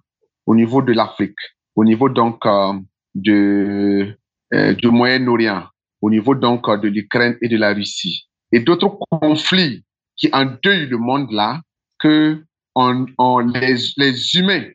au 0.46 0.56
niveau 0.56 0.82
de 0.82 0.94
l'Afrique, 0.94 1.38
au 1.76 1.84
niveau 1.84 2.10
donc 2.10 2.46
euh, 2.46 2.74
de, 3.16 4.18
euh, 4.54 4.74
du 4.74 4.88
Moyen-Orient, 4.89 5.64
au 6.02 6.10
niveau 6.10 6.36
donc 6.36 6.70
de 6.70 6.88
l'Ukraine 6.88 7.38
et 7.41 7.48
de 7.48 7.58
la 7.58 7.74
Russie, 7.74 8.28
et 8.52 8.60
d'autres 8.60 8.98
conflits 9.10 9.84
qui 10.16 10.30
endeuillent 10.34 10.88
le 10.88 10.98
monde 10.98 11.32
là, 11.32 11.62
que 12.00 12.44
on, 12.76 13.39
les, 13.39 14.36
humains 14.36 14.65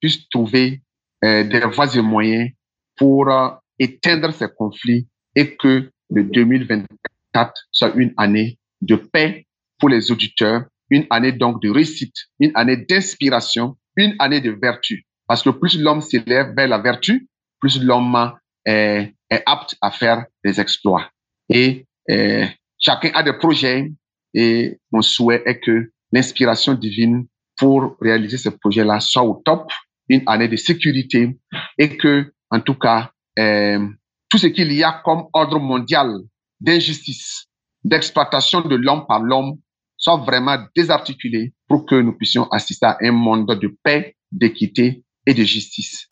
puissent 0.00 0.28
trouver 0.28 0.82
euh, 1.24 1.44
des 1.44 1.60
voies 1.60 1.94
et 1.96 2.00
moyens 2.02 2.50
pour 2.96 3.28
euh, 3.28 3.48
éteindre 3.78 4.32
ces 4.32 4.48
conflits 4.48 5.06
et 5.34 5.56
que 5.56 5.90
le 6.10 6.24
2024 6.24 7.52
soit 7.72 7.94
une 7.94 8.12
année 8.16 8.58
de 8.80 8.96
paix 8.96 9.46
pour 9.78 9.88
les 9.88 10.10
auditeurs 10.10 10.64
une 10.90 11.06
année 11.10 11.32
donc 11.32 11.62
de 11.62 11.70
réussite, 11.70 12.14
une 12.40 12.52
année 12.54 12.76
d'inspiration, 12.76 13.76
une 13.96 14.14
année 14.18 14.40
de 14.40 14.50
vertu. 14.50 15.04
Parce 15.26 15.42
que 15.42 15.50
plus 15.50 15.78
l'homme 15.80 16.00
s'élève 16.00 16.54
vers 16.54 16.68
la 16.68 16.78
vertu, 16.78 17.28
plus 17.58 17.82
l'homme 17.82 18.32
est, 18.64 19.14
est, 19.30 19.42
apte 19.46 19.76
à 19.80 19.90
faire 19.90 20.26
des 20.44 20.60
exploits. 20.60 21.08
Et 21.48 21.86
euh, 22.10 22.46
chacun 22.78 23.10
a 23.14 23.22
des 23.22 23.32
projets 23.32 23.90
et 24.34 24.78
mon 24.92 25.02
souhait 25.02 25.42
est 25.46 25.60
que 25.60 25.90
l'inspiration 26.12 26.74
divine 26.74 27.26
pour 27.56 27.96
réaliser 28.00 28.36
ce 28.36 28.48
projet-là 28.48 29.00
soit 29.00 29.22
au 29.22 29.42
top, 29.44 29.70
une 30.08 30.22
année 30.26 30.48
de 30.48 30.56
sécurité 30.56 31.36
et 31.78 31.96
que, 31.96 32.32
en 32.50 32.60
tout 32.60 32.74
cas, 32.74 33.10
euh, 33.38 33.86
tout 34.28 34.38
ce 34.38 34.46
qu'il 34.48 34.72
y 34.72 34.82
a 34.82 35.00
comme 35.04 35.24
ordre 35.32 35.58
mondial 35.58 36.12
d'injustice, 36.60 37.46
d'exploitation 37.84 38.60
de 38.62 38.76
l'homme 38.76 39.06
par 39.06 39.22
l'homme 39.22 39.58
soit 39.96 40.16
vraiment 40.18 40.58
désarticulés 40.76 41.52
pour 41.68 41.86
que 41.86 41.94
nous 41.94 42.12
puissions 42.12 42.44
assister 42.50 42.86
à 42.86 42.98
un 43.00 43.12
monde 43.12 43.46
de 43.46 43.74
paix, 43.82 44.16
d'équité 44.32 45.02
et 45.26 45.34
de 45.34 45.42
justice. 45.44 46.08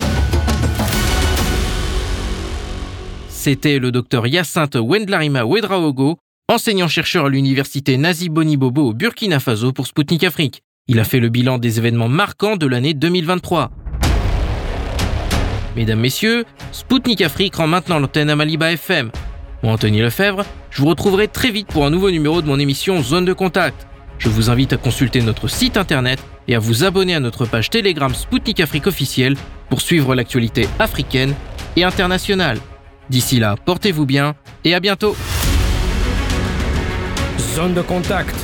C'était 3.28 3.78
le 3.78 3.90
docteur 3.90 4.26
Hyacinthe 4.26 4.76
Wendlarima 4.76 5.44
Wedraogo, 5.44 6.16
enseignant-chercheur 6.48 7.26
à 7.26 7.28
l'université 7.28 7.96
Nazi 7.96 8.28
Boni 8.28 8.56
Bobo 8.56 8.90
au 8.90 8.94
Burkina 8.94 9.40
Faso 9.40 9.72
pour 9.72 9.86
Sputnik 9.86 10.22
Afrique. 10.24 10.62
Il 10.88 10.98
a 10.98 11.04
fait 11.04 11.20
le 11.20 11.28
bilan 11.28 11.58
des 11.58 11.78
événements 11.78 12.08
marquants 12.08 12.56
de 12.56 12.66
l'année 12.66 12.92
2023. 12.92 13.70
Mesdames, 15.76 16.00
Messieurs, 16.00 16.44
Sputnik 16.72 17.20
Afrique 17.20 17.54
rend 17.54 17.68
maintenant 17.68 18.00
l'antenne 18.00 18.28
à 18.30 18.34
Maliba 18.34 18.72
FM. 18.72 19.12
Moi, 19.62 19.72
Anthony 19.72 20.00
Lefebvre, 20.00 20.44
je 20.70 20.82
vous 20.82 20.88
retrouverai 20.88 21.28
très 21.28 21.52
vite 21.52 21.68
pour 21.68 21.86
un 21.86 21.90
nouveau 21.90 22.10
numéro 22.10 22.42
de 22.42 22.48
mon 22.48 22.58
émission 22.58 23.00
Zone 23.00 23.24
de 23.24 23.32
Contact. 23.32 23.86
Je 24.18 24.28
vous 24.28 24.50
invite 24.50 24.72
à 24.72 24.76
consulter 24.76 25.20
notre 25.20 25.46
site 25.46 25.76
internet 25.76 26.18
et 26.48 26.56
à 26.56 26.58
vous 26.58 26.82
abonner 26.82 27.14
à 27.14 27.20
notre 27.20 27.46
page 27.46 27.70
Telegram 27.70 28.12
Spoutnik 28.12 28.58
Afrique 28.58 28.88
officielle 28.88 29.36
pour 29.68 29.82
suivre 29.82 30.16
l'actualité 30.16 30.68
africaine 30.80 31.34
et 31.76 31.84
internationale. 31.84 32.58
D'ici 33.08 33.38
là, 33.38 33.54
portez-vous 33.64 34.04
bien 34.04 34.34
et 34.64 34.74
à 34.74 34.80
bientôt 34.80 35.14
Zone 37.54 37.74
de 37.74 37.82
contact, 37.82 38.34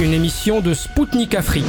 une 0.00 0.12
émission 0.12 0.60
de 0.60 0.74
Spoutnik 0.74 1.34
Afrique. 1.34 1.64